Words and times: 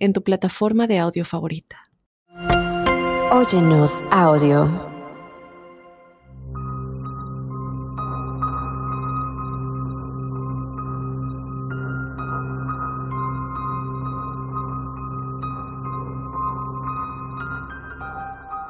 en 0.00 0.12
tu 0.12 0.22
plataforma 0.22 0.86
de 0.86 0.98
audio 0.98 1.24
favorita. 1.24 1.76
Óyenos 3.32 4.04
audio. 4.10 4.68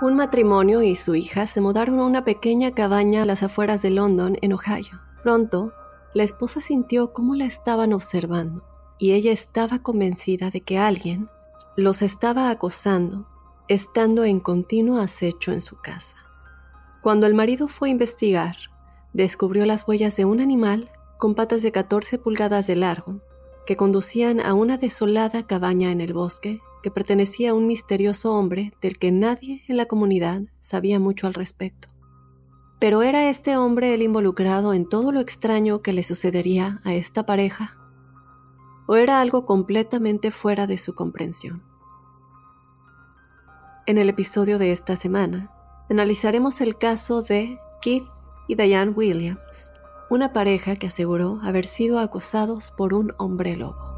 Un 0.02 0.16
matrimonio 0.16 0.82
y 0.82 0.96
su 0.96 1.14
hija 1.14 1.46
se 1.46 1.60
mudaron 1.60 2.00
a 2.00 2.04
una 2.04 2.24
pequeña 2.24 2.72
cabaña 2.72 3.22
a 3.22 3.26
las 3.26 3.42
afueras 3.42 3.82
de 3.82 3.90
London, 3.90 4.36
en 4.42 4.52
Ohio. 4.52 5.00
Pronto, 5.22 5.72
la 6.14 6.24
esposa 6.24 6.60
sintió 6.60 7.12
cómo 7.12 7.34
la 7.34 7.44
estaban 7.44 7.92
observando 7.92 8.69
y 9.00 9.12
ella 9.12 9.32
estaba 9.32 9.80
convencida 9.80 10.50
de 10.50 10.60
que 10.60 10.78
alguien 10.78 11.28
los 11.74 12.02
estaba 12.02 12.50
acosando, 12.50 13.26
estando 13.66 14.24
en 14.24 14.38
continuo 14.38 14.98
acecho 14.98 15.52
en 15.52 15.62
su 15.62 15.76
casa. 15.76 16.16
Cuando 17.00 17.26
el 17.26 17.34
marido 17.34 17.66
fue 17.66 17.88
a 17.88 17.92
investigar, 17.92 18.56
descubrió 19.14 19.64
las 19.64 19.88
huellas 19.88 20.16
de 20.16 20.26
un 20.26 20.40
animal 20.40 20.90
con 21.18 21.34
patas 21.34 21.62
de 21.62 21.72
14 21.72 22.18
pulgadas 22.18 22.66
de 22.66 22.76
largo 22.76 23.20
que 23.66 23.76
conducían 23.76 24.38
a 24.38 24.52
una 24.52 24.76
desolada 24.76 25.46
cabaña 25.46 25.90
en 25.92 26.02
el 26.02 26.12
bosque 26.12 26.60
que 26.82 26.90
pertenecía 26.90 27.50
a 27.50 27.54
un 27.54 27.66
misterioso 27.66 28.34
hombre 28.34 28.72
del 28.82 28.98
que 28.98 29.12
nadie 29.12 29.62
en 29.68 29.76
la 29.78 29.86
comunidad 29.86 30.42
sabía 30.60 31.00
mucho 31.00 31.26
al 31.26 31.34
respecto. 31.34 31.88
Pero 32.78 33.02
¿era 33.02 33.30
este 33.30 33.56
hombre 33.56 33.94
el 33.94 34.02
involucrado 34.02 34.74
en 34.74 34.88
todo 34.88 35.12
lo 35.12 35.20
extraño 35.20 35.80
que 35.82 35.92
le 35.92 36.02
sucedería 36.02 36.80
a 36.84 36.94
esta 36.94 37.24
pareja? 37.26 37.79
O 38.90 38.96
era 38.96 39.20
algo 39.20 39.46
completamente 39.46 40.32
fuera 40.32 40.66
de 40.66 40.76
su 40.76 40.96
comprensión. 40.96 41.62
En 43.86 43.98
el 43.98 44.08
episodio 44.08 44.58
de 44.58 44.72
esta 44.72 44.96
semana, 44.96 45.52
analizaremos 45.88 46.60
el 46.60 46.76
caso 46.76 47.22
de 47.22 47.60
Keith 47.80 48.08
y 48.48 48.56
Diane 48.56 48.90
Williams, 48.90 49.70
una 50.10 50.32
pareja 50.32 50.74
que 50.74 50.88
aseguró 50.88 51.38
haber 51.40 51.66
sido 51.66 52.00
acosados 52.00 52.72
por 52.72 52.92
un 52.92 53.14
hombre 53.16 53.54
lobo. 53.54 53.89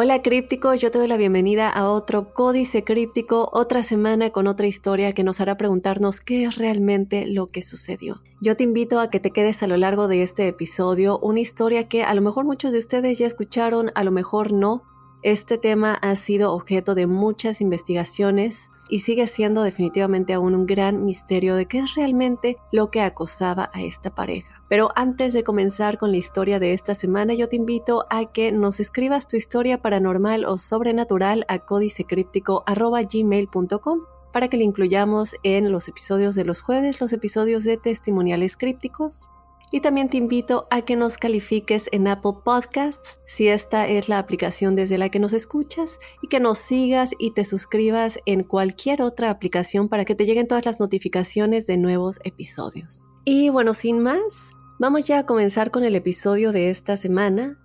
Hola 0.00 0.22
crípticos, 0.22 0.80
yo 0.80 0.92
te 0.92 0.98
doy 0.98 1.08
la 1.08 1.16
bienvenida 1.16 1.68
a 1.68 1.90
otro 1.90 2.32
Códice 2.32 2.84
Críptico, 2.84 3.50
otra 3.52 3.82
semana 3.82 4.30
con 4.30 4.46
otra 4.46 4.68
historia 4.68 5.12
que 5.12 5.24
nos 5.24 5.40
hará 5.40 5.56
preguntarnos 5.56 6.20
qué 6.20 6.44
es 6.44 6.56
realmente 6.56 7.26
lo 7.26 7.48
que 7.48 7.62
sucedió. 7.62 8.22
Yo 8.40 8.56
te 8.56 8.62
invito 8.62 9.00
a 9.00 9.10
que 9.10 9.18
te 9.18 9.32
quedes 9.32 9.60
a 9.64 9.66
lo 9.66 9.76
largo 9.76 10.06
de 10.06 10.22
este 10.22 10.46
episodio, 10.46 11.18
una 11.18 11.40
historia 11.40 11.88
que 11.88 12.04
a 12.04 12.14
lo 12.14 12.22
mejor 12.22 12.44
muchos 12.44 12.70
de 12.70 12.78
ustedes 12.78 13.18
ya 13.18 13.26
escucharon, 13.26 13.90
a 13.96 14.04
lo 14.04 14.12
mejor 14.12 14.52
no. 14.52 14.84
Este 15.24 15.58
tema 15.58 15.94
ha 15.94 16.14
sido 16.14 16.52
objeto 16.52 16.94
de 16.94 17.08
muchas 17.08 17.60
investigaciones 17.60 18.70
y 18.88 19.00
sigue 19.00 19.26
siendo 19.26 19.64
definitivamente 19.64 20.32
aún 20.32 20.54
un 20.54 20.66
gran 20.66 21.04
misterio 21.04 21.56
de 21.56 21.66
qué 21.66 21.80
es 21.80 21.96
realmente 21.96 22.56
lo 22.70 22.92
que 22.92 23.00
acosaba 23.00 23.68
a 23.74 23.82
esta 23.82 24.14
pareja. 24.14 24.57
Pero 24.68 24.90
antes 24.94 25.32
de 25.32 25.42
comenzar 25.44 25.98
con 25.98 26.10
la 26.10 26.18
historia 26.18 26.58
de 26.58 26.74
esta 26.74 26.94
semana, 26.94 27.32
yo 27.34 27.48
te 27.48 27.56
invito 27.56 28.04
a 28.10 28.30
que 28.30 28.52
nos 28.52 28.80
escribas 28.80 29.26
tu 29.26 29.36
historia 29.36 29.80
paranormal 29.80 30.44
o 30.44 30.58
sobrenatural 30.58 31.46
a 31.48 31.60
códicecríptico.gmail.com 31.60 34.00
para 34.32 34.48
que 34.48 34.58
la 34.58 34.64
incluyamos 34.64 35.36
en 35.42 35.72
los 35.72 35.88
episodios 35.88 36.34
de 36.34 36.44
los 36.44 36.60
jueves, 36.60 37.00
los 37.00 37.14
episodios 37.14 37.64
de 37.64 37.78
testimoniales 37.78 38.58
crípticos. 38.58 39.26
Y 39.70 39.80
también 39.80 40.08
te 40.08 40.16
invito 40.16 40.66
a 40.70 40.82
que 40.82 40.96
nos 40.96 41.18
califiques 41.18 41.90
en 41.92 42.08
Apple 42.08 42.36
Podcasts, 42.42 43.20
si 43.26 43.48
esta 43.48 43.86
es 43.86 44.08
la 44.08 44.18
aplicación 44.18 44.74
desde 44.76 44.96
la 44.96 45.10
que 45.10 45.18
nos 45.18 45.34
escuchas, 45.34 45.98
y 46.22 46.28
que 46.28 46.40
nos 46.40 46.58
sigas 46.58 47.10
y 47.18 47.32
te 47.32 47.44
suscribas 47.44 48.18
en 48.24 48.44
cualquier 48.44 49.02
otra 49.02 49.28
aplicación 49.28 49.90
para 49.90 50.06
que 50.06 50.14
te 50.14 50.24
lleguen 50.24 50.48
todas 50.48 50.64
las 50.64 50.80
notificaciones 50.80 51.66
de 51.66 51.76
nuevos 51.76 52.18
episodios. 52.24 53.10
Y 53.26 53.50
bueno, 53.50 53.74
sin 53.74 54.00
más, 54.00 54.52
Vamos 54.80 55.08
ya 55.08 55.18
a 55.18 55.26
comenzar 55.26 55.72
con 55.72 55.82
el 55.82 55.96
episodio 55.96 56.52
de 56.52 56.70
esta 56.70 56.96
semana, 56.96 57.58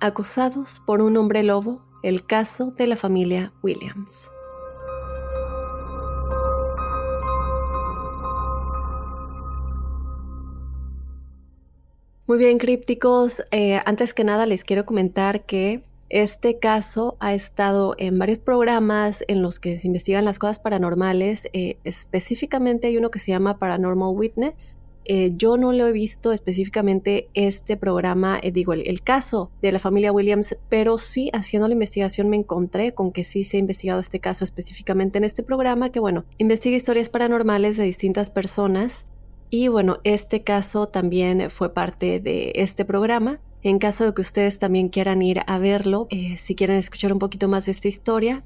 Acosados 0.00 0.82
por 0.86 1.00
un 1.00 1.16
hombre 1.16 1.42
lobo, 1.42 1.82
el 2.02 2.26
caso 2.26 2.72
de 2.72 2.86
la 2.86 2.94
familia 2.94 3.54
Williams. 3.62 4.30
Muy 12.26 12.36
bien, 12.36 12.58
crípticos. 12.58 13.42
Eh, 13.50 13.80
antes 13.86 14.12
que 14.12 14.24
nada 14.24 14.44
les 14.44 14.62
quiero 14.62 14.84
comentar 14.84 15.46
que 15.46 15.84
este 16.10 16.58
caso 16.58 17.16
ha 17.18 17.32
estado 17.32 17.94
en 17.96 18.18
varios 18.18 18.40
programas 18.40 19.24
en 19.26 19.40
los 19.40 19.58
que 19.58 19.78
se 19.78 19.86
investigan 19.86 20.26
las 20.26 20.38
cosas 20.38 20.58
paranormales. 20.58 21.48
Eh, 21.54 21.78
específicamente 21.84 22.88
hay 22.88 22.98
uno 22.98 23.10
que 23.10 23.20
se 23.20 23.32
llama 23.32 23.58
Paranormal 23.58 24.14
Witness 24.14 24.76
eh, 25.10 25.32
yo 25.34 25.56
no 25.56 25.72
lo 25.72 25.86
he 25.86 25.92
visto 25.92 26.32
específicamente 26.32 27.30
este 27.32 27.78
programa, 27.78 28.38
eh, 28.42 28.52
digo, 28.52 28.74
el, 28.74 29.00
caso 29.00 29.50
de 29.62 29.72
la 29.72 29.78
familia 29.78 30.12
Williams, 30.12 30.58
pero 30.68 30.98
sí 30.98 31.30
haciendo 31.32 31.66
la 31.66 31.72
investigación 31.72 32.28
me 32.28 32.36
encontré 32.36 32.92
con 32.92 33.10
que 33.10 33.24
sí 33.24 33.42
se 33.42 33.56
ha 33.56 33.60
investigado 33.60 34.00
este 34.00 34.20
caso 34.20 34.44
específicamente 34.44 35.16
en 35.16 35.24
este 35.24 35.42
programa, 35.42 35.88
que 35.88 35.98
bueno, 35.98 36.26
investiga 36.36 36.76
historias 36.76 37.08
paranormales 37.08 37.78
de 37.78 37.84
distintas 37.84 38.28
personas. 38.28 39.06
Y 39.48 39.68
bueno, 39.68 39.96
este 40.04 40.42
caso 40.42 40.88
también 40.88 41.48
fue 41.50 41.72
parte 41.72 42.20
de 42.20 42.52
este 42.56 42.84
programa. 42.84 43.40
En 43.62 43.78
caso 43.78 44.04
de 44.04 44.12
que 44.12 44.20
ustedes 44.20 44.58
también 44.58 44.90
quieran 44.90 45.22
ir 45.22 45.40
a 45.46 45.58
verlo, 45.58 46.06
eh, 46.10 46.36
si 46.36 46.54
quieren 46.54 46.76
escuchar 46.76 47.14
un 47.14 47.18
poquito 47.18 47.48
más 47.48 47.64
de 47.64 47.72
esta 47.72 47.88
historia, 47.88 48.44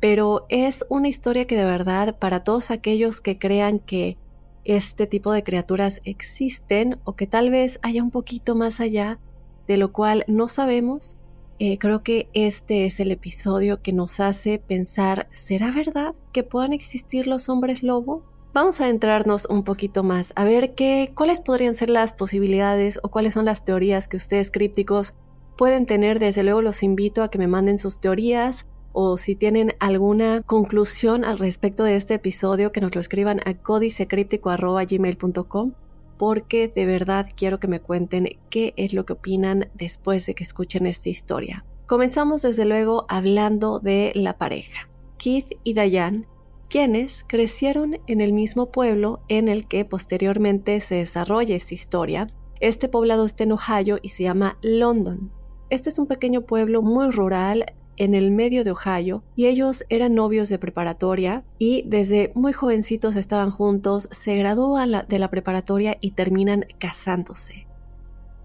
pero 0.00 0.46
es 0.48 0.84
una 0.88 1.06
historia 1.06 1.46
que 1.46 1.56
de 1.56 1.64
verdad 1.64 2.18
para 2.18 2.42
todos 2.42 2.72
aquellos 2.72 3.20
que 3.20 3.38
crean 3.38 3.78
que 3.78 4.16
este 4.64 5.06
tipo 5.06 5.32
de 5.32 5.42
criaturas 5.42 6.00
existen 6.04 6.98
o 7.04 7.14
que 7.14 7.26
tal 7.26 7.50
vez 7.50 7.78
haya 7.82 8.02
un 8.02 8.10
poquito 8.10 8.54
más 8.54 8.80
allá 8.80 9.18
de 9.66 9.76
lo 9.76 9.92
cual 9.92 10.24
no 10.26 10.48
sabemos, 10.48 11.16
eh, 11.58 11.78
creo 11.78 12.02
que 12.02 12.28
este 12.34 12.86
es 12.86 12.98
el 13.00 13.12
episodio 13.12 13.82
que 13.82 13.92
nos 13.92 14.20
hace 14.20 14.58
pensar, 14.58 15.28
¿será 15.32 15.70
verdad 15.70 16.14
que 16.32 16.42
puedan 16.42 16.72
existir 16.72 17.26
los 17.26 17.48
hombres 17.48 17.82
lobo? 17.82 18.24
Vamos 18.52 18.80
a 18.80 18.88
entrarnos 18.88 19.46
un 19.46 19.62
poquito 19.62 20.02
más, 20.02 20.32
a 20.36 20.44
ver 20.44 20.74
qué, 20.74 21.12
cuáles 21.14 21.40
podrían 21.40 21.74
ser 21.74 21.88
las 21.88 22.12
posibilidades 22.12 22.98
o 23.02 23.08
cuáles 23.08 23.34
son 23.34 23.44
las 23.44 23.64
teorías 23.64 24.08
que 24.08 24.16
ustedes 24.16 24.50
crípticos 24.50 25.14
pueden 25.56 25.86
tener. 25.86 26.18
Desde 26.18 26.42
luego 26.42 26.60
los 26.60 26.82
invito 26.82 27.22
a 27.22 27.30
que 27.30 27.38
me 27.38 27.46
manden 27.46 27.78
sus 27.78 27.98
teorías, 27.98 28.66
o 28.92 29.16
si 29.16 29.34
tienen 29.34 29.74
alguna 29.80 30.42
conclusión 30.42 31.24
al 31.24 31.38
respecto 31.38 31.82
de 31.84 31.96
este 31.96 32.14
episodio, 32.14 32.70
que 32.72 32.80
nos 32.80 32.94
lo 32.94 33.00
escriban 33.00 33.40
a 33.44 33.54
códicecríptico.gmail.com 33.54 35.72
porque 36.18 36.68
de 36.68 36.86
verdad 36.86 37.26
quiero 37.34 37.58
que 37.58 37.66
me 37.66 37.80
cuenten 37.80 38.38
qué 38.48 38.74
es 38.76 38.94
lo 38.94 39.04
que 39.04 39.14
opinan 39.14 39.70
después 39.74 40.24
de 40.26 40.34
que 40.34 40.44
escuchen 40.44 40.86
esta 40.86 41.08
historia. 41.08 41.64
Comenzamos 41.86 42.42
desde 42.42 42.64
luego 42.64 43.06
hablando 43.08 43.80
de 43.80 44.12
la 44.14 44.38
pareja, 44.38 44.88
Keith 45.18 45.58
y 45.64 45.74
Diane, 45.74 46.28
quienes 46.68 47.24
crecieron 47.26 47.98
en 48.06 48.20
el 48.20 48.32
mismo 48.32 48.70
pueblo 48.70 49.20
en 49.28 49.48
el 49.48 49.66
que 49.66 49.84
posteriormente 49.84 50.78
se 50.80 50.94
desarrolla 50.94 51.56
esta 51.56 51.74
historia. 51.74 52.28
Este 52.60 52.88
poblado 52.88 53.24
está 53.24 53.42
en 53.44 53.52
Ohio 53.52 53.98
y 54.00 54.10
se 54.10 54.22
llama 54.22 54.58
London. 54.62 55.32
Este 55.70 55.90
es 55.90 55.98
un 55.98 56.06
pequeño 56.06 56.42
pueblo 56.42 56.82
muy 56.82 57.10
rural 57.10 57.66
en 57.96 58.14
el 58.14 58.30
medio 58.30 58.64
de 58.64 58.72
Ohio 58.72 59.22
y 59.36 59.46
ellos 59.46 59.84
eran 59.88 60.14
novios 60.14 60.48
de 60.48 60.58
preparatoria 60.58 61.44
y 61.58 61.84
desde 61.86 62.32
muy 62.34 62.52
jovencitos 62.52 63.16
estaban 63.16 63.50
juntos, 63.50 64.08
se 64.10 64.36
gradúan 64.36 65.04
de 65.08 65.18
la 65.18 65.30
preparatoria 65.30 65.98
y 66.00 66.12
terminan 66.12 66.66
casándose. 66.78 67.66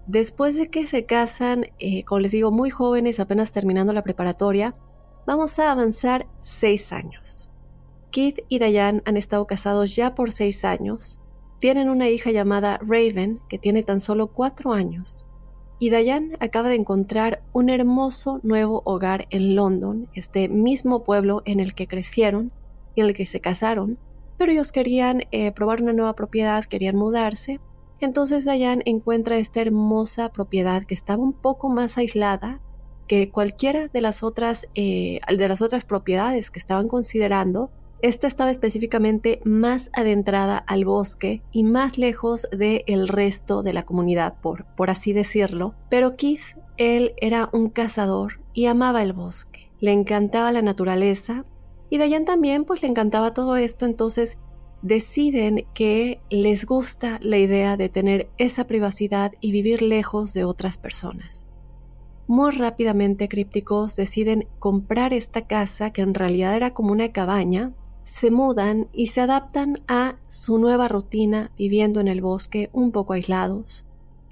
Después 0.06 0.56
de 0.56 0.70
que 0.70 0.86
se 0.86 1.04
casan, 1.04 1.66
eh, 1.78 2.04
como 2.04 2.20
les 2.20 2.32
digo, 2.32 2.50
muy 2.50 2.70
jóvenes, 2.70 3.20
apenas 3.20 3.52
terminando 3.52 3.92
la 3.92 4.02
preparatoria, 4.02 4.74
vamos 5.26 5.58
a 5.58 5.70
avanzar 5.70 6.26
seis 6.42 6.92
años. 6.92 7.50
Keith 8.10 8.40
y 8.48 8.58
Diane 8.58 9.02
han 9.04 9.18
estado 9.18 9.46
casados 9.46 9.94
ya 9.94 10.14
por 10.14 10.32
seis 10.32 10.64
años. 10.64 11.20
Tienen 11.60 11.90
una 11.90 12.08
hija 12.08 12.30
llamada 12.30 12.78
Raven, 12.80 13.40
que 13.50 13.58
tiene 13.58 13.82
tan 13.82 14.00
solo 14.00 14.28
cuatro 14.28 14.72
años. 14.72 15.27
Y 15.80 15.90
Diane 15.90 16.36
acaba 16.40 16.68
de 16.68 16.74
encontrar 16.74 17.42
un 17.52 17.70
hermoso 17.70 18.40
nuevo 18.42 18.82
hogar 18.84 19.26
en 19.30 19.54
London, 19.54 20.08
este 20.12 20.48
mismo 20.48 21.04
pueblo 21.04 21.42
en 21.44 21.60
el 21.60 21.74
que 21.74 21.86
crecieron 21.86 22.50
y 22.96 23.00
en 23.00 23.06
el 23.06 23.14
que 23.14 23.26
se 23.26 23.40
casaron. 23.40 23.98
Pero 24.38 24.50
ellos 24.50 24.72
querían 24.72 25.22
eh, 25.30 25.52
probar 25.52 25.82
una 25.82 25.92
nueva 25.92 26.14
propiedad, 26.14 26.64
querían 26.64 26.96
mudarse. 26.96 27.60
Entonces 28.00 28.44
Diane 28.44 28.82
encuentra 28.86 29.38
esta 29.38 29.60
hermosa 29.60 30.30
propiedad 30.32 30.82
que 30.82 30.94
estaba 30.94 31.22
un 31.22 31.32
poco 31.32 31.68
más 31.68 31.96
aislada 31.96 32.60
que 33.06 33.30
cualquiera 33.30 33.88
de 33.88 34.00
las 34.00 34.22
otras, 34.22 34.68
eh, 34.74 35.20
de 35.28 35.48
las 35.48 35.62
otras 35.62 35.84
propiedades 35.84 36.50
que 36.50 36.58
estaban 36.58 36.88
considerando 36.88 37.70
esta 38.00 38.26
estaba 38.26 38.50
específicamente 38.50 39.40
más 39.44 39.90
adentrada 39.92 40.58
al 40.58 40.84
bosque 40.84 41.42
y 41.50 41.64
más 41.64 41.98
lejos 41.98 42.46
del 42.52 43.08
resto 43.08 43.62
de 43.62 43.72
la 43.72 43.84
comunidad, 43.84 44.40
por, 44.40 44.66
por 44.76 44.90
así 44.90 45.12
decirlo. 45.12 45.74
Pero 45.88 46.16
Keith, 46.16 46.56
él 46.76 47.14
era 47.16 47.50
un 47.52 47.70
cazador 47.70 48.40
y 48.52 48.66
amaba 48.66 49.02
el 49.02 49.12
bosque. 49.12 49.70
Le 49.80 49.92
encantaba 49.92 50.52
la 50.52 50.62
naturaleza 50.62 51.44
y 51.90 51.98
Dayan 51.98 52.24
también 52.24 52.64
pues 52.64 52.82
le 52.82 52.88
encantaba 52.88 53.34
todo 53.34 53.56
esto, 53.56 53.84
entonces 53.84 54.38
deciden 54.82 55.66
que 55.74 56.20
les 56.30 56.66
gusta 56.66 57.18
la 57.20 57.38
idea 57.38 57.76
de 57.76 57.88
tener 57.88 58.30
esa 58.38 58.66
privacidad 58.66 59.32
y 59.40 59.50
vivir 59.50 59.82
lejos 59.82 60.34
de 60.34 60.44
otras 60.44 60.78
personas. 60.78 61.48
Muy 62.28 62.52
rápidamente 62.52 63.28
crípticos 63.28 63.96
deciden 63.96 64.46
comprar 64.58 65.14
esta 65.14 65.46
casa 65.46 65.92
que 65.92 66.02
en 66.02 66.14
realidad 66.14 66.54
era 66.54 66.74
como 66.74 66.92
una 66.92 67.10
cabaña 67.10 67.72
se 68.08 68.30
mudan 68.30 68.88
y 68.94 69.08
se 69.08 69.20
adaptan 69.20 69.82
a 69.86 70.16
su 70.28 70.58
nueva 70.58 70.88
rutina 70.88 71.50
viviendo 71.58 72.00
en 72.00 72.08
el 72.08 72.22
bosque 72.22 72.70
un 72.72 72.90
poco 72.90 73.12
aislados. 73.12 73.84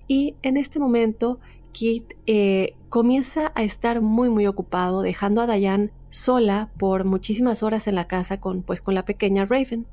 Y 0.08 0.34
en 0.42 0.56
este 0.56 0.78
momento 0.78 1.40
Kit 1.72 2.14
eh, 2.26 2.74
comienza 2.88 3.52
a 3.54 3.62
estar 3.62 4.00
muy 4.00 4.30
muy 4.30 4.46
ocupado 4.46 5.02
dejando 5.02 5.42
a 5.42 5.46
Diane 5.46 5.90
sola 6.08 6.70
por 6.78 7.04
muchísimas 7.04 7.62
horas 7.62 7.86
en 7.86 7.96
la 7.96 8.08
casa 8.08 8.40
con 8.40 8.62
pues 8.62 8.80
con 8.80 8.94
la 8.94 9.04
pequeña 9.04 9.44
Raven. 9.44 9.86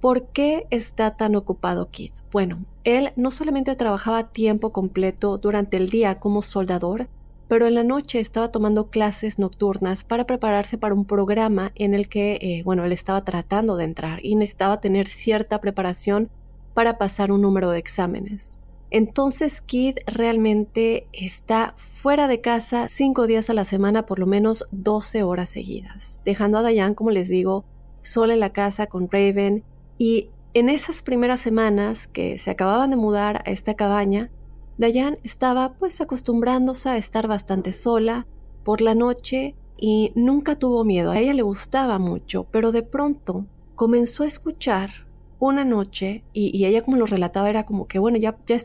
¿Por 0.00 0.28
qué 0.28 0.66
está 0.70 1.16
tan 1.16 1.36
ocupado 1.36 1.90
Kit? 1.90 2.14
Bueno, 2.32 2.64
él 2.84 3.12
no 3.14 3.30
solamente 3.30 3.76
trabajaba 3.76 4.30
tiempo 4.30 4.72
completo 4.72 5.36
durante 5.36 5.76
el 5.76 5.90
día 5.90 6.18
como 6.18 6.40
soldador, 6.40 7.08
pero 7.48 7.66
en 7.66 7.74
la 7.74 7.84
noche 7.84 8.18
estaba 8.18 8.50
tomando 8.50 8.88
clases 8.90 9.38
nocturnas 9.38 10.04
para 10.04 10.26
prepararse 10.26 10.78
para 10.78 10.94
un 10.94 11.04
programa 11.04 11.72
en 11.74 11.94
el 11.94 12.08
que, 12.08 12.38
eh, 12.40 12.62
bueno, 12.64 12.84
él 12.84 12.92
estaba 12.92 13.24
tratando 13.24 13.76
de 13.76 13.84
entrar 13.84 14.24
y 14.24 14.34
necesitaba 14.34 14.80
tener 14.80 15.06
cierta 15.06 15.60
preparación 15.60 16.28
para 16.74 16.98
pasar 16.98 17.30
un 17.32 17.42
número 17.42 17.70
de 17.70 17.78
exámenes. 17.78 18.58
Entonces 18.90 19.60
Kid 19.60 19.96
realmente 20.06 21.08
está 21.12 21.74
fuera 21.76 22.28
de 22.28 22.40
casa 22.40 22.88
cinco 22.88 23.26
días 23.26 23.50
a 23.50 23.54
la 23.54 23.64
semana, 23.64 24.06
por 24.06 24.18
lo 24.18 24.26
menos 24.26 24.64
12 24.70 25.22
horas 25.22 25.48
seguidas, 25.48 26.20
dejando 26.24 26.58
a 26.58 26.68
Diane, 26.68 26.94
como 26.94 27.10
les 27.10 27.28
digo, 27.28 27.64
sola 28.00 28.34
en 28.34 28.40
la 28.40 28.52
casa 28.52 28.86
con 28.86 29.08
Raven. 29.10 29.64
Y 29.98 30.30
en 30.54 30.68
esas 30.68 31.02
primeras 31.02 31.40
semanas 31.40 32.06
que 32.06 32.38
se 32.38 32.50
acababan 32.50 32.90
de 32.90 32.96
mudar 32.96 33.42
a 33.44 33.50
esta 33.50 33.74
cabaña, 33.74 34.30
Dayan 34.78 35.18
estaba 35.22 35.74
pues 35.74 36.00
acostumbrándose 36.00 36.88
a 36.90 36.96
estar 36.96 37.26
bastante 37.26 37.72
sola 37.72 38.26
por 38.62 38.80
la 38.80 38.94
noche 38.94 39.54
y 39.78 40.12
nunca 40.14 40.58
tuvo 40.58 40.84
miedo. 40.84 41.10
A 41.10 41.18
ella 41.18 41.32
le 41.32 41.42
gustaba 41.42 41.98
mucho, 41.98 42.46
pero 42.50 42.72
de 42.72 42.82
pronto 42.82 43.46
comenzó 43.74 44.22
a 44.22 44.26
escuchar 44.26 45.06
una 45.38 45.64
noche 45.64 46.24
y, 46.32 46.64
ella 46.64 46.82
como 46.82 46.96
lo 46.96 47.06
relataba 47.06 47.50
era 47.50 47.64
como 47.64 47.86
que 47.86 47.98
bueno, 47.98 48.18
ya, 48.18 48.36
ya, 48.46 48.56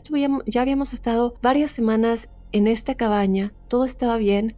ya 0.46 0.62
habíamos 0.62 0.92
estado 0.92 1.34
varias 1.42 1.70
semanas 1.70 2.30
en 2.52 2.66
esta 2.66 2.94
cabaña, 2.94 3.52
todo 3.68 3.84
estaba 3.84 4.16
bien, 4.16 4.56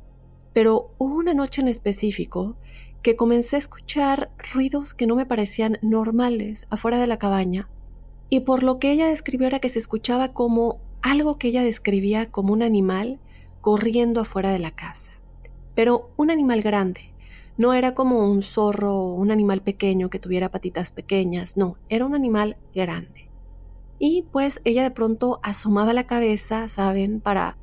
pero 0.53 0.93
hubo 0.99 1.15
una 1.17 1.35
noche 1.35 1.61
en 1.61 1.69
específico 1.69 2.57
que 3.03 3.17
comencé 3.17 3.57
a 3.57 3.59
escuchar 3.59 4.31
ruidos 4.53 4.95
que 4.95 5.07
no 5.07 5.15
me 5.15 5.27
parecían 5.27 5.79
normales 5.83 6.67
afuera 6.71 6.99
de 6.99 7.07
la 7.07 7.19
cabaña. 7.19 7.69
Y 8.31 8.41
por 8.41 8.63
lo 8.63 8.79
que 8.79 8.91
ella 8.91 9.09
describió 9.09 9.47
era 9.47 9.59
que 9.59 9.69
se 9.69 9.79
escuchaba 9.79 10.33
como 10.33 10.81
algo 11.05 11.37
que 11.37 11.49
ella 11.49 11.63
describía 11.63 12.31
como 12.31 12.55
un 12.55 12.63
animal 12.63 13.21
corriendo 13.61 14.23
afuera 14.23 14.51
de 14.51 14.59
la 14.59 14.71
casa. 14.71 15.13
Pero 15.75 16.11
un 16.17 16.31
animal 16.31 16.63
grande. 16.63 17.13
No 17.59 17.75
era 17.75 17.95
como 17.95 18.31
un 18.31 18.43
zorro 18.43 18.95
o 18.95 19.15
un 19.15 19.31
animal 19.31 19.61
pequeño 19.61 20.09
que 20.09 20.19
tuviera 20.19 20.51
patitas 20.51 20.91
pequeñas, 20.91 21.59
no, 21.59 21.77
era 21.91 22.07
un 22.07 22.15
animal 22.15 22.57
grande. 22.75 23.29
Y 23.99 24.23
pues 24.33 24.63
ella 24.65 24.83
de 24.83 24.91
pronto 24.91 25.41
asomaba 25.43 25.93
la 25.93 26.07
cabeza, 26.07 26.69
¿saben? 26.69 27.21
Para, 27.21 27.59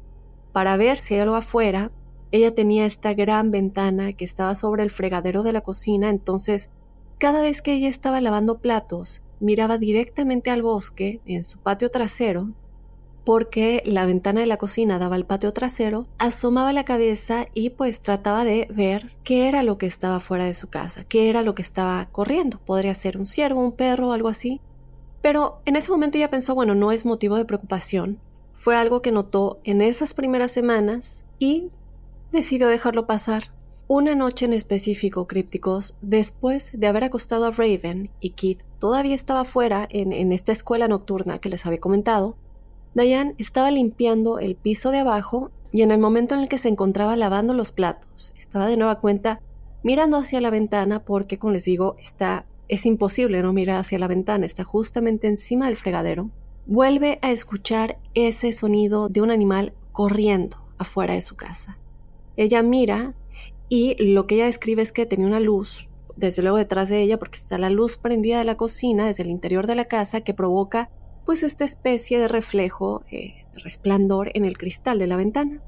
para 0.51 0.77
ver 0.77 0.99
si 0.99 1.15
hay 1.15 1.21
algo 1.21 1.35
afuera. 1.35 1.91
Ella 2.31 2.53
tenía 2.53 2.85
esta 2.85 3.15
gran 3.15 3.49
ventana 3.49 4.13
que 4.13 4.23
estaba 4.23 4.53
sobre 4.53 4.83
el 4.83 4.91
fregadero 4.91 5.41
de 5.41 5.51
la 5.51 5.61
cocina, 5.61 6.09
entonces 6.11 6.69
cada 7.17 7.41
vez 7.41 7.63
que 7.63 7.73
ella 7.73 7.89
estaba 7.89 8.21
lavando 8.21 8.59
platos, 8.59 9.23
miraba 9.39 9.79
directamente 9.79 10.51
al 10.51 10.61
bosque 10.61 11.21
en 11.25 11.43
su 11.43 11.57
patio 11.57 11.89
trasero 11.89 12.53
porque 13.23 13.83
la 13.85 14.05
ventana 14.05 14.41
de 14.41 14.47
la 14.47 14.57
cocina 14.57 14.97
daba 14.97 15.15
al 15.15 15.25
patio 15.25 15.53
trasero, 15.53 16.07
asomaba 16.17 16.73
la 16.73 16.85
cabeza 16.85 17.45
y 17.53 17.71
pues 17.71 18.01
trataba 18.01 18.43
de 18.43 18.67
ver 18.71 19.13
qué 19.23 19.47
era 19.47 19.63
lo 19.63 19.77
que 19.77 19.85
estaba 19.85 20.19
fuera 20.19 20.45
de 20.45 20.53
su 20.53 20.69
casa, 20.69 21.03
qué 21.03 21.29
era 21.29 21.43
lo 21.43 21.53
que 21.55 21.61
estaba 21.61 22.07
corriendo. 22.11 22.59
Podría 22.59 22.93
ser 22.93 23.17
un 23.17 23.25
ciervo, 23.25 23.61
un 23.61 23.73
perro, 23.73 24.11
algo 24.11 24.27
así. 24.27 24.59
Pero 25.21 25.61
en 25.65 25.75
ese 25.75 25.91
momento 25.91 26.17
ella 26.17 26.31
pensó, 26.31 26.55
bueno, 26.55 26.73
no 26.73 26.91
es 26.91 27.05
motivo 27.05 27.35
de 27.35 27.45
preocupación. 27.45 28.19
Fue 28.53 28.75
algo 28.75 29.01
que 29.01 29.11
notó 29.11 29.59
en 29.63 29.81
esas 29.81 30.13
primeras 30.13 30.51
semanas 30.51 31.25
y 31.37 31.69
decidió 32.31 32.67
dejarlo 32.67 33.05
pasar. 33.05 33.51
Una 33.87 34.15
noche 34.15 34.45
en 34.45 34.53
específico, 34.53 35.27
crípticos, 35.27 35.95
después 36.01 36.71
de 36.73 36.87
haber 36.87 37.03
acostado 37.03 37.45
a 37.45 37.51
Raven 37.51 38.09
y 38.19 38.31
Keith 38.31 38.63
todavía 38.79 39.13
estaba 39.13 39.43
fuera 39.43 39.85
en 39.91 40.31
esta 40.31 40.53
escuela 40.53 40.87
nocturna 40.87 41.39
que 41.39 41.49
les 41.49 41.65
había 41.65 41.81
comentado, 41.81 42.37
Diane 42.93 43.35
estaba 43.37 43.71
limpiando 43.71 44.39
el 44.39 44.55
piso 44.55 44.91
de 44.91 44.99
abajo 44.99 45.51
y 45.71 45.81
en 45.81 45.91
el 45.91 45.99
momento 45.99 46.35
en 46.35 46.41
el 46.41 46.49
que 46.49 46.57
se 46.57 46.67
encontraba 46.67 47.15
lavando 47.15 47.53
los 47.53 47.71
platos, 47.71 48.33
estaba 48.37 48.67
de 48.67 48.75
nueva 48.75 48.99
cuenta 48.99 49.39
mirando 49.83 50.17
hacia 50.17 50.41
la 50.41 50.49
ventana 50.49 51.03
porque, 51.03 51.37
como 51.37 51.53
les 51.53 51.65
digo, 51.65 51.95
está, 51.99 52.45
es 52.67 52.85
imposible 52.85 53.41
no 53.41 53.53
mirar 53.53 53.77
hacia 53.77 53.99
la 53.99 54.07
ventana, 54.07 54.45
está 54.45 54.63
justamente 54.63 55.27
encima 55.27 55.67
del 55.67 55.77
fregadero. 55.77 56.29
Vuelve 56.65 57.19
a 57.21 57.31
escuchar 57.31 57.97
ese 58.13 58.51
sonido 58.51 59.09
de 59.09 59.21
un 59.21 59.31
animal 59.31 59.73
corriendo 59.91 60.57
afuera 60.77 61.13
de 61.13 61.21
su 61.21 61.35
casa. 61.35 61.77
Ella 62.35 62.61
mira 62.61 63.13
y 63.69 63.95
lo 64.03 64.27
que 64.27 64.35
ella 64.35 64.45
describe 64.45 64.81
es 64.81 64.91
que 64.91 65.05
tenía 65.05 65.27
una 65.27 65.39
luz, 65.39 65.87
desde 66.17 66.41
luego 66.41 66.57
detrás 66.57 66.89
de 66.89 67.01
ella, 67.01 67.17
porque 67.17 67.37
está 67.37 67.57
la 67.57 67.69
luz 67.69 67.97
prendida 67.97 68.39
de 68.39 68.45
la 68.45 68.57
cocina 68.57 69.05
desde 69.05 69.23
el 69.23 69.29
interior 69.29 69.65
de 69.65 69.75
la 69.75 69.85
casa 69.85 70.21
que 70.21 70.33
provoca 70.33 70.89
pues 71.25 71.43
esta 71.43 71.65
especie 71.65 72.19
de 72.19 72.27
reflejo, 72.27 73.03
eh, 73.11 73.45
resplandor 73.53 74.31
en 74.33 74.45
el 74.45 74.57
cristal 74.57 74.99
de 74.99 75.07
la 75.07 75.17
ventana. 75.17 75.61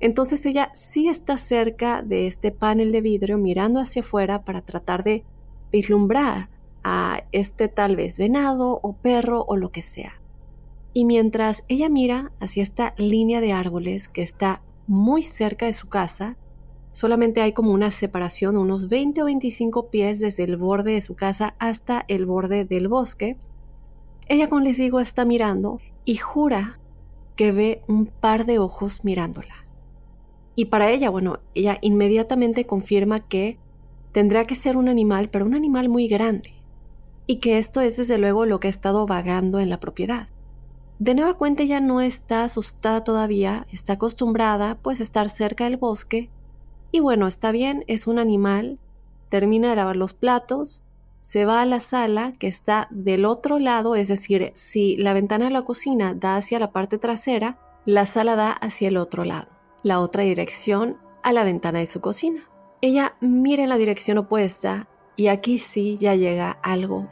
Entonces 0.00 0.44
ella 0.46 0.70
sí 0.74 1.08
está 1.08 1.36
cerca 1.36 2.02
de 2.02 2.26
este 2.26 2.50
panel 2.50 2.90
de 2.92 3.00
vidrio 3.00 3.38
mirando 3.38 3.80
hacia 3.80 4.00
afuera 4.00 4.44
para 4.44 4.62
tratar 4.62 5.02
de 5.02 5.24
vislumbrar 5.70 6.48
a 6.82 7.24
este 7.32 7.68
tal 7.68 7.96
vez 7.96 8.18
venado 8.18 8.80
o 8.82 8.94
perro 8.94 9.44
o 9.46 9.56
lo 9.56 9.70
que 9.70 9.82
sea. 9.82 10.20
Y 10.92 11.04
mientras 11.04 11.64
ella 11.68 11.88
mira 11.88 12.32
hacia 12.40 12.62
esta 12.62 12.94
línea 12.96 13.40
de 13.40 13.52
árboles 13.52 14.08
que 14.08 14.22
está 14.22 14.62
muy 14.86 15.22
cerca 15.22 15.66
de 15.66 15.72
su 15.72 15.88
casa, 15.88 16.36
solamente 16.90 17.42
hay 17.42 17.52
como 17.52 17.72
una 17.72 17.90
separación, 17.90 18.56
unos 18.56 18.88
20 18.88 19.22
o 19.22 19.26
25 19.26 19.90
pies 19.90 20.18
desde 20.18 20.44
el 20.44 20.56
borde 20.56 20.94
de 20.94 21.00
su 21.00 21.14
casa 21.14 21.54
hasta 21.58 22.04
el 22.08 22.26
borde 22.26 22.64
del 22.64 22.88
bosque, 22.88 23.36
ella, 24.30 24.48
como 24.48 24.60
les 24.60 24.78
digo, 24.78 25.00
está 25.00 25.24
mirando 25.24 25.80
y 26.04 26.16
jura 26.16 26.78
que 27.34 27.50
ve 27.50 27.82
un 27.88 28.06
par 28.06 28.46
de 28.46 28.60
ojos 28.60 29.04
mirándola. 29.04 29.66
Y 30.54 30.66
para 30.66 30.90
ella, 30.92 31.10
bueno, 31.10 31.40
ella 31.56 31.78
inmediatamente 31.80 32.64
confirma 32.64 33.26
que 33.26 33.58
tendrá 34.12 34.44
que 34.44 34.54
ser 34.54 34.76
un 34.76 34.88
animal, 34.88 35.30
pero 35.30 35.46
un 35.46 35.54
animal 35.54 35.88
muy 35.88 36.06
grande. 36.06 36.54
Y 37.26 37.40
que 37.40 37.58
esto 37.58 37.80
es 37.80 37.96
desde 37.96 38.18
luego 38.18 38.46
lo 38.46 38.60
que 38.60 38.68
ha 38.68 38.70
estado 38.70 39.04
vagando 39.04 39.58
en 39.58 39.68
la 39.68 39.80
propiedad. 39.80 40.28
De 41.00 41.16
nueva 41.16 41.34
cuenta 41.34 41.64
ella 41.64 41.80
no 41.80 42.00
está 42.00 42.44
asustada 42.44 43.02
todavía, 43.02 43.66
está 43.72 43.94
acostumbrada 43.94 44.78
pues 44.80 45.00
a 45.00 45.02
estar 45.02 45.28
cerca 45.28 45.64
del 45.64 45.76
bosque. 45.76 46.30
Y 46.92 47.00
bueno, 47.00 47.26
está 47.26 47.50
bien, 47.50 47.82
es 47.88 48.06
un 48.06 48.20
animal, 48.20 48.78
termina 49.28 49.70
de 49.70 49.76
lavar 49.76 49.96
los 49.96 50.14
platos, 50.14 50.84
se 51.20 51.44
va 51.44 51.60
a 51.60 51.66
la 51.66 51.80
sala 51.80 52.32
que 52.38 52.46
está 52.46 52.88
del 52.90 53.24
otro 53.24 53.58
lado, 53.58 53.94
es 53.94 54.08
decir, 54.08 54.52
si 54.54 54.96
la 54.96 55.12
ventana 55.12 55.46
de 55.46 55.50
la 55.50 55.62
cocina 55.62 56.14
da 56.14 56.36
hacia 56.36 56.58
la 56.58 56.72
parte 56.72 56.98
trasera, 56.98 57.58
la 57.84 58.06
sala 58.06 58.36
da 58.36 58.52
hacia 58.52 58.88
el 58.88 58.96
otro 58.96 59.24
lado, 59.24 59.48
la 59.82 60.00
otra 60.00 60.22
dirección 60.22 60.98
a 61.22 61.32
la 61.32 61.44
ventana 61.44 61.78
de 61.80 61.86
su 61.86 62.00
cocina. 62.00 62.48
Ella 62.82 63.16
mira 63.20 63.62
en 63.62 63.68
la 63.68 63.76
dirección 63.76 64.16
opuesta 64.18 64.88
Y 65.16 65.28
aquí 65.28 65.58
sí 65.58 65.98
ya 65.98 66.14
llega 66.14 66.50
algo 66.50 67.08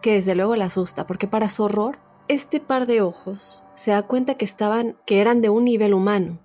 que 0.00 0.12
desde 0.12 0.36
luego 0.36 0.54
la 0.54 0.66
asusta, 0.66 1.06
porque 1.06 1.26
para 1.26 1.48
su 1.48 1.64
horror, 1.64 1.98
este 2.28 2.60
par 2.60 2.86
de 2.86 3.00
ojos 3.02 3.64
se 3.74 3.90
da 3.90 4.02
cuenta 4.02 4.34
que 4.34 4.44
estaban, 4.44 4.96
que 5.06 5.20
eran 5.20 5.40
de 5.40 5.48
un 5.48 5.64
nivel 5.64 5.92
humano, 5.92 6.38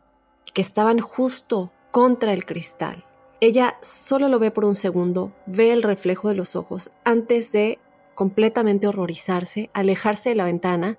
que 0.54 0.62
estaban 0.62 1.00
justo 1.00 1.72
contra 1.92 2.34
el 2.34 2.46
cristal. 2.46 3.06
Ella 3.44 3.76
solo 3.82 4.30
lo 4.30 4.40
ve 4.40 4.52
por 4.52 4.64
un 4.64 4.74
segundo, 4.74 5.34
ve 5.48 5.74
el 5.74 5.84
reflejo 5.84 6.30
de 6.30 6.34
los 6.34 6.56
ojos 6.56 6.92
antes 7.04 7.52
de 7.52 7.78
completamente 8.16 8.88
horrorizarse, 8.88 9.70
alejarse 9.74 10.30
de 10.30 10.36
la 10.36 10.46
ventana. 10.46 10.98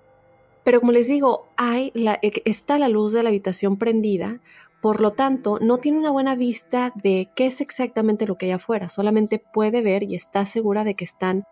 Pero 0.62 0.80
como 0.80 0.92
les 0.92 1.08
digo, 1.08 1.48
hay 1.56 1.90
la, 1.94 2.18
está 2.20 2.78
la 2.78 2.90
luz 2.90 3.14
de 3.14 3.22
la 3.22 3.30
habitación 3.30 3.78
prendida, 3.78 4.42
por 4.82 5.00
lo 5.00 5.12
tanto, 5.12 5.58
no 5.58 5.78
tiene 5.78 5.96
una 5.96 6.10
buena 6.10 6.36
vista 6.36 6.92
de 7.02 7.30
qué 7.34 7.46
es 7.46 7.62
exactamente 7.62 8.26
lo 8.26 8.36
que 8.36 8.44
hay 8.44 8.52
afuera, 8.52 8.90
solamente 8.90 9.38
puede 9.38 9.80
ver 9.80 10.02
y 10.02 10.14
está 10.14 10.44
segura 10.44 10.84
de 10.84 10.96
que 10.96 11.04
están 11.04 11.44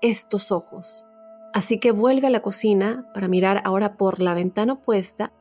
estos 0.00 0.52
ojos. 0.52 1.04
Así 1.54 1.80
que 1.80 1.90
vuelve 1.90 2.28
a 2.28 2.30
la 2.30 2.42
cocina 2.42 3.10
para 3.14 3.26
mirar 3.26 3.62
ahora 3.64 3.96
por 3.96 4.20
la 4.20 4.32
ventana 4.32 4.74
opuesta 4.74 5.32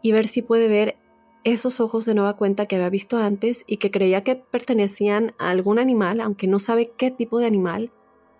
y 0.00 0.12
ver 0.12 0.26
si 0.26 0.40
puede 0.40 0.68
ver 0.68 0.96
esos 1.44 1.78
ojos 1.78 2.06
de 2.06 2.14
nueva 2.14 2.36
cuenta 2.36 2.66
que 2.66 2.76
había 2.76 2.88
visto 2.88 3.18
antes 3.18 3.64
y 3.66 3.76
que 3.76 3.90
creía 3.90 4.24
que 4.24 4.34
pertenecían 4.34 5.34
a 5.38 5.50
algún 5.50 5.78
animal, 5.78 6.20
aunque 6.20 6.48
no 6.48 6.58
sabe 6.58 6.92
qué 6.96 7.10
tipo 7.10 7.38
de 7.38 7.46
animal. 7.46 7.92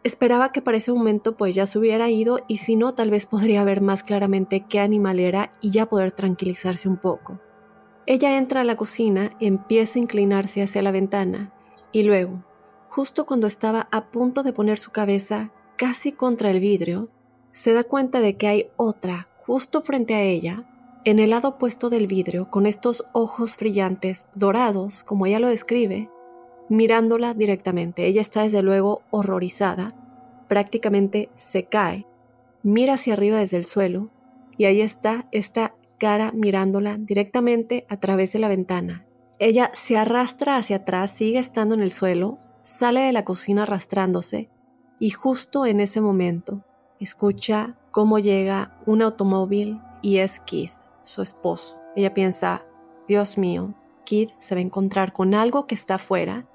Esperaba 0.02 0.52
que 0.52 0.62
para 0.62 0.78
ese 0.78 0.92
momento 0.92 1.36
pues 1.36 1.54
ya 1.54 1.66
se 1.66 1.78
hubiera 1.78 2.10
ido 2.10 2.40
y 2.48 2.58
si 2.58 2.76
no 2.76 2.94
tal 2.94 3.10
vez 3.10 3.26
podría 3.26 3.62
ver 3.64 3.82
más 3.82 4.02
claramente 4.02 4.64
qué 4.68 4.80
animal 4.80 5.20
era 5.20 5.52
y 5.60 5.70
ya 5.70 5.86
poder 5.86 6.12
tranquilizarse 6.12 6.88
un 6.88 6.96
poco. 6.96 7.40
Ella 8.06 8.36
entra 8.36 8.62
a 8.62 8.64
la 8.64 8.76
cocina, 8.76 9.36
empieza 9.38 9.98
a 9.98 10.02
inclinarse 10.02 10.62
hacia 10.62 10.82
la 10.82 10.90
ventana 10.90 11.54
y 11.92 12.02
luego, 12.02 12.42
justo 12.88 13.26
cuando 13.26 13.46
estaba 13.46 13.88
a 13.92 14.10
punto 14.10 14.42
de 14.42 14.52
poner 14.52 14.78
su 14.78 14.90
cabeza 14.90 15.52
casi 15.76 16.12
contra 16.12 16.50
el 16.50 16.60
vidrio, 16.60 17.08
se 17.50 17.72
da 17.72 17.84
cuenta 17.84 18.20
de 18.20 18.36
que 18.36 18.48
hay 18.48 18.70
otra 18.76 19.28
justo 19.46 19.80
frente 19.82 20.14
a 20.14 20.22
ella 20.22 20.64
en 21.04 21.18
el 21.18 21.30
lado 21.30 21.48
opuesto 21.50 21.90
del 21.90 22.06
vidrio, 22.06 22.50
con 22.50 22.64
estos 22.64 23.04
ojos 23.12 23.56
brillantes, 23.58 24.26
dorados, 24.34 25.04
como 25.04 25.26
ella 25.26 25.38
lo 25.38 25.48
describe, 25.48 26.08
mirándola 26.70 27.34
directamente. 27.34 28.06
Ella 28.06 28.22
está 28.22 28.42
desde 28.42 28.62
luego 28.62 29.02
horrorizada, 29.10 29.94
prácticamente 30.48 31.28
se 31.36 31.64
cae, 31.64 32.06
mira 32.62 32.94
hacia 32.94 33.12
arriba 33.12 33.38
desde 33.38 33.58
el 33.58 33.66
suelo, 33.66 34.10
y 34.56 34.64
ahí 34.64 34.80
está 34.80 35.26
esta 35.30 35.74
cara 35.98 36.32
mirándola 36.32 36.96
directamente 36.96 37.84
a 37.90 37.98
través 37.98 38.32
de 38.32 38.38
la 38.38 38.48
ventana. 38.48 39.04
Ella 39.38 39.70
se 39.74 39.98
arrastra 39.98 40.56
hacia 40.56 40.76
atrás, 40.76 41.10
sigue 41.10 41.38
estando 41.38 41.74
en 41.74 41.82
el 41.82 41.90
suelo, 41.90 42.38
sale 42.62 43.00
de 43.00 43.12
la 43.12 43.24
cocina 43.24 43.64
arrastrándose, 43.64 44.48
y 44.98 45.10
justo 45.10 45.66
en 45.66 45.80
ese 45.80 46.00
momento 46.00 46.64
escucha 46.98 47.76
cómo 47.90 48.18
llega 48.20 48.78
un 48.86 49.02
automóvil 49.02 49.80
y 50.00 50.18
es 50.18 50.40
Keith 50.40 50.72
su 51.04 51.22
esposo. 51.22 51.80
Ella 51.94 52.12
piensa, 52.12 52.66
Dios 53.06 53.38
mío, 53.38 53.74
Kid 54.04 54.30
se 54.38 54.54
va 54.54 54.58
a 54.58 54.62
encontrar 54.62 55.12
con 55.12 55.34
algo 55.34 55.66
que 55.66 55.74
está 55.74 55.94
afuera, 55.94 56.46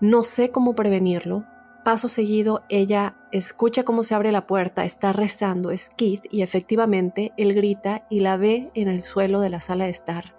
no 0.00 0.22
sé 0.22 0.50
cómo 0.50 0.74
prevenirlo. 0.74 1.44
Paso 1.84 2.08
seguido, 2.08 2.62
ella 2.68 3.16
escucha 3.32 3.84
cómo 3.84 4.02
se 4.02 4.14
abre 4.14 4.32
la 4.32 4.46
puerta, 4.46 4.84
está 4.84 5.12
rezando, 5.12 5.70
es 5.70 5.90
Keith, 5.90 6.24
y 6.30 6.42
efectivamente 6.42 7.32
él 7.36 7.54
grita 7.54 8.06
y 8.10 8.20
la 8.20 8.36
ve 8.36 8.70
en 8.74 8.88
el 8.88 9.02
suelo 9.02 9.40
de 9.40 9.50
la 9.50 9.60
sala 9.60 9.84
de 9.84 9.90
estar. 9.90 10.36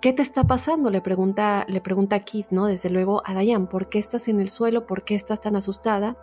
¿Qué 0.00 0.12
te 0.12 0.22
está 0.22 0.44
pasando? 0.44 0.90
Le 0.90 1.00
pregunta, 1.00 1.64
le 1.68 1.80
pregunta 1.80 2.18
Keith, 2.20 2.48
¿no? 2.50 2.66
Desde 2.66 2.90
luego 2.90 3.22
a 3.24 3.38
Diane, 3.38 3.66
¿por 3.66 3.88
qué 3.88 4.00
estás 4.00 4.26
en 4.26 4.40
el 4.40 4.48
suelo? 4.48 4.84
¿Por 4.84 5.04
qué 5.04 5.14
estás 5.14 5.40
tan 5.40 5.54
asustada? 5.54 6.16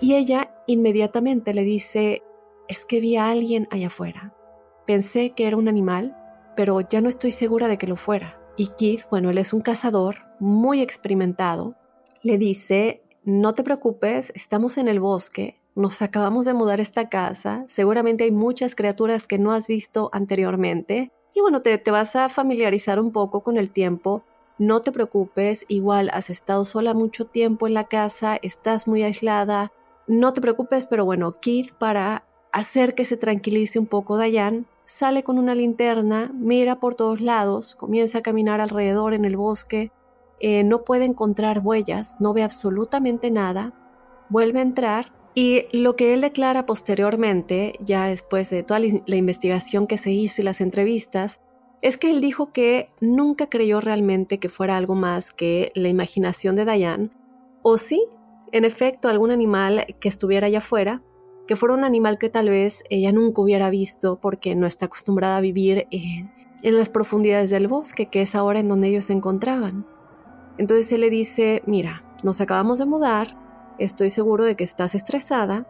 Y 0.00 0.14
ella 0.14 0.54
inmediatamente 0.66 1.52
le 1.52 1.64
dice, 1.64 2.22
es 2.66 2.86
que 2.86 3.00
vi 3.00 3.16
a 3.16 3.28
alguien 3.28 3.68
allá 3.70 3.88
afuera. 3.88 4.34
Pensé 4.86 5.30
que 5.30 5.46
era 5.46 5.56
un 5.56 5.68
animal, 5.68 6.16
pero 6.56 6.80
ya 6.80 7.00
no 7.00 7.08
estoy 7.08 7.30
segura 7.30 7.68
de 7.68 7.78
que 7.78 7.86
lo 7.86 7.96
fuera. 7.96 8.40
Y 8.56 8.68
Keith, 8.68 9.04
bueno, 9.10 9.30
él 9.30 9.38
es 9.38 9.52
un 9.52 9.60
cazador 9.60 10.16
muy 10.38 10.80
experimentado, 10.80 11.74
le 12.22 12.38
dice, 12.38 13.02
no 13.24 13.54
te 13.54 13.64
preocupes, 13.64 14.30
estamos 14.34 14.78
en 14.78 14.86
el 14.88 15.00
bosque, 15.00 15.60
nos 15.74 16.02
acabamos 16.02 16.44
de 16.44 16.54
mudar 16.54 16.78
esta 16.80 17.08
casa, 17.08 17.64
seguramente 17.68 18.24
hay 18.24 18.30
muchas 18.30 18.74
criaturas 18.74 19.26
que 19.26 19.38
no 19.38 19.52
has 19.52 19.66
visto 19.66 20.08
anteriormente, 20.12 21.10
y 21.34 21.40
bueno, 21.40 21.62
te, 21.62 21.76
te 21.78 21.90
vas 21.90 22.14
a 22.14 22.28
familiarizar 22.28 23.00
un 23.00 23.10
poco 23.10 23.42
con 23.42 23.56
el 23.56 23.70
tiempo, 23.70 24.22
no 24.56 24.82
te 24.82 24.92
preocupes, 24.92 25.64
igual 25.66 26.10
has 26.12 26.30
estado 26.30 26.64
sola 26.64 26.94
mucho 26.94 27.24
tiempo 27.24 27.66
en 27.66 27.74
la 27.74 27.84
casa, 27.84 28.38
estás 28.40 28.86
muy 28.86 29.02
aislada, 29.02 29.72
no 30.06 30.32
te 30.32 30.40
preocupes, 30.40 30.86
pero 30.86 31.04
bueno, 31.04 31.40
Keith 31.40 31.72
para 31.72 32.24
hacer 32.52 32.94
que 32.94 33.04
se 33.04 33.16
tranquilice 33.16 33.80
un 33.80 33.86
poco 33.86 34.16
Dayan, 34.16 34.66
sale 34.84 35.22
con 35.22 35.38
una 35.38 35.54
linterna, 35.54 36.30
mira 36.34 36.80
por 36.80 36.94
todos 36.94 37.20
lados, 37.20 37.76
comienza 37.76 38.18
a 38.18 38.22
caminar 38.22 38.60
alrededor 38.60 39.14
en 39.14 39.24
el 39.24 39.36
bosque, 39.36 39.92
eh, 40.40 40.64
no 40.64 40.84
puede 40.84 41.04
encontrar 41.04 41.60
huellas, 41.62 42.16
no 42.20 42.34
ve 42.34 42.42
absolutamente 42.42 43.30
nada, 43.30 43.72
vuelve 44.28 44.58
a 44.58 44.62
entrar 44.62 45.12
y 45.34 45.66
lo 45.72 45.96
que 45.96 46.14
él 46.14 46.20
declara 46.20 46.66
posteriormente, 46.66 47.74
ya 47.80 48.06
después 48.06 48.50
de 48.50 48.62
toda 48.62 48.80
la 48.80 49.16
investigación 49.16 49.86
que 49.86 49.98
se 49.98 50.12
hizo 50.12 50.42
y 50.42 50.44
las 50.44 50.60
entrevistas, 50.60 51.40
es 51.82 51.98
que 51.98 52.10
él 52.10 52.20
dijo 52.20 52.52
que 52.52 52.88
nunca 53.00 53.48
creyó 53.48 53.80
realmente 53.80 54.38
que 54.38 54.48
fuera 54.48 54.76
algo 54.76 54.94
más 54.94 55.32
que 55.32 55.72
la 55.74 55.88
imaginación 55.88 56.56
de 56.56 56.64
Diane, 56.64 57.10
o 57.62 57.78
sí, 57.78 58.06
en 58.52 58.64
efecto, 58.64 59.08
algún 59.08 59.32
animal 59.32 59.86
que 59.98 60.08
estuviera 60.08 60.46
allá 60.46 60.58
afuera, 60.58 61.02
que 61.46 61.56
fuera 61.56 61.74
un 61.74 61.84
animal 61.84 62.18
que 62.18 62.30
tal 62.30 62.48
vez 62.48 62.84
ella 62.90 63.12
nunca 63.12 63.42
hubiera 63.42 63.70
visto 63.70 64.18
porque 64.20 64.54
no 64.54 64.66
está 64.66 64.86
acostumbrada 64.86 65.36
a 65.36 65.42
vivir 65.42 65.86
en, 65.90 66.32
las 66.62 66.88
profundidades 66.88 67.50
del 67.50 67.68
bosque, 67.68 68.06
que 68.06 68.22
es 68.22 68.34
ahora 68.34 68.60
en 68.60 68.68
donde 68.68 68.88
ellos 68.88 69.04
se 69.04 69.12
encontraban. 69.12 69.86
Entonces 70.56 70.90
él 70.92 71.02
le 71.02 71.10
dice, 71.10 71.62
mira, 71.66 72.04
nos 72.22 72.40
acabamos 72.40 72.78
de 72.78 72.86
mudar, 72.86 73.36
estoy 73.78 74.08
seguro 74.08 74.44
de 74.44 74.56
que 74.56 74.64
estás 74.64 74.94
estresada. 74.94 75.66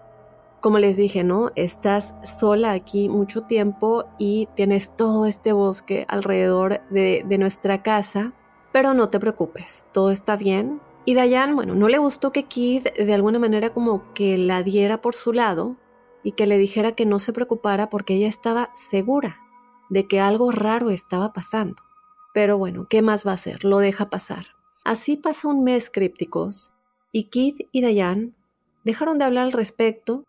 Como 0.60 0.78
les 0.78 0.96
dije, 0.96 1.24
¿no? 1.24 1.50
Estás 1.56 2.14
sola 2.22 2.70
aquí 2.70 3.08
mucho 3.08 3.42
tiempo 3.42 4.04
y 4.18 4.48
tienes 4.54 4.94
todo 4.96 5.26
este 5.26 5.52
bosque 5.52 6.06
alrededor 6.08 6.80
de, 6.90 7.24
de 7.26 7.38
nuestra 7.38 7.82
casa, 7.82 8.32
pero 8.72 8.94
no 8.94 9.08
te 9.08 9.18
preocupes, 9.18 9.86
todo 9.92 10.10
está 10.10 10.36
bien, 10.36 10.80
y 11.06 11.14
Dayan, 11.14 11.54
bueno, 11.54 11.74
no 11.74 11.88
le 11.88 11.98
gustó 11.98 12.32
que 12.32 12.44
Kid 12.44 12.86
de 12.96 13.14
alguna 13.14 13.38
manera 13.38 13.74
como 13.74 14.12
que 14.14 14.38
la 14.38 14.62
diera 14.62 15.00
por 15.00 15.14
su 15.14 15.32
lado 15.32 15.76
y 16.22 16.32
que 16.32 16.46
le 16.46 16.56
dijera 16.56 16.92
que 16.92 17.04
no 17.04 17.18
se 17.18 17.32
preocupara 17.32 17.90
porque 17.90 18.14
ella 18.14 18.28
estaba 18.28 18.70
segura 18.74 19.38
de 19.90 20.08
que 20.08 20.20
algo 20.20 20.50
raro 20.50 20.88
estaba 20.88 21.32
pasando. 21.32 21.76
Pero 22.32 22.56
bueno, 22.56 22.86
¿qué 22.88 23.02
más 23.02 23.26
va 23.26 23.32
a 23.32 23.34
hacer? 23.34 23.64
Lo 23.64 23.78
deja 23.78 24.08
pasar. 24.08 24.46
Así 24.82 25.16
pasa 25.16 25.48
un 25.48 25.62
mes 25.62 25.90
crípticos 25.90 26.72
y 27.12 27.24
Kid 27.24 27.66
y 27.70 27.82
Dayan 27.82 28.34
dejaron 28.84 29.18
de 29.18 29.24
hablar 29.24 29.44
al 29.44 29.52
respecto. 29.52 30.24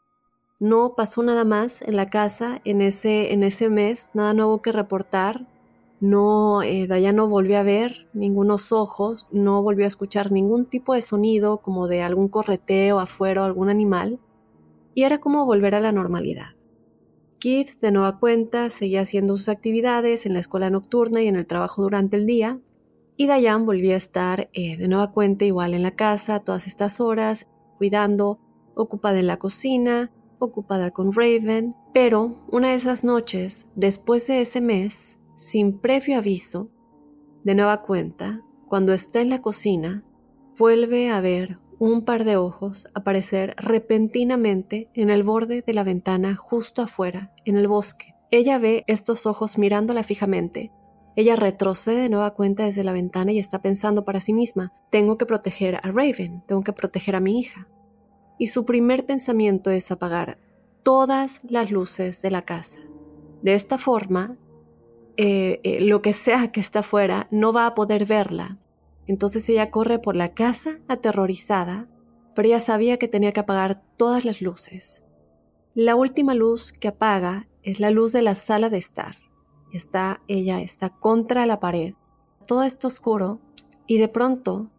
No 0.59 0.93
pasó 0.95 1.23
nada 1.23 1.45
más 1.45 1.81
en 1.81 1.95
la 1.95 2.09
casa 2.09 2.61
en 2.65 2.81
ese, 2.81 3.33
en 3.33 3.43
ese 3.43 3.69
mes, 3.69 4.11
nada 4.13 4.33
nuevo 4.33 4.61
que 4.61 4.71
reportar. 4.71 5.47
No, 6.05 6.61
eh, 6.61 6.87
no 7.13 7.27
volvió 7.27 7.57
a 7.57 7.63
ver 7.63 8.07
ningunos 8.13 8.71
ojos, 8.71 9.27
no 9.31 9.63
volvió 9.63 9.85
a 9.85 9.87
escuchar 9.87 10.31
ningún 10.31 10.67
tipo 10.67 10.93
de 10.93 11.01
sonido 11.01 11.63
como 11.63 11.87
de 11.87 12.03
algún 12.03 12.27
correteo 12.27 12.99
afuera 12.99 13.41
o 13.41 13.45
algún 13.45 13.69
animal, 13.69 14.19
y 14.93 15.01
era 15.01 15.17
como 15.17 15.47
volver 15.47 15.73
a 15.73 15.79
la 15.79 15.91
normalidad. 15.91 16.49
Keith, 17.39 17.79
de 17.81 17.91
nueva 17.91 18.19
cuenta, 18.19 18.69
seguía 18.69 19.01
haciendo 19.01 19.35
sus 19.35 19.49
actividades 19.49 20.27
en 20.27 20.33
la 20.33 20.41
escuela 20.41 20.69
nocturna 20.69 21.23
y 21.23 21.27
en 21.27 21.37
el 21.37 21.47
trabajo 21.47 21.81
durante 21.81 22.17
el 22.17 22.27
día, 22.27 22.59
y 23.17 23.25
Diane 23.25 23.65
volvía 23.65 23.95
a 23.95 23.97
estar 23.97 24.51
eh, 24.53 24.77
de 24.77 24.87
nueva 24.87 25.11
cuenta 25.11 25.43
igual 25.45 25.73
en 25.73 25.81
la 25.81 25.95
casa 25.95 26.41
todas 26.41 26.67
estas 26.67 26.99
horas, 26.99 27.47
cuidando, 27.79 28.37
ocupada 28.75 29.19
en 29.19 29.25
la 29.25 29.39
cocina, 29.39 30.11
ocupada 30.37 30.91
con 30.91 31.11
Raven, 31.13 31.75
pero 31.95 32.45
una 32.51 32.69
de 32.69 32.75
esas 32.75 33.03
noches, 33.03 33.65
después 33.73 34.27
de 34.27 34.41
ese 34.41 34.61
mes, 34.61 35.14
sin 35.35 35.79
previo 35.79 36.17
aviso, 36.17 36.69
de 37.43 37.55
nueva 37.55 37.81
cuenta, 37.81 38.41
cuando 38.67 38.93
está 38.93 39.21
en 39.21 39.29
la 39.29 39.41
cocina, 39.41 40.03
vuelve 40.57 41.09
a 41.09 41.21
ver 41.21 41.59
un 41.77 42.05
par 42.05 42.23
de 42.23 42.37
ojos 42.37 42.87
aparecer 42.93 43.55
repentinamente 43.57 44.89
en 44.93 45.09
el 45.09 45.23
borde 45.23 45.61
de 45.61 45.73
la 45.73 45.83
ventana 45.83 46.35
justo 46.35 46.81
afuera, 46.81 47.33
en 47.45 47.57
el 47.57 47.67
bosque. 47.67 48.15
Ella 48.31 48.57
ve 48.57 48.83
estos 48.87 49.25
ojos 49.25 49.57
mirándola 49.57 50.03
fijamente. 50.03 50.71
Ella 51.15 51.35
retrocede 51.35 52.03
de 52.03 52.09
nueva 52.09 52.33
cuenta 52.33 52.63
desde 52.63 52.83
la 52.83 52.91
ventana 52.93 53.31
y 53.31 53.39
está 53.39 53.61
pensando 53.61 54.03
para 54.03 54.19
sí 54.19 54.33
misma, 54.33 54.73
tengo 54.89 55.17
que 55.17 55.25
proteger 55.25 55.75
a 55.75 55.91
Raven, 55.91 56.43
tengo 56.47 56.63
que 56.63 56.73
proteger 56.73 57.15
a 57.15 57.21
mi 57.21 57.39
hija. 57.39 57.67
Y 58.37 58.47
su 58.47 58.65
primer 58.65 59.05
pensamiento 59.05 59.69
es 59.69 59.91
apagar 59.91 60.39
todas 60.83 61.41
las 61.47 61.71
luces 61.71 62.21
de 62.21 62.31
la 62.31 62.43
casa. 62.43 62.79
De 63.41 63.53
esta 63.53 63.77
forma, 63.77 64.37
eh, 65.17 65.61
eh, 65.63 65.79
lo 65.81 66.01
que 66.01 66.13
sea 66.13 66.51
que 66.51 66.59
está 66.59 66.79
afuera 66.79 67.27
no 67.31 67.53
va 67.53 67.67
a 67.67 67.75
poder 67.75 68.05
verla. 68.05 68.57
Entonces 69.07 69.47
ella 69.49 69.71
corre 69.71 69.99
por 69.99 70.15
la 70.15 70.33
casa 70.33 70.79
aterrorizada, 70.87 71.87
pero 72.33 72.47
ella 72.47 72.59
sabía 72.59 72.97
que 72.97 73.07
tenía 73.07 73.31
que 73.31 73.39
apagar 73.39 73.81
todas 73.97 74.25
las 74.25 74.41
luces. 74.41 75.03
La 75.73 75.95
última 75.95 76.33
luz 76.33 76.71
que 76.71 76.87
apaga 76.87 77.47
es 77.63 77.79
la 77.79 77.91
luz 77.91 78.11
de 78.11 78.21
la 78.21 78.35
sala 78.35 78.69
de 78.69 78.77
estar. 78.77 79.17
Está 79.71 80.21
ella 80.27 80.61
está 80.61 80.89
contra 80.89 81.45
la 81.45 81.59
pared. 81.59 81.93
Todo 82.47 82.63
está 82.63 82.87
oscuro 82.87 83.41
y 83.87 83.97
de 83.97 84.07
pronto 84.07 84.69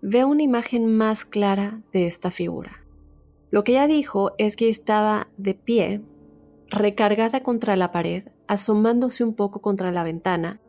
ve 0.00 0.24
una 0.24 0.42
imagen 0.42 0.96
más 0.96 1.24
clara 1.24 1.80
de 1.92 2.06
esta 2.06 2.30
figura. 2.30 2.84
Lo 3.50 3.64
que 3.64 3.72
ella 3.72 3.86
dijo 3.86 4.32
es 4.38 4.56
que 4.56 4.68
estaba 4.68 5.28
de 5.36 5.54
pie, 5.54 6.02
recargada 6.68 7.42
contra 7.42 7.76
la 7.76 7.92
pared, 7.92 8.28
asomándose 8.52 9.24
un 9.24 9.32
poco 9.32 9.62
contra 9.62 9.92
la 9.92 10.04
ventana, 10.04 10.60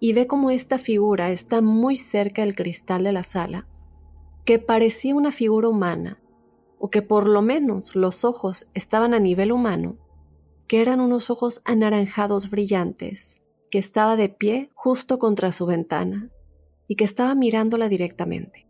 y 0.00 0.14
ve 0.14 0.26
como 0.26 0.50
esta 0.50 0.78
figura 0.78 1.30
está 1.30 1.62
muy 1.62 1.94
cerca 1.94 2.42
del 2.42 2.56
cristal 2.56 3.04
de 3.04 3.12
la 3.12 3.22
sala, 3.22 3.68
que 4.44 4.58
parecía 4.58 5.14
una 5.14 5.30
figura 5.30 5.68
humana, 5.68 6.20
o 6.80 6.90
que 6.90 7.02
por 7.02 7.28
lo 7.28 7.40
menos 7.40 7.94
los 7.94 8.24
ojos 8.24 8.68
estaban 8.74 9.14
a 9.14 9.20
nivel 9.20 9.52
humano, 9.52 9.96
que 10.66 10.80
eran 10.80 11.00
unos 11.00 11.30
ojos 11.30 11.60
anaranjados 11.64 12.50
brillantes, 12.50 13.44
que 13.70 13.78
estaba 13.78 14.16
de 14.16 14.28
pie 14.28 14.70
justo 14.74 15.20
contra 15.20 15.52
su 15.52 15.66
ventana 15.66 16.30
y 16.88 16.96
que 16.96 17.04
estaba 17.04 17.36
mirándola 17.36 17.88
directamente. 17.88 18.66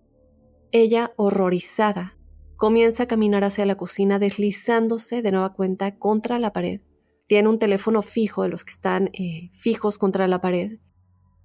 Ella, 0.71 1.15
horrorizada, 1.17 2.19
comienza 2.57 3.05
a 3.05 3.07
caminar 3.07 3.43
hacia 3.43 3.65
la 3.65 3.77
cocina 3.77 4.19
deslizándose 4.19 5.23
de 5.23 5.33
nueva 5.33 5.55
cuenta 5.55 5.97
contra 5.97 6.39
la 6.39 6.53
pared. 6.53 6.83
Tiene 7.31 7.49
un 7.49 7.61
teléfono 7.61 8.03
fijo 8.03 8.43
de 8.43 8.49
los 8.49 8.65
que 8.65 8.73
están 8.73 9.11
eh, 9.13 9.51
fijos 9.53 9.99
contra 9.99 10.27
la 10.27 10.41
pared. 10.41 10.81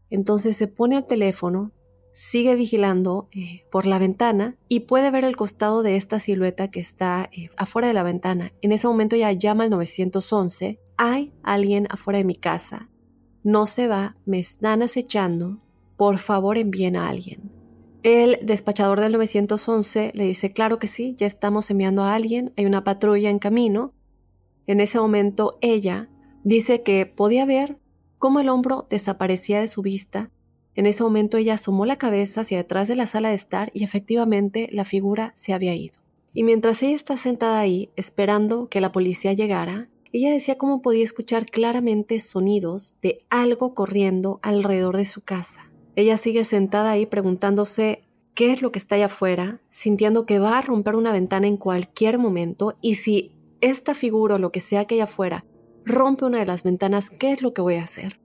Entonces 0.09 0.57
se 0.57 0.67
pone 0.67 0.95
al 0.95 1.05
teléfono, 1.05 1.73
sigue 2.11 2.55
vigilando 2.55 3.29
eh, 3.31 3.65
por 3.69 3.85
la 3.85 3.99
ventana 3.99 4.57
y 4.67 4.79
puede 4.79 5.11
ver 5.11 5.25
el 5.25 5.35
costado 5.35 5.83
de 5.83 5.95
esta 5.95 6.17
silueta 6.17 6.71
que 6.71 6.79
está 6.79 7.29
eh, 7.31 7.49
afuera 7.55 7.87
de 7.87 7.93
la 7.93 8.01
ventana. 8.01 8.51
En 8.63 8.71
ese 8.71 8.87
momento 8.87 9.15
ya 9.15 9.31
llama 9.31 9.65
al 9.65 9.69
911. 9.69 10.79
Hay 10.97 11.33
alguien 11.43 11.85
afuera 11.91 12.17
de 12.17 12.25
mi 12.25 12.35
casa. 12.35 12.89
No 13.43 13.67
se 13.67 13.87
va, 13.87 14.17
me 14.25 14.39
están 14.39 14.81
acechando. 14.81 15.59
Por 15.97 16.17
favor 16.17 16.57
envíen 16.57 16.95
a 16.95 17.09
alguien. 17.09 17.51
El 18.01 18.39
despachador 18.41 19.01
del 19.01 19.11
911 19.11 20.13
le 20.15 20.25
dice, 20.25 20.51
claro 20.51 20.79
que 20.79 20.87
sí, 20.87 21.13
ya 21.15 21.27
estamos 21.27 21.69
enviando 21.69 22.03
a 22.03 22.15
alguien, 22.15 22.53
hay 22.57 22.65
una 22.65 22.83
patrulla 22.83 23.29
en 23.29 23.37
camino. 23.37 23.93
En 24.67 24.79
ese 24.79 24.99
momento 24.99 25.57
ella 25.61 26.09
dice 26.43 26.81
que 26.81 27.05
podía 27.05 27.45
ver 27.45 27.77
cómo 28.17 28.39
el 28.39 28.49
hombro 28.49 28.87
desaparecía 28.89 29.59
de 29.59 29.67
su 29.67 29.81
vista. 29.81 30.31
En 30.75 30.85
ese 30.85 31.03
momento 31.03 31.37
ella 31.37 31.53
asomó 31.53 31.85
la 31.85 31.97
cabeza 31.97 32.41
hacia 32.41 32.57
detrás 32.57 32.87
de 32.87 32.95
la 32.95 33.07
sala 33.07 33.29
de 33.29 33.35
estar 33.35 33.71
y 33.73 33.83
efectivamente 33.83 34.67
la 34.71 34.83
figura 34.83 35.31
se 35.35 35.53
había 35.53 35.75
ido. 35.75 35.95
Y 36.33 36.43
mientras 36.43 36.83
ella 36.83 36.95
está 36.95 37.17
sentada 37.17 37.59
ahí, 37.59 37.89
esperando 37.95 38.67
que 38.67 38.81
la 38.81 38.91
policía 38.91 39.33
llegara, 39.33 39.89
ella 40.11 40.31
decía 40.31 40.57
cómo 40.57 40.81
podía 40.81 41.03
escuchar 41.03 41.45
claramente 41.45 42.19
sonidos 42.19 42.95
de 43.01 43.19
algo 43.29 43.73
corriendo 43.73 44.39
alrededor 44.41 44.97
de 44.97 45.05
su 45.05 45.21
casa. 45.21 45.71
Ella 45.95 46.17
sigue 46.17 46.43
sentada 46.43 46.91
ahí 46.91 47.05
preguntándose 47.05 48.03
qué 48.33 48.51
es 48.51 48.61
lo 48.61 48.71
que 48.71 48.79
está 48.79 48.95
allá 48.95 49.05
afuera, 49.05 49.61
sintiendo 49.71 50.25
que 50.25 50.39
va 50.39 50.57
a 50.57 50.61
romper 50.61 50.95
una 50.95 51.13
ventana 51.13 51.47
en 51.47 51.57
cualquier 51.57 52.17
momento 52.17 52.75
y 52.81 52.95
si 52.95 53.34
esta 53.65 53.95
figura 53.95 54.35
o 54.35 54.39
lo 54.39 54.51
que 54.51 54.59
sea 54.59 54.85
que 54.85 54.95
haya 54.95 55.05
afuera 55.05 55.45
rompe 55.85 56.25
una 56.25 56.39
de 56.39 56.45
las 56.45 56.63
ventanas, 56.63 57.09
¿qué 57.09 57.31
es 57.31 57.41
lo 57.41 57.53
que 57.53 57.61
voy 57.61 57.75
a 57.75 57.83
hacer? 57.83 58.19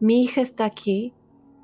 Mi 0.00 0.22
hija 0.22 0.40
está 0.40 0.64
aquí, 0.64 1.14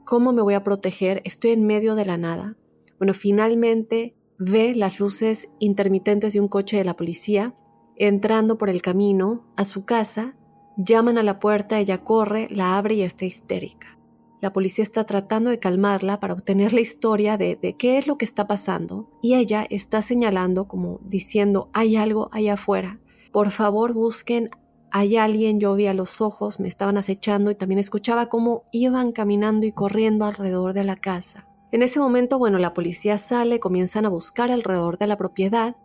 ¿cómo 0.05 0.33
me 0.33 0.43
voy 0.43 0.55
a 0.55 0.63
proteger? 0.63 1.21
Estoy 1.25 1.51
en 1.51 1.65
medio 1.65 1.95
de 1.95 2.05
la 2.05 2.17
nada. 2.17 2.57
Bueno, 2.99 3.13
finalmente 3.13 4.17
ve 4.39 4.75
las 4.75 5.01
luces 5.01 5.49
intermitentes 5.59 6.33
de 6.33 6.41
un 6.41 6.49
coche 6.49 6.77
de 6.77 6.85
la 6.85 6.97
policía 6.97 7.55
entrando 7.97 8.57
por 8.57 8.71
el 8.71 8.83
camino 8.83 9.49
a 9.57 9.65
su 9.65 9.85
casa, 9.85 10.37
llaman 10.77 11.19
a 11.19 11.23
la 11.23 11.39
puerta, 11.39 11.79
ella 11.79 12.05
corre, 12.05 12.49
la 12.51 12.77
abre 12.77 12.95
y 12.95 13.03
está 13.03 13.25
histérica. 13.25 13.99
La 14.43 14.53
policía 14.53 14.83
está 14.83 15.05
tratando 15.05 15.51
de 15.51 15.61
calmarla 15.61 16.19
para 16.19 16.35
obtener 16.35 16.73
la 16.73 16.81
historia 16.81 17.39
de, 17.39 17.77
qué 17.79 17.97
es 17.97 18.09
lo 18.09 18.19
que 18.19 18.25
está 18.25 18.49
pasando 18.49 19.09
y 19.23 19.37
ella 19.37 19.65
está 19.71 20.03
señalando 20.03 20.67
como 20.67 20.99
diciendo 21.05 21.71
hay 21.73 21.95
algo 21.95 22.29
allá 22.33 22.55
afuera. 22.55 22.99
Por 23.31 23.53
favor 23.53 23.93
busquen, 23.93 24.51
hay 24.91 25.17
alguien, 25.17 25.61
yo 25.61 25.77
vi 25.77 25.87
a 25.87 25.95
los 25.95 26.21
ojos, 26.21 26.59
me 26.59 26.67
estaban 26.67 26.99
acechando 26.99 27.53
y 27.53 27.55
también 27.55 27.79
escuchaba 27.79 28.29
cómo 28.29 28.65
iban 28.73 29.13
caminando 29.13 29.65
y 29.65 29.71
corriendo 29.71 30.25
alrededor 30.25 30.73
de 30.73 30.83
la 30.83 30.97
casa. 30.97 31.47
En 31.71 31.83
ese 31.83 32.01
momento, 32.01 32.41
bueno, 32.41 32.59
la 32.59 32.75
policía 32.75 33.19
sale, 33.19 33.61
comienzan 33.61 34.07
a 34.07 34.11
buscar 34.11 34.51
alrededor 34.51 34.99
de 34.99 35.07
la 35.07 35.17
propiedad 35.17 35.77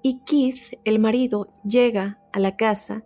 y 0.00 0.20
Keith, 0.24 0.80
el 0.84 0.98
marido, 0.98 1.52
llega 1.62 2.22
a 2.32 2.40
la 2.40 2.56
casa 2.56 3.04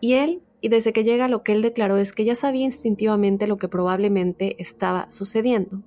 y 0.00 0.14
él 0.14 0.42
y 0.62 0.68
desde 0.68 0.92
que 0.92 1.02
llega 1.02 1.26
lo 1.26 1.42
que 1.42 1.52
él 1.52 1.60
declaró 1.60 1.96
es 1.96 2.12
que 2.12 2.24
ya 2.24 2.36
sabía 2.36 2.64
instintivamente 2.64 3.48
lo 3.48 3.58
que 3.58 3.68
probablemente 3.68 4.54
estaba 4.60 5.10
sucediendo. 5.10 5.82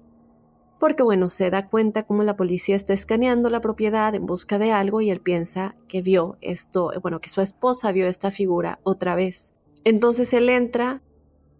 Porque 0.79 1.01
bueno, 1.01 1.29
se 1.29 1.49
da 1.49 1.65
cuenta 1.65 2.03
como 2.03 2.23
la 2.23 2.35
policía 2.35 2.75
está 2.75 2.91
escaneando 2.91 3.49
la 3.49 3.61
propiedad 3.61 4.13
en 4.13 4.25
busca 4.25 4.59
de 4.59 4.73
algo 4.73 4.99
y 4.99 5.09
él 5.09 5.21
piensa 5.21 5.77
que 5.87 6.01
vio 6.01 6.37
esto, 6.41 6.91
bueno, 7.01 7.21
que 7.21 7.29
su 7.29 7.39
esposa 7.39 7.93
vio 7.93 8.05
esta 8.05 8.31
figura 8.31 8.79
otra 8.83 9.15
vez. 9.15 9.53
Entonces 9.85 10.33
él 10.33 10.49
entra 10.49 11.01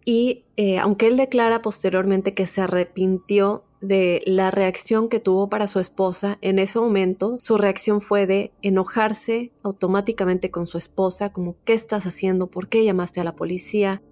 y 0.04 0.44
eh, 0.58 0.78
aunque 0.78 1.06
él 1.06 1.16
declara 1.16 1.62
posteriormente 1.62 2.34
que 2.34 2.46
se 2.46 2.60
arrepintió 2.60 3.64
de 3.86 4.22
la 4.26 4.50
reacción 4.50 5.08
que 5.08 5.20
tuvo 5.20 5.48
para 5.48 5.66
su 5.66 5.78
esposa 5.78 6.38
en 6.40 6.58
ese 6.58 6.78
momento, 6.78 7.38
su 7.40 7.56
reacción 7.56 8.00
fue 8.00 8.26
de 8.26 8.52
enojarse 8.62 9.52
automáticamente 9.62 10.50
con 10.50 10.66
su 10.66 10.78
esposa, 10.78 11.32
como 11.32 11.56
¿qué 11.64 11.74
estás 11.74 12.06
haciendo? 12.06 12.48
¿Por 12.48 12.68
qué 12.68 12.84
llamaste 12.84 13.20
a 13.20 13.24
la 13.24 13.36
policía? 13.36 14.02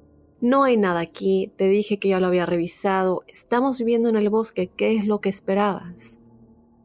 No 0.41 0.65
hay 0.65 0.77
nada 0.77 1.01
aquí, 1.01 1.53
te 1.57 1.69
dije 1.69 1.99
que 1.99 2.09
ya 2.09 2.21
lo 2.21 2.27
había 2.27 2.47
revisado, 2.47 3.25
estamos 3.29 3.79
viviendo 3.79 4.09
en 4.09 4.17
el 4.17 4.31
bosque, 4.31 4.69
¿qué 4.69 4.97
es 4.97 5.07
lo 5.07 5.21
que 5.21 5.29
esperabas? 5.29 6.19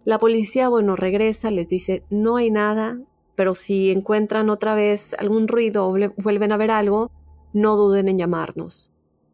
La 0.06 0.18
policía, 0.18 0.70
bueno, 0.70 0.96
regresa, 0.96 1.52
les 1.52 1.68
dice, 1.68 2.04
no 2.10 2.38
hay 2.38 2.52
nada, 2.52 3.00
pero 3.36 3.54
si 3.54 3.90
encuentran 3.90 4.50
otra 4.50 4.76
vez 4.76 5.14
algún 5.14 5.48
ruido 5.48 5.88
o 5.88 5.96
vuelven 6.18 6.52
a 6.52 6.58
ver 6.58 6.72
algo, 6.72 7.12
no 7.54 7.76
duden 7.76 8.08
en 8.08 8.18
llamarnos. 8.18 8.92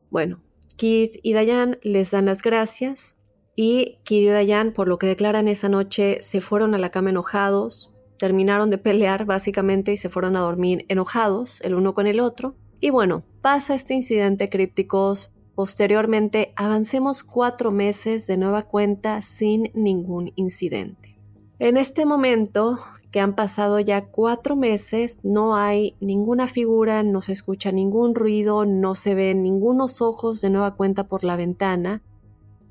Bueno, 0.10 0.42
Keith 0.78 1.20
y 1.24 1.34
Diane 1.34 1.78
les 1.84 2.12
dan 2.12 2.26
las 2.26 2.42
gracias, 2.42 3.15
y 3.56 4.00
Kid 4.04 4.24
y 4.24 4.28
Dayan, 4.28 4.74
por 4.74 4.88
lo 4.88 4.98
que 4.98 5.08
declaran 5.08 5.48
esa 5.48 5.70
noche, 5.70 6.18
se 6.22 6.42
fueron 6.42 6.76
a 6.76 6.78
la 6.78 6.92
cama 6.92 7.12
enojados, 7.12 7.92
terminaron 8.18 8.70
de 8.70 8.78
pelear 8.78 9.26
básicamente 9.26 9.94
y 9.94 9.98
se 9.98 10.10
fueron 10.10 10.36
a 10.36 10.42
dormir 10.42 10.86
enojados 10.90 11.62
el 11.62 11.76
uno 11.76 11.94
con 11.94 12.06
el 12.08 12.20
otro. 12.20 12.56
Y 12.82 12.90
bueno, 12.90 13.24
pasa 13.42 13.76
este 13.76 13.94
incidente 13.94 14.50
crípticos. 14.50 15.30
Posteriormente 15.56 16.52
avancemos 16.58 17.24
cuatro 17.24 17.72
meses 17.72 18.28
de 18.28 18.38
nueva 18.38 18.64
cuenta 18.64 19.22
sin 19.22 19.72
ningún 19.74 20.34
incidente. 20.36 21.18
En 21.58 21.78
este 21.78 22.06
momento, 22.06 22.78
que 23.12 23.22
han 23.22 23.36
pasado 23.36 23.80
ya 23.80 24.08
cuatro 24.08 24.58
meses, 24.58 25.20
no 25.24 25.56
hay 25.56 25.96
ninguna 26.02 26.48
figura, 26.48 27.02
no 27.04 27.22
se 27.22 27.32
escucha 27.32 27.72
ningún 27.72 28.14
ruido, 28.14 28.66
no 28.66 28.96
se 28.96 29.16
ven 29.16 29.42
ningunos 29.42 30.02
ojos 30.02 30.42
de 30.42 30.50
nueva 30.50 30.76
cuenta 30.76 31.08
por 31.08 31.24
la 31.24 31.38
ventana 31.38 32.02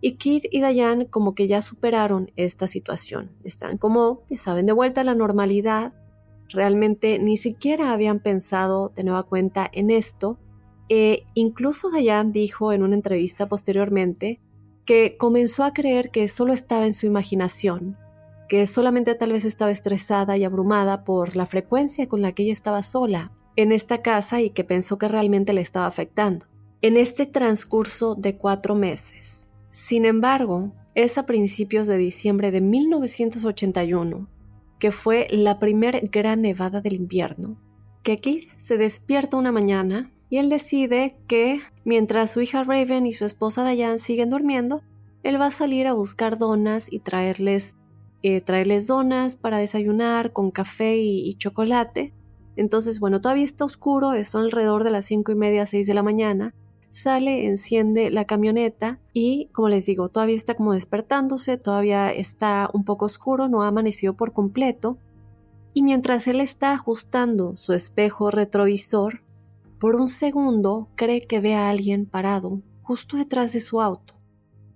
y 0.05 0.17
Kid 0.17 0.45
y 0.51 0.61
Dayan 0.61 1.07
como 1.07 1.35
que 1.35 1.49
ya 1.49 1.63
superaron 1.63 2.31
esta 2.37 2.67
situación. 2.67 3.31
Están 3.43 3.79
como, 3.79 4.21
ya 4.29 4.37
saben, 4.37 4.67
de 4.67 4.75
vuelta 4.75 5.01
a 5.01 5.05
la 5.05 5.15
normalidad. 5.15 5.95
Realmente 6.51 7.19
ni 7.19 7.39
siquiera 7.39 7.91
habían 7.91 8.21
pensado 8.21 8.91
de 8.91 9.03
nueva 9.03 9.23
cuenta 9.23 9.67
en 9.73 9.91
esto. 9.91 10.39
E 10.91 11.25
incluso 11.33 11.91
Dayan 11.91 12.33
dijo 12.33 12.75
en 12.75 12.83
una 12.83 12.97
entrevista 12.97 13.49
posteriormente 13.49 14.43
que 14.85 15.17
comenzó 15.17 15.65
a 15.65 15.73
creer 15.73 16.11
que 16.11 16.29
solo 16.29 16.53
estaba 16.53 16.85
en 16.85 16.93
su 16.93 17.07
imaginación, 17.07 17.97
que 18.47 18.67
solamente 18.67 19.15
tal 19.15 19.33
vez 19.33 19.47
estaba 19.47 19.71
estresada 19.71 20.37
y 20.37 20.45
abrumada 20.45 21.03
por 21.05 21.35
la 21.35 21.47
frecuencia 21.47 22.11
con 22.11 22.21
la 22.21 22.33
que 22.33 22.43
ella 22.43 22.53
estaba 22.53 22.83
sola 22.83 23.33
en 23.57 23.73
esta 23.73 24.03
casa 24.03 24.43
y 24.43 24.51
que 24.51 24.65
pensó 24.65 24.99
que 24.99 25.09
realmente 25.09 25.55
le 25.55 25.63
estaba 25.63 25.87
afectando. 25.87 26.45
En 26.83 26.99
este 26.99 27.25
transcurso 27.25 28.15
de 28.15 28.37
cuatro 28.37 28.75
meses, 28.75 29.49
sin 29.75 30.05
embargo, 30.05 30.73
es 30.95 31.19
a 31.19 31.27
principios 31.27 31.89
de 31.89 31.97
diciembre 31.97 32.53
de 32.53 32.61
1981, 32.61 34.29
que 34.79 34.93
fue 34.93 35.27
la 35.33 35.59
primera 35.59 35.99
gran 36.13 36.43
nevada 36.43 36.81
del 36.81 36.93
invierno, 36.93 37.61
que 38.05 38.21
Keith 38.21 38.53
se 38.59 38.79
despierta 38.79 39.37
una 39.37 39.51
mañana 39.51 40.13
y 40.31 40.37
él 40.37 40.49
decide 40.49 41.17
que, 41.27 41.59
mientras 41.85 42.31
su 42.31 42.41
hija 42.41 42.63
Raven 42.63 43.05
y 43.05 43.13
su 43.13 43.25
esposa 43.25 43.69
Diane 43.69 43.99
siguen 43.99 44.31
durmiendo, 44.31 44.83
él 45.25 45.41
va 45.41 45.47
a 45.47 45.51
salir 45.51 45.89
a 45.89 45.93
buscar 45.93 46.39
donas 46.39 46.87
y 46.93 47.01
traerles, 47.01 47.75
eh, 48.23 48.41
traerles 48.43 48.87
donas 48.87 49.37
para 49.37 49.59
desayunar 49.59 50.33
con 50.33 50.53
café 50.53 50.99
y, 50.99 51.35
chocolate. 51.35 52.15
Entonces, 52.55 53.01
bueno, 53.01 53.21
todavía 53.21 53.45
está 53.45 53.65
oscuro, 53.65 54.13
son 54.23 54.45
alrededor 54.45 54.85
de 54.85 54.93
las 54.93 55.07
cinco 55.07 55.33
y 55.33 55.35
media, 55.35 55.67
seis 55.67 55.89
de 55.89 55.95
la 55.95 56.05
mañana, 56.05 56.55
sale, 56.95 57.47
enciende 57.47 58.11
la 58.13 58.25
camioneta 58.25 59.01
y, 59.13 59.49
como 59.53 59.69
les 59.69 59.85
digo, 59.85 60.11
todavía 60.11 60.37
está 60.37 60.55
como 60.55 60.75
despertándose, 60.75 61.59
todavía 61.59 62.13
está 62.13 62.71
un 62.73 62.85
poco 62.85 63.07
oscuro, 63.07 63.49
no 63.49 63.63
ha 63.63 63.69
amanecido 63.69 64.15
por 64.15 64.33
completo. 64.33 64.99
Y 65.73 65.83
mientras 65.83 66.29
él 66.29 66.41
está 66.41 66.73
ajustando 66.73 67.57
su 67.57 67.73
espejo 67.73 68.31
retrovisor, 68.31 69.25
por 69.81 69.97
un 69.97 70.07
segundo 70.07 70.89
cree 70.95 71.23
que 71.23 71.41
ve 71.41 71.55
a 71.55 71.69
alguien 71.69 72.07
parado 72.07 72.63
justo 72.83 73.17
detrás 73.17 73.53
de 73.53 73.61
su 73.61 73.81
auto. 73.81 74.15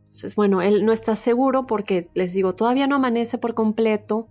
Entonces, 0.07 0.35
bueno, 0.35 0.61
él 0.61 0.85
no 0.85 0.93
está 0.93 1.15
seguro 1.15 1.67
porque, 1.67 2.11
les 2.15 2.35
digo, 2.35 2.57
todavía 2.57 2.89
no 2.89 2.97
amanece 2.97 3.39
por 3.39 3.55
completo, 3.55 4.27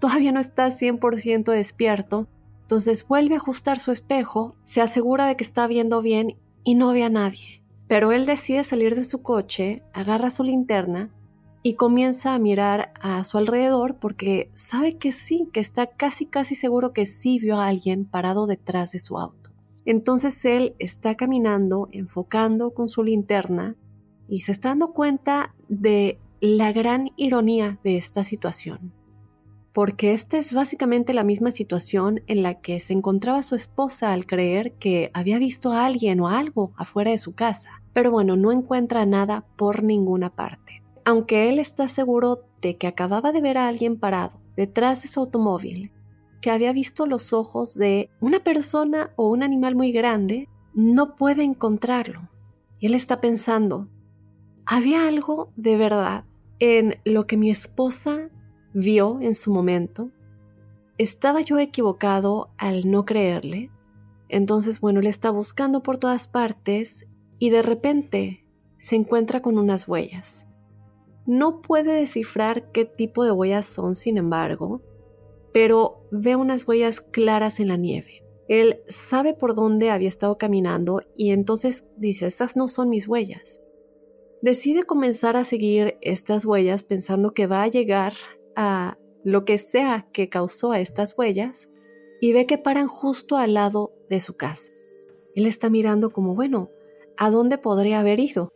todavía 0.00 0.32
no 0.32 0.40
está 0.40 0.68
100% 0.68 1.52
despierto. 1.52 2.28
Entonces 2.62 3.06
vuelve 3.06 3.34
a 3.34 3.38
ajustar 3.38 3.78
su 3.78 3.92
espejo, 3.92 4.56
se 4.64 4.80
asegura 4.80 5.26
de 5.26 5.36
que 5.36 5.44
está 5.44 5.66
viendo 5.66 6.00
bien 6.00 6.38
y 6.66 6.74
no 6.74 6.92
ve 6.92 7.04
a 7.04 7.08
nadie. 7.08 7.62
Pero 7.86 8.10
él 8.12 8.26
decide 8.26 8.64
salir 8.64 8.96
de 8.96 9.04
su 9.04 9.22
coche, 9.22 9.84
agarra 9.94 10.28
su 10.28 10.42
linterna 10.42 11.14
y 11.62 11.74
comienza 11.74 12.34
a 12.34 12.38
mirar 12.40 12.92
a 13.00 13.22
su 13.24 13.38
alrededor 13.38 13.98
porque 13.98 14.50
sabe 14.54 14.98
que 14.98 15.12
sí, 15.12 15.48
que 15.52 15.60
está 15.60 15.86
casi 15.86 16.26
casi 16.26 16.56
seguro 16.56 16.92
que 16.92 17.06
sí 17.06 17.38
vio 17.38 17.56
a 17.56 17.68
alguien 17.68 18.04
parado 18.04 18.48
detrás 18.48 18.92
de 18.92 18.98
su 18.98 19.16
auto. 19.16 19.50
Entonces 19.84 20.44
él 20.44 20.74
está 20.80 21.14
caminando, 21.14 21.88
enfocando 21.92 22.74
con 22.74 22.88
su 22.88 23.04
linterna 23.04 23.76
y 24.28 24.40
se 24.40 24.50
está 24.50 24.70
dando 24.70 24.92
cuenta 24.92 25.54
de 25.68 26.18
la 26.40 26.72
gran 26.72 27.12
ironía 27.16 27.78
de 27.84 27.96
esta 27.96 28.24
situación. 28.24 28.92
Porque 29.76 30.14
esta 30.14 30.38
es 30.38 30.54
básicamente 30.54 31.12
la 31.12 31.22
misma 31.22 31.50
situación 31.50 32.22
en 32.28 32.42
la 32.42 32.62
que 32.62 32.80
se 32.80 32.94
encontraba 32.94 33.42
su 33.42 33.54
esposa 33.54 34.14
al 34.14 34.24
creer 34.24 34.72
que 34.72 35.10
había 35.12 35.38
visto 35.38 35.70
a 35.70 35.84
alguien 35.84 36.18
o 36.20 36.28
algo 36.28 36.72
afuera 36.78 37.10
de 37.10 37.18
su 37.18 37.34
casa. 37.34 37.82
Pero 37.92 38.10
bueno, 38.10 38.36
no 38.36 38.52
encuentra 38.52 39.04
nada 39.04 39.44
por 39.56 39.82
ninguna 39.82 40.30
parte. 40.34 40.82
Aunque 41.04 41.50
él 41.50 41.58
está 41.58 41.88
seguro 41.88 42.46
de 42.62 42.78
que 42.78 42.86
acababa 42.86 43.32
de 43.32 43.42
ver 43.42 43.58
a 43.58 43.68
alguien 43.68 43.98
parado 43.98 44.40
detrás 44.56 45.02
de 45.02 45.08
su 45.08 45.20
automóvil 45.20 45.92
que 46.40 46.50
había 46.50 46.72
visto 46.72 47.04
los 47.04 47.34
ojos 47.34 47.74
de 47.74 48.08
una 48.18 48.42
persona 48.42 49.10
o 49.16 49.28
un 49.28 49.42
animal 49.42 49.74
muy 49.74 49.92
grande, 49.92 50.48
no 50.72 51.16
puede 51.16 51.42
encontrarlo. 51.42 52.30
Él 52.80 52.94
está 52.94 53.20
pensando, 53.20 53.90
¿había 54.64 55.06
algo 55.06 55.52
de 55.54 55.76
verdad 55.76 56.24
en 56.60 56.96
lo 57.04 57.26
que 57.26 57.36
mi 57.36 57.50
esposa 57.50 58.30
vio 58.76 59.20
en 59.22 59.34
su 59.34 59.52
momento? 59.54 60.10
¿Estaba 60.98 61.40
yo 61.40 61.58
equivocado 61.58 62.50
al 62.58 62.90
no 62.90 63.06
creerle? 63.06 63.70
Entonces, 64.28 64.80
bueno, 64.80 65.00
él 65.00 65.06
está 65.06 65.30
buscando 65.30 65.82
por 65.82 65.96
todas 65.96 66.28
partes 66.28 67.06
y 67.38 67.48
de 67.48 67.62
repente 67.62 68.44
se 68.78 68.96
encuentra 68.96 69.40
con 69.40 69.56
unas 69.56 69.88
huellas. 69.88 70.46
No 71.24 71.62
puede 71.62 71.92
descifrar 71.92 72.70
qué 72.70 72.84
tipo 72.84 73.24
de 73.24 73.32
huellas 73.32 73.64
son, 73.64 73.94
sin 73.94 74.18
embargo, 74.18 74.82
pero 75.54 76.06
ve 76.10 76.36
unas 76.36 76.68
huellas 76.68 77.00
claras 77.00 77.60
en 77.60 77.68
la 77.68 77.78
nieve. 77.78 78.24
Él 78.46 78.80
sabe 78.88 79.32
por 79.32 79.54
dónde 79.54 79.90
había 79.90 80.08
estado 80.08 80.36
caminando 80.36 81.00
y 81.16 81.30
entonces 81.30 81.88
dice, 81.96 82.26
estas 82.26 82.56
no 82.56 82.68
son 82.68 82.90
mis 82.90 83.08
huellas. 83.08 83.62
Decide 84.42 84.82
comenzar 84.82 85.34
a 85.36 85.44
seguir 85.44 85.96
estas 86.02 86.44
huellas 86.44 86.82
pensando 86.82 87.32
que 87.32 87.46
va 87.46 87.62
a 87.62 87.68
llegar 87.68 88.12
a 88.56 88.98
lo 89.22 89.44
que 89.44 89.58
sea 89.58 90.08
que 90.12 90.28
causó 90.28 90.72
a 90.72 90.80
estas 90.80 91.14
huellas 91.16 91.68
y 92.20 92.32
ve 92.32 92.46
que 92.46 92.58
paran 92.58 92.88
justo 92.88 93.36
al 93.36 93.54
lado 93.54 93.92
de 94.08 94.20
su 94.20 94.36
casa. 94.36 94.72
Él 95.34 95.46
está 95.46 95.68
mirando 95.68 96.10
como, 96.10 96.34
bueno, 96.34 96.70
¿a 97.16 97.30
dónde 97.30 97.58
podría 97.58 98.00
haber 98.00 98.18
ido? 98.18 98.52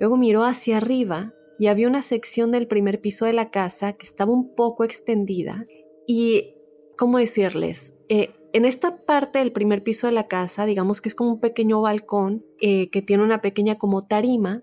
Luego 0.00 0.16
miró 0.16 0.44
hacia 0.44 0.78
arriba 0.78 1.32
y 1.58 1.66
había 1.66 1.88
una 1.88 2.02
sección 2.02 2.50
del 2.50 2.66
primer 2.66 3.00
piso 3.00 3.24
de 3.24 3.32
la 3.32 3.50
casa 3.50 3.92
que 3.94 4.06
estaba 4.06 4.32
un 4.32 4.54
poco 4.54 4.84
extendida 4.84 5.66
y, 6.06 6.54
¿cómo 6.96 7.18
decirles? 7.18 7.94
Eh, 8.08 8.30
en 8.52 8.64
esta 8.64 9.04
parte 9.04 9.40
del 9.40 9.52
primer 9.52 9.82
piso 9.82 10.06
de 10.06 10.12
la 10.12 10.26
casa, 10.26 10.64
digamos 10.64 11.00
que 11.00 11.08
es 11.10 11.14
como 11.14 11.32
un 11.32 11.40
pequeño 11.40 11.82
balcón 11.82 12.44
eh, 12.60 12.88
que 12.90 13.02
tiene 13.02 13.22
una 13.22 13.42
pequeña 13.42 13.76
como 13.76 14.06
tarima 14.06 14.62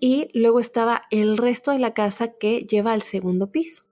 y 0.00 0.30
luego 0.32 0.60
estaba 0.60 1.02
el 1.10 1.36
resto 1.36 1.70
de 1.70 1.78
la 1.78 1.94
casa 1.94 2.32
que 2.38 2.60
lleva 2.60 2.92
al 2.92 3.02
segundo 3.02 3.50
piso. 3.50 3.84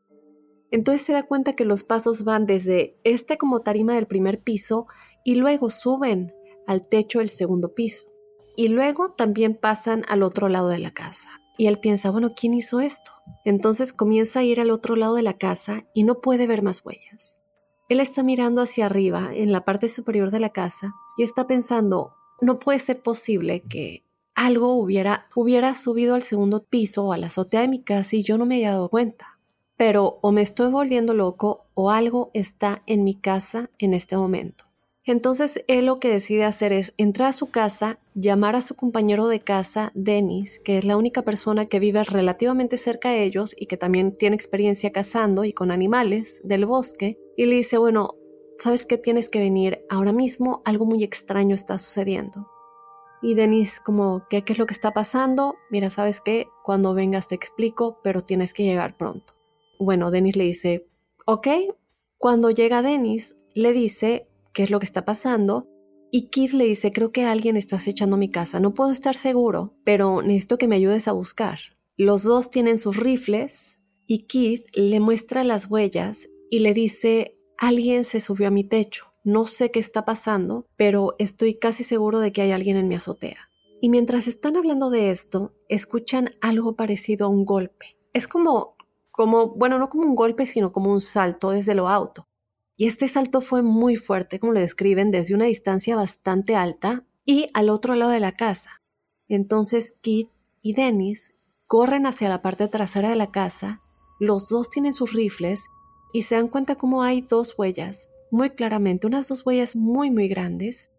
Entonces 0.70 1.02
se 1.02 1.12
da 1.12 1.22
cuenta 1.24 1.54
que 1.54 1.64
los 1.64 1.84
pasos 1.84 2.24
van 2.24 2.46
desde 2.46 2.98
este 3.04 3.38
como 3.38 3.60
tarima 3.60 3.94
del 3.94 4.06
primer 4.06 4.40
piso 4.42 4.86
y 5.24 5.36
luego 5.36 5.70
suben 5.70 6.32
al 6.66 6.88
techo 6.88 7.20
del 7.20 7.28
segundo 7.28 7.74
piso. 7.74 8.08
Y 8.56 8.68
luego 8.68 9.12
también 9.12 9.54
pasan 9.54 10.04
al 10.08 10.22
otro 10.22 10.48
lado 10.48 10.68
de 10.68 10.78
la 10.78 10.92
casa. 10.92 11.28
Y 11.58 11.66
él 11.66 11.78
piensa, 11.78 12.10
bueno, 12.10 12.32
¿quién 12.34 12.54
hizo 12.54 12.80
esto? 12.80 13.10
Entonces 13.44 13.92
comienza 13.92 14.40
a 14.40 14.44
ir 14.44 14.60
al 14.60 14.70
otro 14.70 14.96
lado 14.96 15.14
de 15.14 15.22
la 15.22 15.38
casa 15.38 15.84
y 15.94 16.04
no 16.04 16.20
puede 16.20 16.46
ver 16.46 16.62
más 16.62 16.84
huellas. 16.84 17.40
Él 17.88 18.00
está 18.00 18.22
mirando 18.22 18.62
hacia 18.62 18.86
arriba, 18.86 19.30
en 19.32 19.52
la 19.52 19.64
parte 19.64 19.88
superior 19.88 20.30
de 20.30 20.40
la 20.40 20.50
casa, 20.50 20.94
y 21.16 21.22
está 21.22 21.46
pensando, 21.46 22.14
no 22.40 22.58
puede 22.58 22.78
ser 22.80 23.00
posible 23.00 23.62
que 23.62 24.05
algo 24.36 24.74
hubiera, 24.74 25.26
hubiera 25.34 25.74
subido 25.74 26.14
al 26.14 26.22
segundo 26.22 26.62
piso 26.62 27.06
o 27.06 27.12
a 27.12 27.18
la 27.18 27.26
azotea 27.26 27.62
de 27.62 27.68
mi 27.68 27.82
casa 27.82 28.14
y 28.14 28.22
yo 28.22 28.38
no 28.38 28.46
me 28.46 28.56
haya 28.56 28.72
dado 28.72 28.90
cuenta. 28.90 29.38
Pero 29.76 30.18
o 30.22 30.30
me 30.30 30.42
estoy 30.42 30.70
volviendo 30.70 31.14
loco 31.14 31.66
o 31.74 31.90
algo 31.90 32.30
está 32.34 32.82
en 32.86 33.02
mi 33.02 33.14
casa 33.14 33.70
en 33.78 33.94
este 33.94 34.16
momento. 34.16 34.66
Entonces 35.04 35.64
él 35.68 35.86
lo 35.86 36.00
que 36.00 36.10
decide 36.10 36.44
hacer 36.44 36.72
es 36.72 36.92
entrar 36.98 37.30
a 37.30 37.32
su 37.32 37.50
casa, 37.50 37.98
llamar 38.14 38.56
a 38.56 38.60
su 38.60 38.74
compañero 38.74 39.28
de 39.28 39.40
casa, 39.40 39.92
Dennis, 39.94 40.60
que 40.64 40.78
es 40.78 40.84
la 40.84 40.96
única 40.96 41.22
persona 41.22 41.66
que 41.66 41.78
vive 41.78 42.02
relativamente 42.04 42.76
cerca 42.76 43.10
de 43.10 43.22
ellos 43.22 43.54
y 43.56 43.66
que 43.66 43.76
también 43.76 44.16
tiene 44.16 44.36
experiencia 44.36 44.90
cazando 44.90 45.44
y 45.44 45.52
con 45.52 45.70
animales 45.70 46.40
del 46.42 46.66
bosque, 46.66 47.18
y 47.36 47.46
le 47.46 47.54
dice, 47.54 47.78
bueno, 47.78 48.16
¿sabes 48.58 48.84
qué 48.84 48.98
tienes 48.98 49.28
que 49.28 49.38
venir? 49.38 49.78
Ahora 49.88 50.12
mismo 50.12 50.60
algo 50.64 50.86
muy 50.86 51.04
extraño 51.04 51.54
está 51.54 51.78
sucediendo. 51.78 52.48
Y 53.22 53.34
Dennis 53.34 53.80
como, 53.80 54.26
¿qué, 54.28 54.42
qué 54.42 54.52
es 54.52 54.58
lo 54.58 54.66
que 54.66 54.74
está 54.74 54.92
pasando? 54.92 55.56
Mira, 55.70 55.90
¿sabes 55.90 56.20
qué? 56.20 56.46
Cuando 56.64 56.94
vengas 56.94 57.28
te 57.28 57.34
explico, 57.34 58.00
pero 58.02 58.22
tienes 58.22 58.52
que 58.52 58.64
llegar 58.64 58.96
pronto. 58.96 59.34
Bueno, 59.78 60.10
Dennis 60.10 60.36
le 60.36 60.44
dice, 60.44 60.86
ok. 61.26 61.48
Cuando 62.18 62.50
llega 62.50 62.82
Dennis, 62.82 63.36
le 63.54 63.72
dice, 63.72 64.28
qué 64.52 64.62
es 64.62 64.70
lo 64.70 64.78
que 64.78 64.86
está 64.86 65.04
pasando. 65.04 65.68
Y 66.10 66.28
Keith 66.28 66.52
le 66.52 66.64
dice, 66.64 66.90
creo 66.90 67.12
que 67.12 67.24
alguien 67.24 67.56
está 67.56 67.76
acechando 67.76 68.16
mi 68.16 68.30
casa, 68.30 68.60
no 68.60 68.72
puedo 68.72 68.90
estar 68.90 69.16
seguro, 69.16 69.74
pero 69.84 70.22
necesito 70.22 70.56
que 70.56 70.68
me 70.68 70.76
ayudes 70.76 71.08
a 71.08 71.12
buscar. 71.12 71.58
Los 71.96 72.22
dos 72.22 72.50
tienen 72.50 72.78
sus 72.78 72.96
rifles 72.96 73.80
y 74.06 74.26
Keith 74.26 74.64
le 74.74 75.00
muestra 75.00 75.44
las 75.44 75.70
huellas 75.70 76.28
y 76.48 76.60
le 76.60 76.74
dice, 76.74 77.36
alguien 77.58 78.04
se 78.04 78.20
subió 78.20 78.48
a 78.48 78.50
mi 78.50 78.64
techo, 78.64 79.12
no 79.26 79.46
sé 79.46 79.72
qué 79.72 79.80
está 79.80 80.04
pasando, 80.04 80.68
pero 80.76 81.16
estoy 81.18 81.58
casi 81.58 81.82
seguro 81.82 82.20
de 82.20 82.30
que 82.30 82.42
hay 82.42 82.52
alguien 82.52 82.76
en 82.76 82.86
mi 82.86 82.94
azotea. 82.94 83.50
Y 83.80 83.88
mientras 83.88 84.28
están 84.28 84.56
hablando 84.56 84.88
de 84.88 85.10
esto, 85.10 85.52
escuchan 85.68 86.30
algo 86.40 86.76
parecido 86.76 87.26
a 87.26 87.28
un 87.28 87.44
golpe. 87.44 87.98
Es 88.12 88.28
como, 88.28 88.76
como, 89.10 89.48
bueno, 89.48 89.80
no 89.80 89.88
como 89.88 90.04
un 90.04 90.14
golpe, 90.14 90.46
sino 90.46 90.70
como 90.70 90.92
un 90.92 91.00
salto 91.00 91.50
desde 91.50 91.74
lo 91.74 91.88
alto. 91.88 92.28
Y 92.76 92.86
este 92.86 93.08
salto 93.08 93.40
fue 93.40 93.62
muy 93.62 93.96
fuerte, 93.96 94.38
como 94.38 94.52
lo 94.52 94.60
describen, 94.60 95.10
desde 95.10 95.34
una 95.34 95.46
distancia 95.46 95.96
bastante 95.96 96.54
alta 96.54 97.04
y 97.24 97.48
al 97.52 97.68
otro 97.68 97.96
lado 97.96 98.12
de 98.12 98.20
la 98.20 98.30
casa. 98.30 98.80
Entonces 99.26 99.96
Kit 100.02 100.30
y 100.62 100.74
Dennis 100.74 101.34
corren 101.66 102.06
hacia 102.06 102.28
la 102.28 102.42
parte 102.42 102.68
trasera 102.68 103.08
de 103.08 103.16
la 103.16 103.32
casa, 103.32 103.82
los 104.20 104.48
dos 104.48 104.70
tienen 104.70 104.94
sus 104.94 105.14
rifles 105.14 105.66
y 106.12 106.22
se 106.22 106.36
dan 106.36 106.46
cuenta 106.46 106.76
como 106.76 107.02
hay 107.02 107.22
dos 107.22 107.54
huellas, 107.58 108.08
muy 108.30 108.50
claramente, 108.50 109.06
unas 109.06 109.28
dos 109.28 109.44
huellas 109.44 109.76
muy 109.76 110.10
muy 110.10 110.28
grandes, 110.28 110.90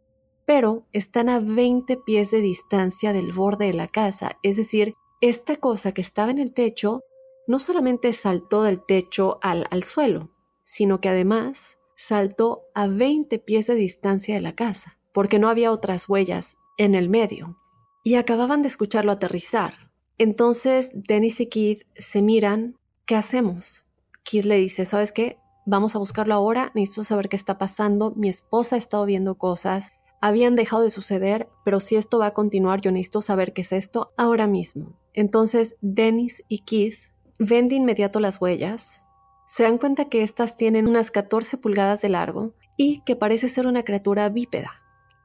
pero 0.45 0.85
están 0.93 1.29
a 1.29 1.39
20 1.39 1.97
pies 2.05 2.31
de 2.31 2.41
distancia 2.41 3.13
del 3.13 3.31
borde 3.33 3.67
de 3.67 3.73
la 3.73 3.87
casa, 3.87 4.37
es 4.43 4.57
decir, 4.57 4.93
esta 5.19 5.55
cosa 5.55 5.93
que 5.93 6.01
estaba 6.01 6.31
en 6.31 6.37
el 6.37 6.53
techo 6.53 7.01
no 7.47 7.59
solamente 7.59 8.13
saltó 8.13 8.63
del 8.63 8.85
techo 8.85 9.39
al, 9.41 9.67
al 9.71 9.83
suelo, 9.83 10.31
sino 10.63 11.01
que 11.01 11.09
además 11.09 11.77
saltó 11.95 12.63
a 12.75 12.87
20 12.87 13.39
pies 13.39 13.67
de 13.67 13.75
distancia 13.75 14.35
de 14.35 14.41
la 14.41 14.53
casa, 14.53 14.99
porque 15.13 15.39
no 15.39 15.49
había 15.49 15.71
otras 15.71 16.07
huellas 16.07 16.57
en 16.77 16.93
el 16.93 17.09
medio, 17.09 17.57
y 18.03 18.15
acababan 18.15 18.61
de 18.61 18.67
escucharlo 18.67 19.11
aterrizar. 19.11 19.91
Entonces 20.17 20.91
Dennis 20.93 21.39
y 21.41 21.47
Keith 21.47 21.83
se 21.95 22.21
miran, 22.21 22.77
¿qué 23.05 23.15
hacemos? 23.15 23.85
Keith 24.23 24.45
le 24.45 24.57
dice, 24.57 24.85
¿sabes 24.85 25.11
qué? 25.11 25.37
Vamos 25.69 25.97
a 25.97 25.99
buscarlo 25.99 26.33
ahora, 26.33 26.71
necesito 26.75 27.03
saber 27.03 27.27
qué 27.27 27.35
está 27.35 27.57
pasando, 27.57 28.13
mi 28.15 28.29
esposa 28.29 28.75
ha 28.75 28.77
estado 28.77 29.05
viendo 29.05 29.37
cosas, 29.37 29.91
habían 30.21 30.55
dejado 30.55 30.81
de 30.81 30.89
suceder, 30.89 31.49
pero 31.65 31.81
si 31.81 31.97
esto 31.97 32.19
va 32.19 32.27
a 32.27 32.33
continuar, 32.33 32.79
yo 32.79 32.89
necesito 32.89 33.21
saber 33.21 33.51
qué 33.51 33.63
es 33.63 33.73
esto 33.73 34.13
ahora 34.15 34.47
mismo. 34.47 34.97
Entonces 35.11 35.75
Dennis 35.81 36.41
y 36.47 36.59
Keith 36.59 36.95
ven 37.37 37.67
de 37.67 37.75
inmediato 37.75 38.21
las 38.21 38.39
huellas, 38.39 39.03
se 39.45 39.63
dan 39.63 39.77
cuenta 39.77 40.05
que 40.05 40.23
éstas 40.23 40.55
tienen 40.55 40.87
unas 40.87 41.11
14 41.11 41.57
pulgadas 41.57 42.01
de 42.01 42.07
largo 42.07 42.53
y 42.77 43.01
que 43.01 43.17
parece 43.17 43.49
ser 43.49 43.67
una 43.67 43.83
criatura 43.83 44.29
bípeda. 44.29 44.71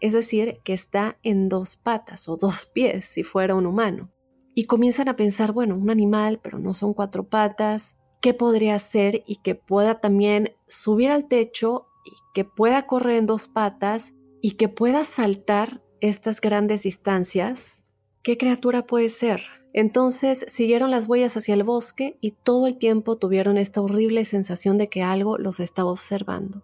es 0.00 0.12
decir, 0.12 0.58
que 0.64 0.72
está 0.72 1.18
en 1.22 1.48
dos 1.48 1.76
patas 1.76 2.28
o 2.28 2.36
dos 2.36 2.66
pies 2.66 3.04
si 3.04 3.22
fuera 3.22 3.54
un 3.54 3.66
humano. 3.66 4.10
Y 4.56 4.64
comienzan 4.64 5.08
a 5.08 5.14
pensar, 5.14 5.52
bueno, 5.52 5.76
un 5.76 5.88
animal, 5.88 6.40
pero 6.42 6.58
no 6.58 6.74
son 6.74 6.94
cuatro 6.94 7.28
patas, 7.28 7.96
¿qué 8.22 8.32
podría 8.32 8.78
ser 8.78 9.24
y 9.26 9.36
que 9.36 9.54
pueda 9.56 10.00
también 10.00 10.54
subir 10.68 11.10
al 11.10 11.26
techo 11.26 11.88
y 12.04 12.12
que 12.32 12.44
pueda 12.44 12.86
correr 12.86 13.16
en 13.16 13.26
dos 13.26 13.48
patas 13.48 14.14
y 14.40 14.52
que 14.52 14.68
pueda 14.68 15.04
saltar 15.04 15.82
estas 16.00 16.40
grandes 16.40 16.84
distancias? 16.84 17.78
¿Qué 18.22 18.38
criatura 18.38 18.86
puede 18.86 19.08
ser? 19.08 19.42
Entonces 19.74 20.44
siguieron 20.48 20.90
las 20.90 21.08
huellas 21.08 21.36
hacia 21.36 21.54
el 21.54 21.64
bosque 21.64 22.16
y 22.20 22.30
todo 22.30 22.68
el 22.68 22.78
tiempo 22.78 23.16
tuvieron 23.16 23.58
esta 23.58 23.82
horrible 23.82 24.24
sensación 24.24 24.78
de 24.78 24.88
que 24.88 25.02
algo 25.02 25.36
los 25.36 25.58
estaba 25.58 25.90
observando. 25.90 26.62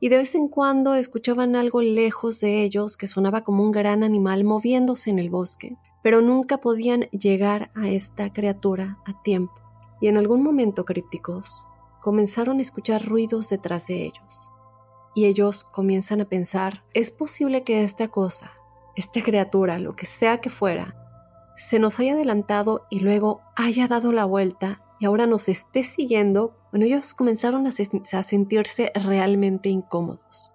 Y 0.00 0.10
de 0.10 0.18
vez 0.18 0.34
en 0.34 0.48
cuando 0.48 0.94
escuchaban 0.94 1.56
algo 1.56 1.80
lejos 1.80 2.40
de 2.40 2.62
ellos 2.62 2.98
que 2.98 3.06
sonaba 3.06 3.42
como 3.42 3.62
un 3.62 3.70
gran 3.70 4.02
animal 4.02 4.44
moviéndose 4.44 5.08
en 5.08 5.18
el 5.18 5.30
bosque, 5.30 5.78
pero 6.02 6.20
nunca 6.20 6.58
podían 6.58 7.02
llegar 7.04 7.70
a 7.74 7.88
esta 7.88 8.30
criatura 8.34 8.98
a 9.06 9.22
tiempo. 9.22 9.63
Y 10.04 10.08
en 10.08 10.18
algún 10.18 10.42
momento 10.42 10.84
crípticos 10.84 11.66
comenzaron 12.02 12.58
a 12.58 12.60
escuchar 12.60 13.06
ruidos 13.06 13.48
detrás 13.48 13.86
de 13.86 14.04
ellos. 14.04 14.50
Y 15.14 15.24
ellos 15.24 15.64
comienzan 15.64 16.20
a 16.20 16.26
pensar, 16.26 16.84
es 16.92 17.10
posible 17.10 17.62
que 17.62 17.84
esta 17.84 18.08
cosa, 18.08 18.52
esta 18.96 19.22
criatura, 19.22 19.78
lo 19.78 19.96
que 19.96 20.04
sea 20.04 20.42
que 20.42 20.50
fuera, 20.50 20.94
se 21.56 21.78
nos 21.78 21.98
haya 22.00 22.12
adelantado 22.12 22.84
y 22.90 23.00
luego 23.00 23.40
haya 23.56 23.88
dado 23.88 24.12
la 24.12 24.26
vuelta 24.26 24.82
y 25.00 25.06
ahora 25.06 25.26
nos 25.26 25.48
esté 25.48 25.84
siguiendo, 25.84 26.54
bueno, 26.70 26.84
ellos 26.84 27.14
comenzaron 27.14 27.66
a, 27.66 27.72
sentirse 28.22 28.92
realmente 28.94 29.70
incómodos. 29.70 30.52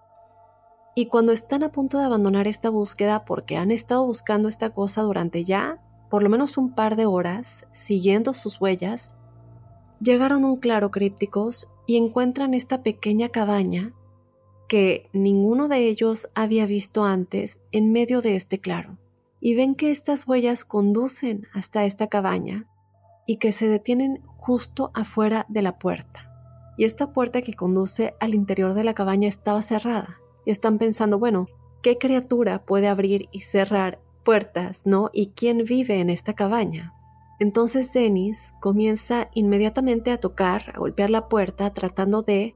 Y 0.94 1.06
cuando 1.06 1.32
están 1.32 1.64
a 1.64 1.72
punto 1.72 1.98
de 1.98 2.04
abandonar 2.04 2.46
esta 2.46 2.70
búsqueda 2.70 3.24
porque 3.24 3.56
han 3.56 3.72
estado 3.72 4.06
buscando 4.06 4.48
esta 4.48 4.70
cosa 4.70 5.02
durante 5.02 5.42
ya 5.42 5.80
por 6.08 6.24
lo 6.24 6.28
menos 6.28 6.56
un 6.58 6.72
par 6.72 6.96
de 6.96 7.06
horas, 7.06 7.66
siguiendo 7.70 8.32
sus 8.34 8.60
huellas, 8.60 9.14
llegaron 10.00 10.44
a 10.44 10.48
un 10.48 10.56
claro 10.56 10.90
crípticos 10.90 11.68
y 11.86 11.96
encuentran 11.96 12.54
esta 12.54 12.82
pequeña 12.82 13.28
cabaña 13.28 13.92
que 14.68 15.08
ninguno 15.12 15.68
de 15.68 15.88
ellos 15.88 16.28
había 16.34 16.66
visto 16.66 17.04
antes 17.04 17.58
en 17.72 17.92
medio 17.92 18.20
de 18.20 18.36
este 18.36 18.58
claro 18.60 18.98
y 19.40 19.54
ven 19.54 19.74
que 19.74 19.90
estas 19.90 20.28
huellas 20.28 20.64
conducen 20.64 21.46
hasta 21.52 21.84
esta 21.84 22.08
cabaña 22.08 22.66
y 23.26 23.36
que 23.36 23.52
se 23.52 23.68
detienen 23.68 24.22
justo 24.36 24.90
afuera 24.94 25.46
de 25.48 25.62
la 25.62 25.78
puerta. 25.78 26.26
Y 26.76 26.84
esta 26.84 27.12
puerta 27.12 27.42
que 27.42 27.54
conduce 27.54 28.14
al 28.20 28.34
interior 28.34 28.74
de 28.74 28.84
la 28.84 28.94
cabaña 28.94 29.28
estaba 29.28 29.62
cerrada. 29.62 30.20
Y 30.46 30.50
están 30.50 30.78
pensando, 30.78 31.18
bueno, 31.18 31.46
¿qué 31.82 31.98
criatura 31.98 32.64
puede 32.64 32.88
abrir 32.88 33.28
y 33.32 33.40
cerrar 33.40 34.00
puertas, 34.24 34.86
no? 34.86 35.10
¿Y 35.12 35.28
quién 35.28 35.64
vive 35.64 36.00
en 36.00 36.10
esta 36.10 36.34
cabaña? 36.34 36.94
Entonces 37.40 37.90
Dennis 37.94 38.52
comienza 38.60 39.30
inmediatamente 39.34 40.10
a 40.10 40.20
tocar, 40.20 40.72
a 40.74 40.78
golpear 40.78 41.08
la 41.08 41.26
puerta, 41.26 41.72
tratando 41.72 42.20
de 42.20 42.54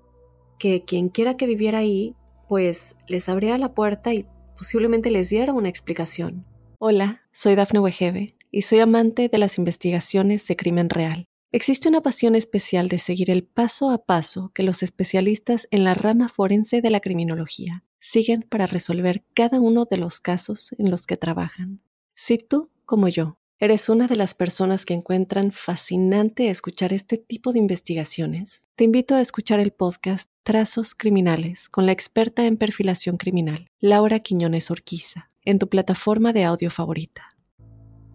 que 0.59 0.85
quien 0.85 1.09
quiera 1.09 1.39
que 1.39 1.47
viviera 1.47 1.79
ahí, 1.79 2.15
pues 2.49 2.95
les 3.09 3.31
abriera 3.31 3.57
la 3.57 3.73
puerta 3.73 4.13
y 4.13 4.27
posiblemente 4.57 5.11
les 5.11 5.31
diera 5.31 5.55
una 5.55 5.71
explicación. 5.71 6.45
Hola, 6.79 7.23
soy 7.33 7.55
Dafne 7.55 7.81
Wegebe 7.81 8.37
y 8.51 8.63
soy 8.63 8.81
amante 8.81 9.31
de 9.31 9.39
las 9.39 9.57
investigaciones 9.57 10.47
de 10.47 10.57
crimen 10.57 10.91
real. 10.91 11.25
Existe 11.51 11.89
una 11.89 12.03
pasión 12.03 12.35
especial 12.35 12.89
de 12.89 12.99
seguir 12.99 13.31
el 13.31 13.43
paso 13.43 13.91
a 13.91 14.05
paso 14.05 14.51
que 14.55 14.65
los 14.65 14.83
especialistas 14.83 15.67
en 15.71 15.85
la 15.85 15.95
rama 15.95 16.29
forense 16.29 16.83
de 16.83 16.91
la 16.91 17.01
criminología 17.01 17.85
siguen 18.01 18.43
para 18.43 18.67
resolver 18.67 19.25
cada 19.33 19.61
uno 19.61 19.87
de 19.87 19.97
los 19.97 20.21
casos 20.21 20.75
en 20.77 20.91
los 20.91 21.07
que 21.07 21.17
trabajan. 21.17 21.81
Si 22.15 22.37
tú, 22.37 22.71
como 22.85 23.09
yo, 23.09 23.39
eres 23.59 23.89
una 23.89 24.07
de 24.07 24.17
las 24.17 24.35
personas 24.35 24.85
que 24.85 24.95
encuentran 24.95 25.53
fascinante 25.53 26.51
escuchar 26.51 26.93
este 26.93 27.19
tipo 27.19 27.53
de 27.53 27.59
investigaciones, 27.61 28.69
te 28.75 28.85
invito 28.85 29.15
a 29.15 29.21
escuchar 29.21 29.61
el 29.61 29.73
podcast 29.73 30.31
Trazos 30.43 30.95
Criminales 30.95 31.69
con 31.69 31.87
la 31.87 31.93
experta 31.93 32.47
en 32.47 32.57
perfilación 32.57 33.17
criminal, 33.17 33.69
Laura 33.81 34.21
Quiñones 34.21 34.71
Orquiza 34.71 35.31
en 35.45 35.59
tu 35.59 35.69
plataforma 35.69 36.33
de 36.33 36.45
audio 36.45 36.71
favorita. 36.71 37.23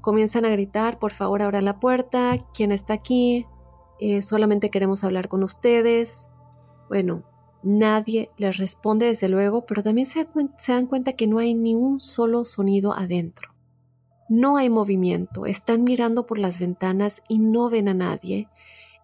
Comienzan 0.01 0.45
a 0.45 0.49
gritar, 0.49 0.99
por 0.99 1.11
favor 1.11 1.41
abran 1.41 1.65
la 1.65 1.79
puerta, 1.79 2.37
¿quién 2.53 2.71
está 2.71 2.93
aquí? 2.93 3.45
Eh, 3.99 4.21
solamente 4.21 4.69
queremos 4.69 5.03
hablar 5.03 5.27
con 5.27 5.43
ustedes. 5.43 6.29
Bueno, 6.87 7.23
nadie 7.61 8.29
les 8.37 8.57
responde 8.57 9.05
desde 9.07 9.29
luego, 9.29 9.65
pero 9.65 9.83
también 9.83 10.07
se 10.07 10.71
dan 10.71 10.87
cuenta 10.87 11.13
que 11.13 11.27
no 11.27 11.39
hay 11.39 11.53
ni 11.53 11.75
un 11.75 11.99
solo 11.99 12.45
sonido 12.45 12.93
adentro. 12.93 13.48
No 14.29 14.57
hay 14.57 14.69
movimiento, 14.69 15.45
están 15.45 15.83
mirando 15.83 16.25
por 16.25 16.37
las 16.37 16.59
ventanas 16.59 17.23
y 17.27 17.39
no 17.39 17.69
ven 17.69 17.89
a 17.89 17.93
nadie. 17.93 18.47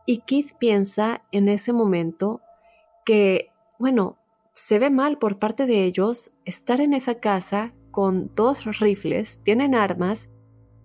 Y 0.06 0.20
Keith 0.20 0.54
piensa 0.60 1.24
en 1.32 1.50
ese 1.50 1.74
momento 1.74 2.42
que, 3.06 3.50
bueno, 3.80 4.18
se 4.52 4.80
ve 4.80 4.90
mal 4.90 5.18
por 5.18 5.40
parte 5.40 5.66
de 5.66 5.84
ellos 5.84 6.32
estar 6.46 6.80
en 6.80 6.94
esa 6.94 7.16
casa 7.16 7.74
con 7.92 8.32
dos 8.36 8.66
rifles, 8.80 9.40
tienen 9.44 9.76
armas 9.76 10.30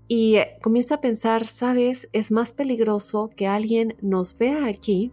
y 0.09 0.37
eh, 0.37 0.59
comienza 0.61 0.96
a 0.96 1.00
pensar, 1.00 1.46
sabes, 1.46 2.09
es 2.12 2.33
más 2.33 2.53
peligroso 2.53 3.31
que 3.37 3.46
alguien 3.46 3.96
nos 4.00 4.37
vea 4.38 4.66
aquí 4.66 5.12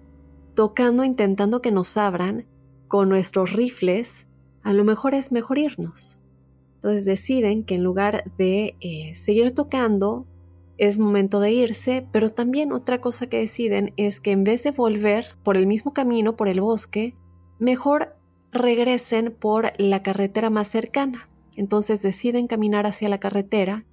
tocando, 0.55 1.03
intentando 1.03 1.61
que 1.61 1.71
nos 1.71 1.97
abran 1.97 2.47
con 2.87 3.09
nuestros 3.09 3.53
rifles, 3.53 4.27
a 4.63 4.73
lo 4.73 4.83
mejor 4.83 5.13
es 5.13 5.31
mejor 5.31 5.59
irnos. 5.59 6.16
Entonces 6.77 7.05
deciden 7.05 7.63
que 7.63 7.75
en 7.75 7.83
lugar 7.83 8.31
de 8.37 8.75
eh, 8.79 9.15
seguir 9.15 9.51
tocando, 9.51 10.27
es 10.77 10.99
momento 10.99 11.39
de 11.39 11.51
irse, 11.51 12.07
pero 12.11 12.29
también 12.29 12.71
otra 12.71 13.01
cosa 13.01 13.27
que 13.27 13.39
deciden 13.39 13.93
es 13.97 14.21
que 14.21 14.31
en 14.31 14.43
vez 14.43 14.63
de 14.63 14.71
volver 14.71 15.35
por 15.43 15.57
el 15.57 15.65
mismo 15.65 15.91
camino, 15.91 16.35
por 16.35 16.47
el 16.47 16.61
bosque, 16.61 17.15
mejor 17.57 18.15
regresen 18.51 19.35
por 19.37 19.73
la 19.77 20.03
carretera 20.03 20.49
más 20.49 20.67
cercana. 20.67 21.29
Entonces 21.55 22.03
deciden 22.03 22.47
caminar 22.47 22.85
hacia 22.85 23.09
la 23.09 23.19
carretera 23.19 23.85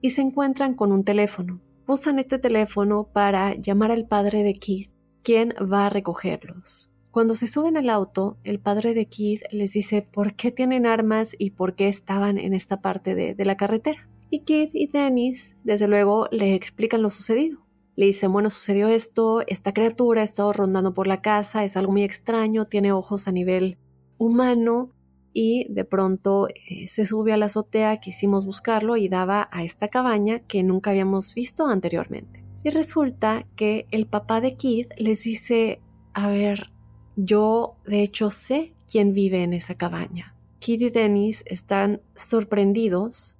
y 0.00 0.10
se 0.10 0.22
encuentran 0.22 0.74
con 0.74 0.92
un 0.92 1.02
teléfono. 1.02 1.60
Usan 1.86 2.20
este 2.20 2.38
teléfono 2.38 3.08
para 3.12 3.54
llamar 3.54 3.90
al 3.90 4.06
padre 4.06 4.44
de 4.44 4.54
Keith, 4.54 4.92
quien 5.24 5.54
va 5.60 5.86
a 5.86 5.90
recogerlos. 5.90 6.87
Cuando 7.18 7.34
se 7.34 7.48
suben 7.48 7.76
al 7.76 7.90
auto, 7.90 8.36
el 8.44 8.60
padre 8.60 8.94
de 8.94 9.06
Keith 9.06 9.42
les 9.50 9.72
dice 9.72 10.02
por 10.02 10.34
qué 10.34 10.52
tienen 10.52 10.86
armas 10.86 11.34
y 11.36 11.50
por 11.50 11.74
qué 11.74 11.88
estaban 11.88 12.38
en 12.38 12.54
esta 12.54 12.80
parte 12.80 13.16
de, 13.16 13.44
la 13.44 13.56
carretera. 13.56 14.08
Y 14.30 14.44
Keith 14.44 14.70
y 14.72 14.86
Dennis, 14.86 15.56
desde 15.64 15.88
luego, 15.88 16.28
le 16.30 16.54
explican 16.54 17.02
lo 17.02 17.10
sucedido. 17.10 17.66
Le 17.96 18.06
dicen, 18.06 18.32
bueno, 18.32 18.50
sucedió 18.50 18.86
esto, 18.86 19.42
esta 19.48 19.72
criatura 19.74 20.20
ha 20.20 20.24
estado 20.24 20.52
rondando 20.52 20.92
por 20.92 21.08
la 21.08 21.20
casa, 21.20 21.64
es 21.64 21.76
algo 21.76 21.90
muy 21.90 22.04
extraño, 22.04 22.66
tiene 22.66 22.92
ojos 22.92 23.26
a 23.26 23.32
nivel 23.32 23.78
humano 24.16 24.92
y 25.32 25.66
de 25.70 25.84
pronto 25.84 26.46
eh, 26.46 26.86
se 26.86 27.04
sube 27.04 27.32
a 27.32 27.36
la 27.36 27.46
azotea, 27.46 27.96
quisimos 27.96 28.46
buscarlo 28.46 28.96
y 28.96 29.08
daba 29.08 29.48
a 29.50 29.64
esta 29.64 29.88
cabaña 29.88 30.38
que 30.46 30.62
nunca 30.62 30.90
habíamos 30.90 31.34
visto 31.34 31.66
anteriormente. 31.66 32.44
Y 32.62 32.70
resulta 32.70 33.44
que 33.56 33.88
el 33.90 34.06
papá 34.06 34.40
de 34.40 34.56
Keith 34.56 34.92
les 34.98 35.24
dice, 35.24 35.80
a 36.14 36.28
ver, 36.28 36.77
yo 37.20 37.74
de 37.84 38.02
hecho 38.02 38.30
sé 38.30 38.72
quién 38.90 39.12
vive 39.12 39.42
en 39.42 39.52
esa 39.52 39.74
cabaña. 39.74 40.36
Keith 40.60 40.82
y 40.82 40.90
Dennis 40.90 41.42
están 41.46 42.00
sorprendidos, 42.14 43.36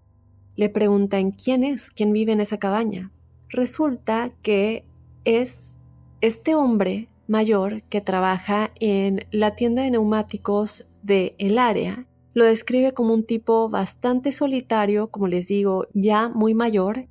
le 0.57 0.69
preguntan 0.69 1.31
quién 1.31 1.62
es, 1.62 1.91
quién 1.91 2.12
vive 2.12 2.33
en 2.33 2.41
esa 2.41 2.59
cabaña. 2.59 3.11
Resulta 3.49 4.33
que 4.43 4.85
es 5.25 5.79
este 6.21 6.57
hombre 6.57 7.09
mayor 7.29 7.83
que 7.85 8.01
trabaja 8.01 8.73
en 8.81 9.21
la 9.31 9.55
tienda 9.55 9.83
de 9.83 9.93
neumáticos 9.93 10.85
de 11.03 11.37
el 11.38 11.59
área 11.59 12.09
lo 12.35 12.45
describe 12.45 12.93
como 12.93 13.14
un 13.14 13.25
tipo 13.25 13.69
bastante 13.69 14.33
solitario, 14.33 15.09
como 15.09 15.29
les 15.29 15.49
digo, 15.49 15.87
ya 15.95 16.29
muy 16.29 16.55
mayor, 16.55 17.07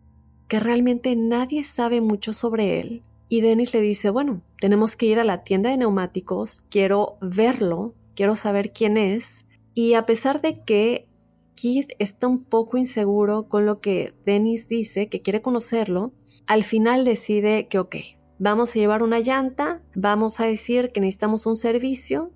que 0.48 0.60
realmente 0.60 1.16
nadie 1.16 1.64
sabe 1.64 2.02
mucho 2.02 2.34
sobre 2.34 2.80
él. 2.80 3.04
Y 3.30 3.42
Dennis 3.42 3.74
le 3.74 3.82
dice, 3.82 4.10
bueno, 4.10 4.42
tenemos 4.60 4.96
que 4.96 5.06
ir 5.06 5.20
a 5.20 5.24
la 5.24 5.44
tienda 5.44 5.70
de 5.70 5.78
neumáticos, 5.78 6.64
quiero 6.70 7.18
verlo, 7.22 7.94
quiero 8.16 8.36
saber 8.36 8.72
quién 8.72 8.98
es. 8.98 9.46
Y 9.74 9.94
a 9.94 10.06
pesar 10.06 10.42
de 10.42 10.64
que 10.64 11.08
Keith 11.56 11.92
está 12.00 12.28
un 12.28 12.44
poco 12.44 12.78
inseguro 12.78 13.48
con 13.50 13.66
lo 13.66 13.80
que 13.80 14.14
Dennis 14.26 14.68
dice, 14.68 15.10
que 15.10 15.22
quiere 15.22 15.42
conocerlo, 15.42 16.14
al 16.46 16.64
final 16.64 17.04
decide 17.04 17.68
que, 17.68 17.80
ok, 17.80 17.96
vamos 18.40 18.76
a 18.76 18.80
llevar 18.80 19.04
una 19.04 19.20
llanta, 19.20 19.82
vamos 19.94 20.40
a 20.40 20.46
decir 20.46 20.92
que 20.92 21.02
necesitamos 21.02 21.46
un 21.46 21.58
servicio 21.58 22.32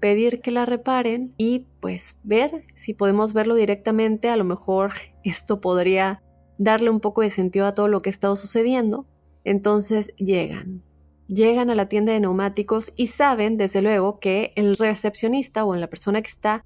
pedir 0.00 0.40
que 0.40 0.50
la 0.50 0.66
reparen 0.66 1.34
y 1.36 1.66
pues 1.78 2.18
ver 2.24 2.64
si 2.74 2.94
podemos 2.94 3.32
verlo 3.32 3.54
directamente. 3.54 4.30
A 4.30 4.36
lo 4.36 4.44
mejor 4.44 4.92
esto 5.22 5.60
podría 5.60 6.22
darle 6.58 6.90
un 6.90 7.00
poco 7.00 7.20
de 7.20 7.30
sentido 7.30 7.66
a 7.66 7.74
todo 7.74 7.86
lo 7.86 8.02
que 8.02 8.08
ha 8.08 8.12
estado 8.12 8.34
sucediendo. 8.34 9.06
Entonces 9.44 10.12
llegan. 10.16 10.82
Llegan 11.28 11.70
a 11.70 11.76
la 11.76 11.88
tienda 11.88 12.12
de 12.12 12.20
neumáticos 12.20 12.92
y 12.96 13.06
saben, 13.06 13.56
desde 13.56 13.82
luego, 13.82 14.18
que 14.18 14.52
el 14.56 14.76
recepcionista 14.76 15.64
o 15.64 15.76
la 15.76 15.88
persona 15.88 16.22
que 16.22 16.28
está 16.28 16.64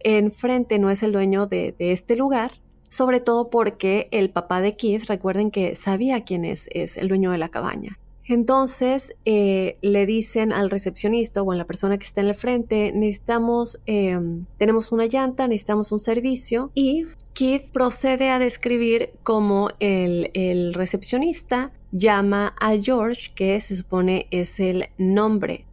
enfrente 0.00 0.78
no 0.78 0.90
es 0.90 1.02
el 1.02 1.12
dueño 1.12 1.46
de, 1.46 1.74
este 1.78 2.16
lugar, 2.16 2.52
sobre 2.88 3.20
todo 3.20 3.50
porque 3.50 4.08
el 4.12 4.30
papá 4.30 4.60
de 4.60 4.76
Keith, 4.76 5.04
recuerden 5.08 5.50
que 5.50 5.74
sabía 5.74 6.24
quién 6.24 6.44
es, 6.44 6.68
el 6.72 7.08
dueño 7.08 7.30
de 7.30 7.38
la 7.38 7.50
cabaña. 7.50 7.98
Entonces 8.28 9.14
eh, 9.24 9.76
le 9.82 10.04
dicen 10.04 10.52
al 10.52 10.70
recepcionista 10.70 11.42
o 11.42 11.52
a 11.52 11.56
la 11.56 11.64
persona 11.64 11.96
que 11.96 12.06
está 12.06 12.22
en 12.22 12.28
el 12.28 12.34
frente, 12.34 12.90
necesitamos, 12.92 13.78
em, 13.86 14.46
tenemos 14.58 14.90
una 14.90 15.06
llanta, 15.06 15.46
necesitamos 15.46 15.92
un 15.92 16.00
servicio 16.00 16.72
y 16.74 17.04
Keith 17.34 17.70
procede 17.70 18.30
a 18.30 18.40
describir 18.40 19.10
cómo 19.22 19.68
el, 19.78 20.30
el 20.34 20.74
recepcionista 20.74 21.70
llama 21.96 22.54
a 22.60 22.76
George, 22.76 23.32
que 23.34 23.58
se 23.60 23.76
supone 23.76 24.26
es 24.30 24.60
el 24.60 24.88
nombre 24.98 25.66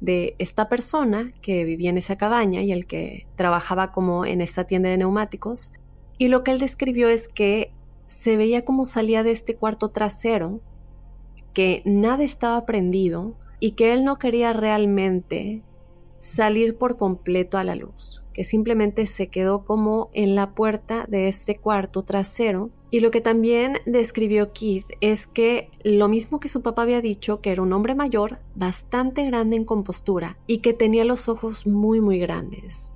de 0.00 0.36
esta 0.38 0.68
persona 0.68 1.30
que 1.40 1.64
vivía 1.64 1.90
en 1.90 1.98
esa 1.98 2.16
cabaña 2.16 2.62
y 2.62 2.72
el 2.72 2.86
que 2.86 3.26
trabajaba 3.36 3.90
como 3.90 4.26
en 4.26 4.40
esta 4.40 4.64
tienda 4.64 4.88
de 4.88 4.98
neumáticos. 4.98 5.72
Y 6.18 6.28
lo 6.28 6.44
que 6.44 6.52
él 6.52 6.58
describió 6.58 7.08
es 7.08 7.28
que 7.28 7.72
se 8.06 8.36
veía 8.36 8.64
como 8.64 8.84
salía 8.84 9.22
de 9.22 9.32
este 9.32 9.56
cuarto 9.56 9.90
trasero, 9.90 10.60
que 11.52 11.82
nada 11.84 12.22
estaba 12.22 12.66
prendido 12.66 13.36
y 13.60 13.72
que 13.72 13.92
él 13.92 14.04
no 14.04 14.18
quería 14.18 14.52
realmente 14.52 15.62
salir 16.20 16.76
por 16.76 16.96
completo 16.96 17.58
a 17.58 17.64
la 17.64 17.74
luz, 17.74 18.24
que 18.32 18.44
simplemente 18.44 19.06
se 19.06 19.28
quedó 19.28 19.64
como 19.64 20.10
en 20.12 20.34
la 20.34 20.54
puerta 20.54 21.06
de 21.08 21.28
este 21.28 21.56
cuarto 21.56 22.02
trasero 22.02 22.70
y 22.94 23.00
lo 23.00 23.10
que 23.10 23.20
también 23.20 23.78
describió 23.86 24.52
Keith 24.52 24.86
es 25.00 25.26
que 25.26 25.68
lo 25.82 26.06
mismo 26.06 26.38
que 26.38 26.46
su 26.46 26.62
papá 26.62 26.82
había 26.82 27.00
dicho, 27.00 27.40
que 27.40 27.50
era 27.50 27.60
un 27.60 27.72
hombre 27.72 27.96
mayor, 27.96 28.38
bastante 28.54 29.26
grande 29.26 29.56
en 29.56 29.64
compostura 29.64 30.38
y 30.46 30.58
que 30.58 30.74
tenía 30.74 31.04
los 31.04 31.28
ojos 31.28 31.66
muy 31.66 32.00
muy 32.00 32.20
grandes. 32.20 32.94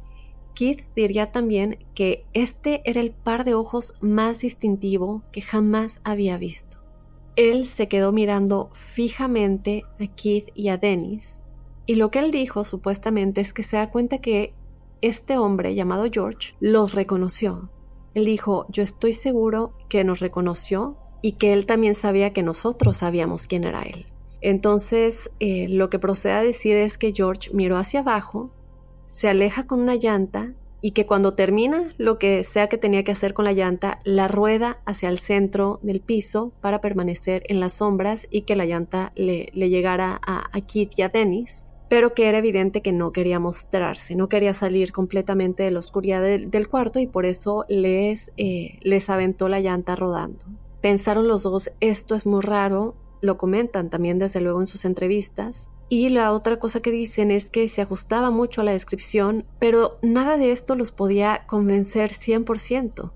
Keith 0.55 0.85
diría 0.95 1.33
también 1.33 1.85
que 1.97 2.25
este 2.33 2.81
era 2.85 3.01
el 3.01 3.11
par 3.11 3.45
de 3.45 3.55
ojos 3.55 3.95
más 4.01 4.43
distintivo 4.43 5.25
que 5.33 5.41
jamás 5.43 6.01
había 6.05 6.39
visto. 6.39 6.77
Él 7.35 7.67
se 7.67 7.89
quedó 7.89 8.13
mirando 8.13 8.71
fijamente 8.75 9.83
a 9.99 10.07
Keith 10.07 10.51
y 10.55 10.69
a 10.69 10.77
Dennis, 10.77 11.43
y 11.87 11.97
lo 11.97 12.13
que 12.13 12.21
él 12.21 12.31
dijo 12.31 12.63
supuestamente 12.63 13.41
es 13.41 13.53
que 13.53 13.65
se 13.65 13.79
da 13.79 13.91
cuenta 13.91 14.19
que 14.19 14.55
este 15.01 15.39
hombre 15.39 15.75
llamado 15.75 16.07
George 16.09 16.55
los 16.61 16.95
reconoció 16.95 17.69
él 18.19 18.25
dijo, 18.25 18.67
yo 18.69 18.83
estoy 18.83 19.13
seguro 19.13 19.73
que 19.89 20.05
nos 20.05 20.21
reconoció 20.21 20.97
y 21.23 21.33
que 21.33 21.53
él 21.53 21.67
también 21.67 21.95
sabía 21.95 22.33
que 22.33 22.43
nosotros 22.43 22.99
sabíamos 22.99 23.47
quién 23.47 23.65
era 23.65 23.83
él. 23.83 24.07
Entonces, 24.41 25.31
eh, 25.41 25.67
lo 25.69 25.91
que 25.91 25.99
procede 25.99 26.33
a 26.35 26.43
decir 26.43 26.77
es 26.77 26.99
que 26.99 27.13
George 27.13 27.51
miró 27.53 27.77
hacia 27.77 28.01
abajo, 28.01 28.51
se 29.07 29.29
aleja 29.29 29.67
con 29.67 29.81
una 29.81 29.97
llanta 29.97 30.53
y 30.81 30.93
que 30.93 31.07
cuando 31.07 31.33
termina 31.33 31.93
lo 31.97 32.19
que 32.19 32.45
sea 32.45 32.69
que 32.69 32.79
tenía 32.79 33.03
que 33.03 33.11
hacer 33.11 33.35
con 33.35 33.45
la 33.45 33.53
llanta, 33.53 34.01
la 34.05 34.29
rueda 34.29 34.79
hacia 34.85 35.09
el 35.09 35.19
centro 35.19 35.81
del 35.83 36.01
piso 36.01 36.53
para 36.61 36.81
permanecer 36.81 37.43
en 37.49 37.59
las 37.59 37.75
sombras 37.75 38.29
y 38.31 38.43
que 38.43 38.55
la 38.55 38.65
llanta 38.65 39.13
le, 39.17 39.47
llegara 39.55 40.21
a, 40.25 40.45
a 40.53 40.63
y 40.69 41.03
a 41.03 41.09
Dennis 41.09 41.67
pero 41.88 42.12
que 42.12 42.29
era 42.29 42.38
evidente 42.38 42.83
que 42.83 42.92
no 42.92 43.12
quería 43.12 43.40
mostrarse, 43.40 44.14
no 44.14 44.29
quería 44.29 44.55
salir 44.55 44.92
completamente 44.92 45.62
de 45.62 45.70
la 45.70 45.79
oscuridad 45.79 46.22
del, 46.22 46.68
cuarto 46.68 46.98
y 46.98 47.07
por 47.07 47.24
eso 47.24 47.64
les, 47.68 48.31
eh, 48.37 48.79
les 48.83 49.09
aventó 49.09 49.48
la 49.48 49.61
llanta 49.61 49.96
rodando. 49.96 50.44
Pensaron 50.83 51.27
los 51.27 51.42
dos, 51.42 51.70
esto 51.81 52.14
es 52.14 52.27
muy 52.27 52.42
raro, 52.42 52.94
lo 53.22 53.38
comentan 53.38 53.90
también 53.90 54.18
desde 54.18 54.40
luego 54.40 54.61
en 54.61 54.66
sus 54.66 54.85
entrevistas. 54.85 55.70
Y 55.88 56.11
la 56.11 56.33
otra 56.33 56.59
cosa 56.59 56.81
que 56.81 56.90
dicen 56.90 57.31
es 57.31 57.48
que 57.48 57.66
se 57.68 57.81
ajustaba 57.81 58.31
mucho 58.31 58.61
a 58.61 58.64
la 58.64 58.72
descripción, 58.72 59.46
pero 59.59 59.98
nada 60.03 60.37
de 60.37 60.53
esto 60.53 60.77
los 60.77 60.92
podía 60.92 61.46
convencer 61.46 62.12
100%. 62.12 63.12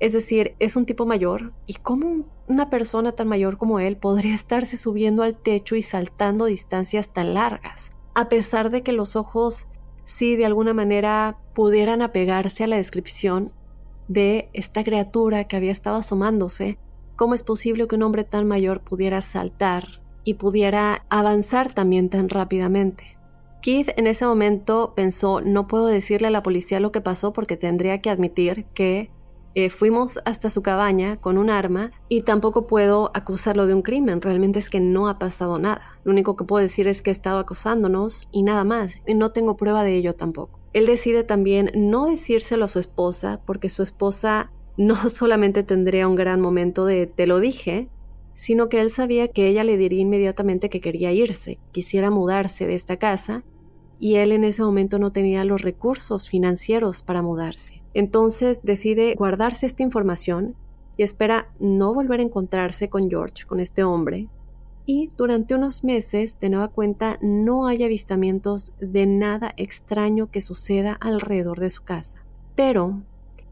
Es 0.00 0.12
decir, 0.12 0.54
es 0.58 0.74
un 0.74 0.84
tipo 0.84 1.06
mayor 1.06 1.52
y 1.66 1.74
cómo 1.74 2.26
una 2.48 2.70
persona 2.70 3.12
tan 3.12 3.28
mayor 3.28 3.58
como 3.58 3.78
él 3.78 3.96
podría 3.96 4.34
estarse 4.34 4.76
subiendo 4.76 5.22
al 5.22 5.36
techo 5.36 5.76
y 5.76 5.82
saltando 5.82 6.46
distancias 6.46 7.12
tan 7.12 7.34
largas 7.34 7.92
a 8.14 8.28
pesar 8.28 8.70
de 8.70 8.82
que 8.82 8.92
los 8.92 9.16
ojos 9.16 9.66
sí 10.04 10.36
de 10.36 10.46
alguna 10.46 10.74
manera 10.74 11.38
pudieran 11.54 12.02
apegarse 12.02 12.64
a 12.64 12.66
la 12.66 12.76
descripción 12.76 13.52
de 14.08 14.48
esta 14.54 14.82
criatura 14.82 15.44
que 15.44 15.56
había 15.56 15.72
estado 15.72 15.96
asomándose, 15.96 16.78
¿cómo 17.16 17.34
es 17.34 17.42
posible 17.42 17.86
que 17.86 17.96
un 17.96 18.02
hombre 18.02 18.24
tan 18.24 18.46
mayor 18.46 18.80
pudiera 18.80 19.20
saltar 19.20 20.00
y 20.24 20.34
pudiera 20.34 21.04
avanzar 21.10 21.72
también 21.72 22.08
tan 22.08 22.28
rápidamente? 22.28 23.18
Keith 23.60 23.90
en 23.96 24.06
ese 24.06 24.24
momento 24.24 24.94
pensó, 24.94 25.40
no 25.40 25.66
puedo 25.66 25.86
decirle 25.86 26.28
a 26.28 26.30
la 26.30 26.42
policía 26.42 26.80
lo 26.80 26.92
que 26.92 27.00
pasó 27.00 27.32
porque 27.32 27.56
tendría 27.56 28.00
que 28.00 28.08
admitir 28.08 28.66
que 28.72 29.10
eh, 29.58 29.70
fuimos 29.70 30.20
hasta 30.24 30.50
su 30.50 30.62
cabaña 30.62 31.16
con 31.16 31.36
un 31.36 31.50
arma 31.50 31.90
y 32.08 32.22
tampoco 32.22 32.68
puedo 32.68 33.10
acusarlo 33.12 33.66
de 33.66 33.74
un 33.74 33.82
crimen, 33.82 34.22
realmente 34.22 34.60
es 34.60 34.70
que 34.70 34.78
no 34.78 35.08
ha 35.08 35.18
pasado 35.18 35.58
nada. 35.58 35.98
Lo 36.04 36.12
único 36.12 36.36
que 36.36 36.44
puedo 36.44 36.62
decir 36.62 36.86
es 36.86 37.02
que 37.02 37.10
ha 37.10 37.12
estado 37.12 37.40
acosándonos 37.40 38.28
y 38.30 38.44
nada 38.44 38.62
más, 38.62 39.02
y 39.04 39.14
no 39.14 39.32
tengo 39.32 39.56
prueba 39.56 39.82
de 39.82 39.96
ello 39.96 40.14
tampoco. 40.14 40.60
Él 40.74 40.86
decide 40.86 41.24
también 41.24 41.72
no 41.74 42.06
decírselo 42.06 42.66
a 42.66 42.68
su 42.68 42.78
esposa 42.78 43.40
porque 43.44 43.68
su 43.68 43.82
esposa 43.82 44.52
no 44.76 44.94
solamente 45.08 45.64
tendría 45.64 46.06
un 46.06 46.14
gran 46.14 46.40
momento 46.40 46.84
de 46.84 47.08
te 47.08 47.26
lo 47.26 47.40
dije, 47.40 47.88
sino 48.34 48.68
que 48.68 48.80
él 48.80 48.90
sabía 48.90 49.26
que 49.26 49.48
ella 49.48 49.64
le 49.64 49.76
diría 49.76 50.02
inmediatamente 50.02 50.70
que 50.70 50.80
quería 50.80 51.10
irse, 51.10 51.58
quisiera 51.72 52.12
mudarse 52.12 52.64
de 52.68 52.76
esta 52.76 52.96
casa, 52.96 53.42
y 53.98 54.14
él 54.18 54.30
en 54.30 54.44
ese 54.44 54.62
momento 54.62 55.00
no 55.00 55.10
tenía 55.10 55.42
los 55.42 55.62
recursos 55.62 56.28
financieros 56.28 57.02
para 57.02 57.22
mudarse. 57.22 57.77
Entonces 57.94 58.60
decide 58.62 59.14
guardarse 59.16 59.66
esta 59.66 59.82
información 59.82 60.54
y 60.96 61.02
espera 61.02 61.48
no 61.58 61.94
volver 61.94 62.20
a 62.20 62.24
encontrarse 62.24 62.88
con 62.88 63.08
George, 63.08 63.46
con 63.46 63.60
este 63.60 63.84
hombre. 63.84 64.28
Y 64.84 65.08
durante 65.16 65.54
unos 65.54 65.84
meses, 65.84 66.38
de 66.40 66.50
nueva 66.50 66.68
cuenta, 66.68 67.18
no 67.20 67.66
hay 67.66 67.82
avistamientos 67.82 68.72
de 68.80 69.06
nada 69.06 69.52
extraño 69.56 70.30
que 70.30 70.40
suceda 70.40 70.94
alrededor 70.94 71.60
de 71.60 71.70
su 71.70 71.82
casa. 71.82 72.24
Pero, 72.54 73.02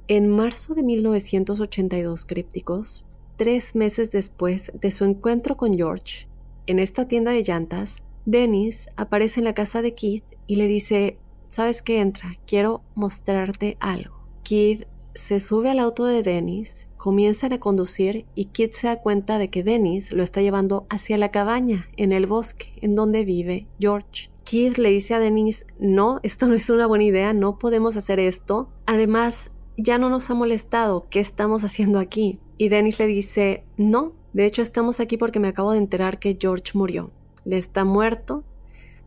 en 0.09 0.29
marzo 0.29 0.75
de 0.75 0.83
1982, 0.83 2.25
crípticos, 2.25 3.05
tres 3.37 3.77
meses 3.77 4.11
después 4.11 4.72
de 4.81 4.90
su 4.90 5.05
encuentro 5.05 5.57
con 5.57 5.75
George, 5.75 6.27
en 6.66 6.79
esta 6.79 7.07
tienda 7.07 7.33
de 7.33 7.42
llantas, 7.42 8.03
Dennis 8.25 8.88
aparece 8.96 9.40
en 9.40 9.44
la 9.44 9.55
casa 9.55 9.83
de 9.83 9.94
Keith 9.94 10.25
y 10.49 10.57
le 10.57 10.66
dice, 10.66 11.18
¿sabes 11.46 11.83
qué 11.83 12.01
entra? 12.01 12.31
Quiero 12.46 12.83
mostrarte 12.94 13.77
algo. 13.79 14.15
Kid 14.47 14.85
se 15.17 15.41
sube 15.41 15.71
al 15.71 15.81
auto 15.81 16.05
de 16.05 16.23
Dennis, 16.23 16.87
comienzan 16.97 17.53
a 17.53 17.59
conducir 17.59 18.27
y 18.37 18.45
Kid 18.45 18.71
se 18.75 18.87
da 18.87 19.01
cuenta 19.01 19.39
de 19.39 19.49
que 19.49 19.65
Dennis 19.65 20.13
lo 20.13 20.23
está 20.23 20.41
llevando 20.41 20.87
hacia 20.89 21.19
la 21.19 21.33
cabaña 21.33 21.89
en 21.97 22.13
el 22.13 22.29
bosque 22.29 22.73
en 22.81 22.95
donde 22.95 23.25
vive 23.25 23.67
George. 23.81 24.31
Kid 24.45 24.77
le 24.77 24.91
dice 24.91 25.15
a 25.15 25.19
Dennis, 25.19 25.67
no, 25.81 26.21
esto 26.23 26.47
no 26.47 26.55
es 26.55 26.71
una 26.71 26.87
buena 26.87 27.03
idea, 27.03 27.33
no 27.33 27.59
podemos 27.59 27.97
hacer 27.97 28.21
esto. 28.21 28.69
Además, 28.87 29.51
ya 29.77 29.99
no 29.99 30.11
nos 30.11 30.31
ha 30.31 30.35
molestado, 30.35 31.09
¿qué 31.11 31.19
estamos 31.19 31.65
haciendo 31.65 31.99
aquí? 31.99 32.39
Y 32.57 32.69
Dennis 32.69 33.01
le 33.01 33.09
dice, 33.09 33.65
no, 33.77 34.13
de 34.33 34.47
hecho 34.47 34.63
estamos 34.63 35.01
aquí 35.01 35.17
porque 35.17 35.41
me 35.41 35.49
acabo 35.49 35.73
de 35.73 35.79
enterar 35.79 36.21
que 36.21 36.39
George 36.41 36.71
murió. 36.75 37.11
Le 37.45 37.59
está 37.59 37.85
muerto, 37.85 38.45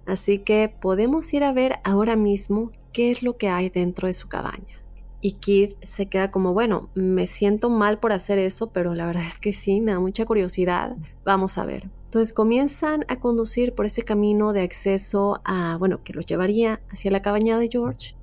así 0.06 0.40
que 0.40 0.68
podemos 0.82 1.34
ir 1.34 1.46
a 1.46 1.54
ver 1.54 1.76
ahora 1.86 2.18
mismo 2.18 2.72
qué 2.92 3.10
es 3.10 3.24
lo 3.24 3.38
que 3.38 3.48
hay 3.48 3.70
dentro 3.70 4.08
de 4.08 4.14
su 4.14 4.28
cabaña. 4.28 4.79
Y 5.22 5.34
Kid 5.34 5.74
se 5.84 6.08
queda 6.08 6.32
como, 6.32 6.54
bueno, 6.54 6.90
me 6.96 7.28
siento 7.28 7.70
mal 7.70 8.00
por 8.00 8.14
hacer 8.14 8.40
eso, 8.40 8.68
pero 8.68 8.94
la 8.94 9.06
verdad 9.06 9.26
es 9.28 9.38
que 9.38 9.54
sí, 9.54 9.82
me 9.82 9.92
da 9.92 10.00
mucha 10.00 10.26
curiosidad. 10.26 10.96
Vamos 11.26 11.58
a 11.58 11.66
ver. 11.66 11.90
Entonces 12.06 12.34
comienzan 12.34 13.06
a 13.08 13.18
conducir 13.20 13.76
por 13.76 13.86
ese 13.86 14.02
camino 14.02 14.54
de 14.54 14.62
acceso 14.62 15.42
a, 15.44 15.78
bueno, 15.78 16.04
que 16.04 16.14
los 16.14 16.26
llevaría 16.26 16.82
hacia 16.90 17.12
la 17.12 17.22
cabaña 17.22 17.60
de 17.60 17.70
George. 17.70 18.16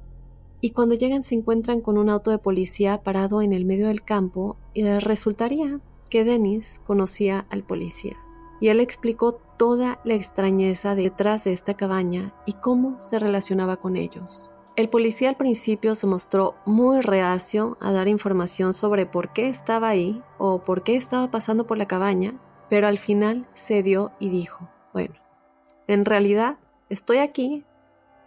Y 0.61 0.71
cuando 0.71 0.95
llegan 0.95 1.23
se 1.23 1.35
encuentran 1.35 1.81
con 1.81 1.99
un 1.99 2.11
auto 2.11 2.31
de 2.31 2.39
policía 2.39 3.03
parado 3.03 3.43
en 3.43 3.53
el 3.53 3.65
medio 3.65 3.89
del 3.89 4.03
campo 4.03 4.57
y 4.75 4.83
resultaría 4.83 5.81
que 6.11 6.25
Dennis 6.25 6.81
conocía 6.85 7.47
al 7.51 7.63
policía. 7.63 8.17
Y 8.61 8.69
él 8.69 8.81
explicó 8.81 9.35
toda 9.59 10.01
la 10.05 10.15
extrañeza 10.15 10.95
detrás 10.95 11.45
de 11.45 11.53
esta 11.53 11.75
cabaña 11.75 12.35
y 12.47 12.55
cómo 12.55 12.99
se 12.99 13.19
relacionaba 13.19 13.77
con 13.77 13.97
ellos. 13.97 14.51
El 14.77 14.91
policía 14.91 15.31
al 15.31 15.37
principio 15.37 15.95
se 15.95 16.07
mostró 16.07 16.55
muy 16.67 17.01
reacio 17.01 17.79
a 17.81 17.93
dar 17.93 18.09
información 18.09 18.75
sobre 18.75 19.07
por 19.07 19.33
qué 19.33 19.49
estaba 19.49 19.89
ahí 19.89 20.23
o 20.37 20.63
por 20.63 20.83
qué 20.83 20.97
estaba 20.97 21.31
pasando 21.31 21.67
por 21.67 21.79
la 21.79 21.89
cabaña, 21.89 22.35
pero 22.69 22.87
al 22.87 22.99
final 22.99 23.47
cedió 23.55 24.13
y 24.21 24.29
dijo, 24.29 24.69
bueno, 24.93 25.15
en 25.87 26.05
realidad 26.05 26.59
estoy 26.91 27.19
aquí 27.19 27.65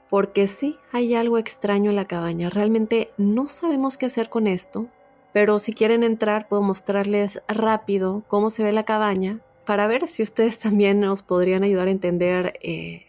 porque 0.09 0.47
sí 0.47 0.75
hay 0.91 1.13
algo 1.13 1.37
extraño 1.37 1.91
en 1.91 1.95
la 1.95 2.05
cabaña. 2.05 2.49
Realmente 2.49 3.11
no 3.17 3.45
sabemos 3.45 3.97
qué 3.99 4.07
hacer 4.07 4.29
con 4.29 4.47
esto, 4.47 4.87
pero 5.33 5.59
si 5.59 5.71
quieren 5.71 6.01
entrar 6.01 6.47
puedo 6.47 6.63
mostrarles 6.63 7.43
rápido 7.47 8.23
cómo 8.27 8.49
se 8.49 8.63
ve 8.63 8.71
la 8.71 8.85
cabaña 8.85 9.39
para 9.67 9.85
ver 9.85 10.07
si 10.07 10.23
ustedes 10.23 10.57
también 10.57 10.99
nos 10.99 11.21
podrían 11.21 11.61
ayudar 11.61 11.89
a 11.89 11.91
entender 11.91 12.53
eh, 12.63 13.05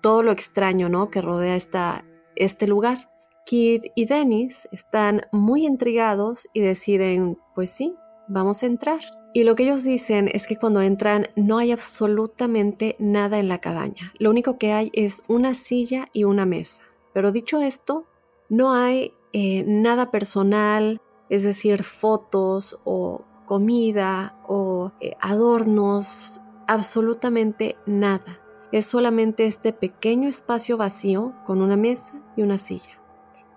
todo 0.00 0.24
lo 0.24 0.32
extraño 0.32 0.88
¿no? 0.88 1.10
que 1.10 1.22
rodea 1.22 1.54
esta, 1.54 2.04
este 2.36 2.66
lugar. 2.66 3.10
Kid 3.44 3.86
y 3.94 4.06
Dennis 4.06 4.68
están 4.72 5.22
muy 5.32 5.66
intrigados 5.66 6.48
y 6.52 6.60
deciden, 6.60 7.38
pues 7.54 7.70
sí, 7.70 7.94
vamos 8.28 8.62
a 8.62 8.66
entrar. 8.66 9.00
Y 9.34 9.44
lo 9.44 9.54
que 9.56 9.64
ellos 9.64 9.82
dicen 9.82 10.28
es 10.32 10.46
que 10.46 10.56
cuando 10.56 10.82
entran 10.82 11.28
no 11.36 11.58
hay 11.58 11.72
absolutamente 11.72 12.96
nada 12.98 13.38
en 13.38 13.48
la 13.48 13.58
cabaña. 13.58 14.12
Lo 14.18 14.30
único 14.30 14.58
que 14.58 14.72
hay 14.72 14.90
es 14.92 15.24
una 15.26 15.54
silla 15.54 16.08
y 16.12 16.24
una 16.24 16.44
mesa. 16.44 16.82
Pero 17.14 17.32
dicho 17.32 17.60
esto, 17.60 18.06
no 18.48 18.74
hay 18.74 19.14
eh, 19.32 19.64
nada 19.66 20.10
personal, 20.10 21.00
es 21.30 21.44
decir, 21.44 21.82
fotos 21.82 22.78
o 22.84 23.24
comida 23.46 24.38
o 24.46 24.92
eh, 25.00 25.14
adornos, 25.20 26.40
absolutamente 26.66 27.76
nada. 27.86 28.40
Es 28.70 28.86
solamente 28.86 29.46
este 29.46 29.72
pequeño 29.72 30.28
espacio 30.28 30.76
vacío 30.76 31.34
con 31.46 31.60
una 31.60 31.76
mesa 31.76 32.21
y 32.36 32.42
una 32.42 32.58
silla. 32.58 32.98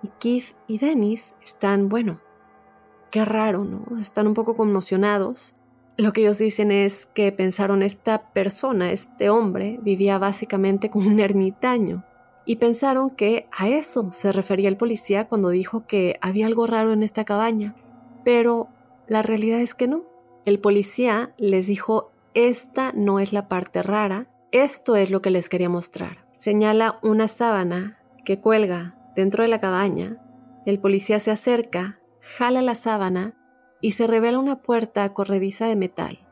Y 0.01 0.09
Keith 0.19 0.55
y 0.67 0.77
Dennis 0.77 1.33
están, 1.41 1.89
bueno, 1.89 2.19
qué 3.11 3.25
raro, 3.25 3.63
¿no? 3.63 3.99
Están 3.99 4.27
un 4.27 4.33
poco 4.33 4.55
conmocionados. 4.55 5.55
Lo 5.97 6.11
que 6.11 6.21
ellos 6.21 6.37
dicen 6.37 6.71
es 6.71 7.05
que 7.07 7.31
pensaron 7.31 7.81
esta 7.81 8.33
persona, 8.33 8.91
este 8.91 9.29
hombre, 9.29 9.79
vivía 9.81 10.17
básicamente 10.17 10.89
como 10.89 11.07
un 11.07 11.19
ermitaño. 11.19 12.03
Y 12.45 12.57
pensaron 12.57 13.09
que 13.09 13.47
a 13.57 13.69
eso 13.69 14.11
se 14.11 14.31
refería 14.31 14.69
el 14.69 14.77
policía 14.77 15.27
cuando 15.27 15.49
dijo 15.49 15.87
que 15.87 16.17
había 16.21 16.45
algo 16.45 16.67
raro 16.67 16.91
en 16.91 17.01
esta 17.01 17.25
cabaña. 17.25 17.75
Pero 18.23 18.67
la 19.07 19.21
realidad 19.21 19.61
es 19.61 19.73
que 19.73 19.87
no. 19.87 20.03
El 20.45 20.59
policía 20.59 21.33
les 21.37 21.67
dijo, 21.67 22.11
esta 22.33 22.91
no 22.91 23.19
es 23.19 23.33
la 23.33 23.47
parte 23.47 23.81
rara, 23.81 24.27
esto 24.51 24.95
es 24.95 25.09
lo 25.09 25.21
que 25.21 25.31
les 25.31 25.49
quería 25.49 25.69
mostrar. 25.69 26.25
Señala 26.33 26.99
una 27.01 27.27
sábana 27.27 27.97
que 28.25 28.41
cuelga 28.41 28.97
dentro 29.15 29.43
de 29.43 29.49
la 29.49 29.61
cabaña. 29.61 30.17
El 30.65 30.79
policía 30.79 31.19
se 31.21 31.31
acerca, 31.31 31.99
jala 32.19 32.61
la 32.61 32.75
sábana 32.75 33.35
y 33.79 33.91
se 33.91 34.07
revela 34.07 34.39
una 34.39 34.61
puerta 34.61 35.13
corrediza 35.13 35.67
de 35.67 35.75
metal. 35.77 36.27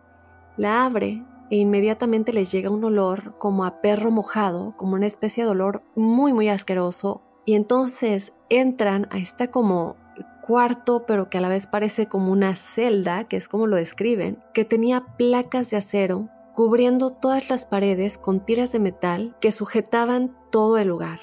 La 0.58 0.86
abre 0.86 1.24
e 1.50 1.58
inmediatamente 1.58 2.34
les 2.34 2.52
llega 2.52 2.70
un 2.70 2.84
olor 2.84 3.38
como 3.38 3.64
a 3.64 3.80
perro 3.80 4.12
mojado, 4.12 4.76
como 4.76 4.96
una 4.96 5.08
especie 5.08 5.46
de 5.46 5.52
olor 5.52 5.84
muy 5.96 6.34
muy 6.34 6.50
asqueroso. 6.50 7.22
Y 7.46 7.56
entonces 7.56 8.34
entran 8.50 9.08
a 9.12 9.18
esta 9.18 9.52
como 9.52 9.96
cuarto, 10.42 11.06
pero 11.06 11.30
que 11.30 11.38
a 11.38 11.42
la 11.42 11.48
vez 11.48 11.68
parece 11.68 12.08
como 12.08 12.32
una 12.32 12.56
celda, 12.56 13.26
que 13.26 13.38
es 13.38 13.48
como 13.48 13.68
lo 13.68 13.78
describen, 13.78 14.44
que 14.54 14.66
tenía 14.66 15.06
placas 15.18 15.70
de 15.70 15.78
acero 15.78 16.30
cubriendo 16.54 17.12
todas 17.12 17.50
las 17.50 17.66
paredes 17.66 18.18
con 18.18 18.46
tiras 18.46 18.72
de 18.72 18.80
metal 18.80 19.36
que 19.42 19.52
sujetaban 19.52 20.38
todo 20.52 20.78
el 20.78 20.88
lugar. 20.88 21.20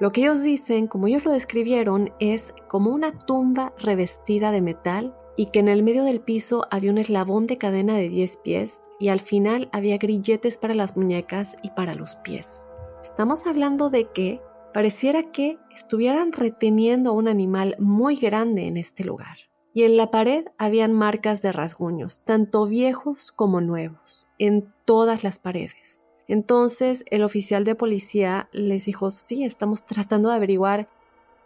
Lo 0.00 0.12
que 0.12 0.20
ellos 0.22 0.42
dicen, 0.42 0.86
como 0.86 1.06
ellos 1.06 1.24
lo 1.24 1.32
describieron, 1.32 2.12
es 2.20 2.54
como 2.68 2.90
una 2.90 3.18
tumba 3.18 3.72
revestida 3.78 4.50
de 4.50 4.62
metal 4.62 5.14
y 5.36 5.46
que 5.46 5.60
en 5.60 5.68
el 5.68 5.82
medio 5.82 6.04
del 6.04 6.20
piso 6.20 6.66
había 6.70 6.90
un 6.90 6.98
eslabón 6.98 7.46
de 7.46 7.58
cadena 7.58 7.96
de 7.96 8.08
10 8.08 8.36
pies 8.38 8.82
y 8.98 9.08
al 9.08 9.20
final 9.20 9.68
había 9.72 9.98
grilletes 9.98 10.58
para 10.58 10.74
las 10.74 10.96
muñecas 10.96 11.56
y 11.62 11.70
para 11.70 11.94
los 11.94 12.16
pies. 12.16 12.66
Estamos 13.02 13.46
hablando 13.46 13.90
de 13.90 14.10
que 14.12 14.40
Pareciera 14.72 15.32
que 15.32 15.58
estuvieran 15.74 16.32
reteniendo 16.32 17.10
a 17.10 17.14
un 17.14 17.26
animal 17.26 17.74
muy 17.78 18.16
grande 18.16 18.66
en 18.66 18.76
este 18.76 19.02
lugar. 19.02 19.38
Y 19.72 19.84
en 19.84 19.96
la 19.96 20.10
pared 20.10 20.44
habían 20.58 20.92
marcas 20.92 21.40
de 21.42 21.52
rasguños, 21.52 22.22
tanto 22.24 22.66
viejos 22.66 23.32
como 23.32 23.60
nuevos, 23.60 24.28
en 24.38 24.72
todas 24.84 25.24
las 25.24 25.38
paredes. 25.38 26.04
Entonces 26.28 27.04
el 27.10 27.22
oficial 27.24 27.64
de 27.64 27.74
policía 27.74 28.48
les 28.52 28.84
dijo, 28.84 29.10
sí, 29.10 29.44
estamos 29.44 29.84
tratando 29.84 30.28
de 30.28 30.36
averiguar 30.36 30.88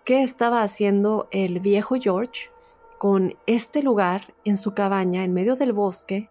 qué 0.04 0.22
estaba 0.22 0.62
haciendo 0.62 1.28
el 1.30 1.60
viejo 1.60 1.94
George 2.00 2.50
con 2.98 3.36
este 3.46 3.82
lugar 3.82 4.34
en 4.44 4.56
su 4.56 4.74
cabaña 4.74 5.24
en 5.24 5.32
medio 5.32 5.56
del 5.56 5.72
bosque 5.72 6.28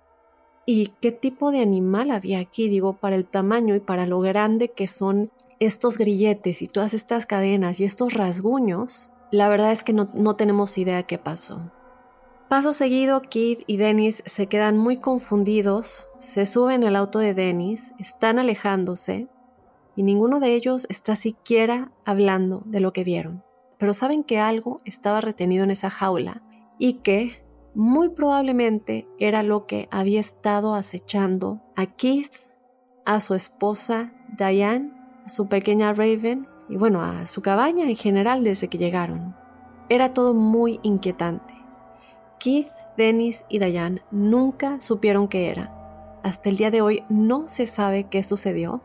y 0.65 0.87
qué 1.01 1.11
tipo 1.11 1.51
de 1.51 1.61
animal 1.61 2.11
había 2.11 2.39
aquí, 2.39 2.69
digo, 2.69 2.93
para 2.93 3.15
el 3.15 3.25
tamaño 3.25 3.75
y 3.75 3.79
para 3.79 4.05
lo 4.05 4.19
grande 4.19 4.69
que 4.69 4.87
son 4.87 5.31
estos 5.59 5.97
grilletes 5.97 6.61
y 6.61 6.67
todas 6.67 6.93
estas 6.93 7.25
cadenas 7.25 7.79
y 7.79 7.83
estos 7.83 8.13
rasguños, 8.13 9.11
la 9.31 9.49
verdad 9.49 9.71
es 9.71 9.83
que 9.83 9.93
no, 9.93 10.35
tenemos 10.35 10.77
idea 10.77 11.03
qué 11.03 11.17
pasó. 11.17 11.71
Paso 12.51 12.73
seguido, 12.73 13.21
Kid 13.21 13.59
y 13.65 13.77
Dennis 13.77 14.23
se 14.25 14.47
quedan 14.47 14.77
muy 14.77 14.97
confundidos, 14.97 16.09
se 16.17 16.45
suben 16.45 16.83
al 16.83 16.97
auto 16.97 17.19
de 17.19 17.33
Dennis, 17.33 17.93
están 17.97 18.39
alejándose 18.39 19.29
y 19.95 20.03
ninguno 20.03 20.41
de 20.41 20.53
ellos 20.53 20.85
está 20.89 21.15
siquiera 21.15 21.93
hablando 22.03 22.61
de 22.65 22.81
lo 22.81 22.91
que 22.91 23.05
vieron. 23.05 23.41
Pero 23.77 23.93
saben 23.93 24.25
que 24.25 24.37
algo 24.37 24.81
estaba 24.83 25.21
retenido 25.21 25.63
en 25.63 25.71
esa 25.71 25.89
jaula 25.89 26.43
y 26.77 26.95
que 26.95 27.41
muy 27.73 28.09
probablemente 28.09 29.07
era 29.17 29.43
lo 29.43 29.65
que 29.65 29.87
había 29.89 30.19
estado 30.19 30.75
acechando 30.75 31.61
a 31.77 31.85
Keith, 31.85 32.33
a 33.05 33.21
su 33.21 33.33
esposa 33.33 34.11
Diane 34.37 34.91
a 35.25 35.29
su 35.29 35.47
pequeña 35.47 35.93
Raven 35.93 36.49
y 36.67 36.75
bueno, 36.75 37.01
a 37.01 37.25
su 37.27 37.41
cabaña 37.41 37.85
en 37.85 37.95
general 37.95 38.43
desde 38.43 38.67
que 38.67 38.77
llegaron. 38.77 39.37
Era 39.87 40.11
todo 40.11 40.33
muy 40.33 40.81
inquietante. 40.83 41.60
Keith, 42.41 42.69
Dennis 42.97 43.45
y 43.49 43.59
Diane 43.59 44.01
nunca 44.09 44.81
supieron 44.81 45.27
qué 45.27 45.51
era. 45.51 46.19
Hasta 46.23 46.49
el 46.49 46.57
día 46.57 46.71
de 46.71 46.81
hoy 46.81 47.03
no 47.07 47.47
se 47.47 47.67
sabe 47.67 48.05
qué 48.09 48.23
sucedió. 48.23 48.81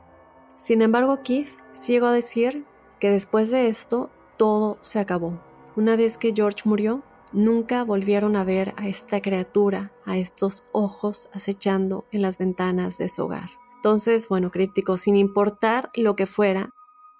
Sin 0.57 0.82
embargo, 0.82 1.22
Keith 1.22 1.48
llegó 1.88 2.09
a 2.09 2.12
decir 2.12 2.66
que 3.00 3.11
después 3.11 3.50
de 3.50 3.68
esto 3.68 4.11
todo 4.36 4.76
se 4.82 4.98
acabó. 4.98 5.40
Una 5.74 5.96
vez 5.96 6.18
que 6.18 6.34
George 6.36 6.61
murió, 6.66 7.02
nunca 7.32 7.82
volvieron 7.82 8.36
a 8.36 8.44
ver 8.44 8.74
a 8.76 8.88
esta 8.88 9.22
criatura, 9.22 9.90
a 10.04 10.18
estos 10.18 10.64
ojos 10.72 11.30
acechando 11.32 12.04
en 12.12 12.20
las 12.20 12.36
ventanas 12.36 12.98
de 12.98 13.09
su 13.09 13.24
hogar. 13.24 13.48
Entonces, 13.76 14.28
bueno, 14.28 14.50
críptico, 14.50 14.98
sin 14.98 15.16
importar 15.16 15.90
lo 15.94 16.14
que 16.14 16.26
fuera, 16.26 16.74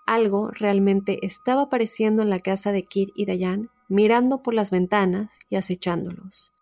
algo 0.05 0.51
realmente 0.51 1.18
estaba 1.24 1.62
apareciendo 1.62 2.20
en 2.20 2.28
la 2.28 2.41
casa 2.41 2.72
de 2.72 2.82
Kid 2.82 3.09
y 3.14 3.24
Diane, 3.24 3.70
mirando 3.89 4.43
por 4.43 4.55
las 4.55 4.70
ventanas 4.70 5.30
y 5.49 5.57
acechándolos. 5.57 6.53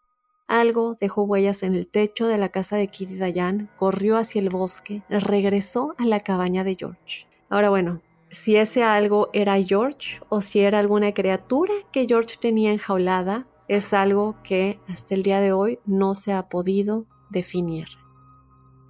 Algo 0.47 0.97
dejó 1.01 1.22
huellas 1.22 1.62
en 1.62 1.75
el 1.75 1.89
techo 1.89 2.27
de 2.27 2.39
la 2.39 2.51
casa 2.51 2.77
de 2.77 2.89
Kid 2.89 3.11
y 3.11 3.16
Diane, 3.16 3.68
corrió 3.77 4.16
hacia 4.16 4.41
el 4.41 4.51
bosque, 4.51 5.03
regresó 5.09 5.95
a 5.99 6.05
la 6.05 6.20
cabaña 6.20 6.64
de 6.64 6.75
George. 6.75 7.27
Ahora 7.49 7.70
bueno, 7.70 8.03
si 8.31 8.57
ese 8.57 8.83
algo 8.83 9.31
era 9.33 9.62
George 9.62 10.20
o 10.29 10.41
si 10.41 10.61
era 10.61 10.81
alguna 10.81 11.14
criatura 11.14 11.72
que 11.93 12.07
George 12.07 12.37
tenía 12.39 12.72
enjaulada, 12.72 13.47
es 13.68 13.95
algo 13.95 14.37
que 14.43 14.81
hasta 14.89 15.14
el 15.14 15.22
día 15.22 15.41
de 15.41 15.53
hoy 15.53 15.79
no 15.87 16.14
se 16.14 16.33
ha 16.33 16.49
podido 16.49 17.07
definir. 17.31 17.87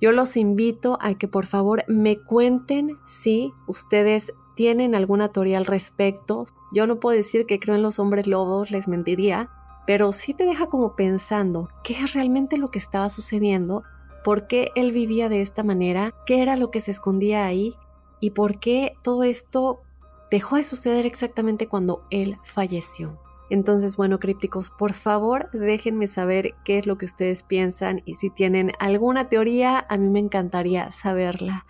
Yo 0.00 0.12
los 0.12 0.36
invito 0.36 0.98
a 1.00 1.14
que 1.14 1.28
por 1.28 1.46
favor 1.46 1.84
me 1.86 2.18
cuenten 2.18 2.98
si 3.06 3.52
ustedes 3.66 4.32
tienen 4.54 4.94
alguna 4.94 5.28
teoría 5.28 5.58
al 5.58 5.66
respecto. 5.66 6.44
Yo 6.74 6.88
no 6.88 6.98
puedo 6.98 7.16
decir 7.16 7.46
que 7.46 7.60
creo 7.60 7.76
en 7.76 7.82
los 7.82 8.00
hombres 8.00 8.26
lobos, 8.26 8.72
les 8.72 8.88
mentiría, 8.88 9.48
pero 9.86 10.12
sí 10.12 10.34
te 10.34 10.44
deja 10.44 10.66
como 10.66 10.96
pensando 10.96 11.68
qué 11.84 11.94
es 11.94 12.14
realmente 12.14 12.56
lo 12.56 12.72
que 12.72 12.80
estaba 12.80 13.08
sucediendo, 13.08 13.84
por 14.24 14.48
qué 14.48 14.72
él 14.74 14.90
vivía 14.90 15.28
de 15.28 15.40
esta 15.40 15.62
manera, 15.62 16.12
qué 16.26 16.42
era 16.42 16.56
lo 16.56 16.72
que 16.72 16.80
se 16.80 16.90
escondía 16.90 17.46
ahí 17.46 17.76
y 18.18 18.30
por 18.30 18.58
qué 18.58 18.96
todo 19.02 19.22
esto 19.22 19.82
dejó 20.32 20.56
de 20.56 20.64
suceder 20.64 21.06
exactamente 21.06 21.68
cuando 21.68 22.02
él 22.10 22.38
falleció. 22.42 23.20
Entonces, 23.50 23.96
bueno, 23.96 24.18
crípticos, 24.18 24.70
por 24.70 24.94
favor 24.94 25.50
déjenme 25.52 26.08
saber 26.08 26.54
qué 26.64 26.78
es 26.78 26.86
lo 26.86 26.98
que 26.98 27.04
ustedes 27.04 27.44
piensan 27.44 28.02
y 28.04 28.14
si 28.14 28.30
tienen 28.30 28.72
alguna 28.80 29.28
teoría, 29.28 29.86
a 29.88 29.96
mí 29.96 30.08
me 30.08 30.18
encantaría 30.18 30.90
saberla. 30.90 31.66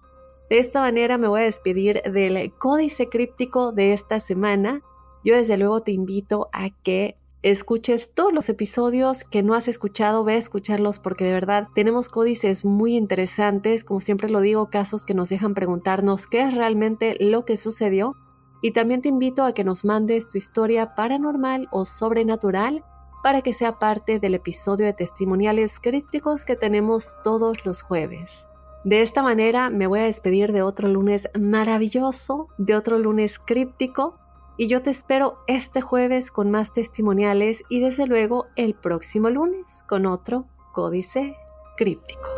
De 0.48 0.59
esta 0.59 0.80
manera 0.80 1.18
me 1.18 1.28
voy 1.28 1.40
a 1.40 1.44
despedir 1.44 2.00
del 2.02 2.55
códice 2.57 3.09
críptico 3.09 3.72
de 3.72 3.92
esta 3.92 4.20
semana. 4.20 4.82
Yo 5.24 5.34
desde 5.34 5.56
luego 5.56 5.80
te 5.80 5.90
invito 5.90 6.50
a 6.52 6.68
que 6.70 7.16
escuches 7.42 8.12
todos 8.14 8.32
los 8.32 8.48
episodios 8.48 9.24
que 9.24 9.42
no 9.42 9.54
has 9.54 9.68
escuchado, 9.68 10.24
ve 10.24 10.34
a 10.34 10.38
escucharlos 10.38 10.98
porque 10.98 11.24
de 11.24 11.32
verdad 11.32 11.68
tenemos 11.74 12.08
códices 12.08 12.64
muy 12.64 12.96
interesantes, 12.96 13.84
como 13.84 14.00
siempre 14.00 14.28
lo 14.28 14.40
digo, 14.40 14.70
casos 14.70 15.04
que 15.04 15.14
nos 15.14 15.30
dejan 15.30 15.54
preguntarnos 15.54 16.26
qué 16.26 16.42
es 16.42 16.54
realmente 16.54 17.16
lo 17.20 17.44
que 17.44 17.56
sucedió 17.56 18.14
y 18.62 18.72
también 18.72 19.02
te 19.02 19.08
invito 19.08 19.44
a 19.44 19.52
que 19.52 19.64
nos 19.64 19.84
mandes 19.84 20.26
tu 20.26 20.38
historia 20.38 20.94
paranormal 20.94 21.68
o 21.70 21.84
sobrenatural 21.84 22.82
para 23.22 23.40
que 23.40 23.52
sea 23.52 23.78
parte 23.78 24.18
del 24.18 24.34
episodio 24.34 24.86
de 24.86 24.92
testimoniales 24.92 25.80
crípticos 25.80 26.44
que 26.44 26.56
tenemos 26.56 27.16
todos 27.22 27.64
los 27.64 27.82
jueves. 27.82 28.46
De 28.84 29.00
esta 29.00 29.22
manera 29.22 29.70
me 29.70 29.86
voy 29.86 30.00
a 30.00 30.04
despedir 30.04 30.52
de 30.52 30.62
otro 30.62 30.88
lunes 30.88 31.30
maravilloso, 31.38 32.48
de 32.58 32.74
otro 32.74 32.98
lunes 32.98 33.38
críptico, 33.38 34.18
y 34.57 34.68
yo 34.68 34.82
te 34.82 34.90
espero 34.90 35.38
este 35.46 35.80
jueves 35.80 36.30
con 36.30 36.50
más 36.50 36.72
testimoniales 36.72 37.62
y 37.68 37.80
desde 37.80 38.07
luego 38.07 38.46
el 38.57 38.74
próximo 38.74 39.30
lunes 39.30 39.82
con 39.88 40.07
otro 40.07 40.46
códice 40.72 41.34
críptico. 41.76 42.28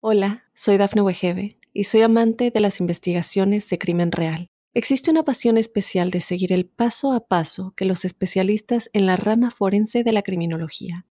Hola, 0.00 0.44
soy 0.54 0.76
Dafne 0.76 1.02
Wegebe 1.02 1.58
y 1.72 1.84
soy 1.84 2.02
amante 2.02 2.50
de 2.50 2.60
las 2.60 2.80
investigaciones 2.80 3.68
de 3.70 3.78
crimen 3.78 4.12
real. 4.12 4.48
Existe 4.74 5.10
una 5.10 5.22
pasión 5.22 5.56
especial 5.56 6.10
de 6.10 6.20
seguir 6.20 6.52
el 6.52 6.66
paso 6.66 7.12
a 7.12 7.26
paso 7.26 7.72
que 7.76 7.84
los 7.84 8.04
especialistas 8.04 8.90
en 8.92 9.06
la 9.06 9.16
rama 9.16 9.50
forense 9.50 10.02
de 10.02 10.12
la 10.12 10.22
criminología 10.22 11.06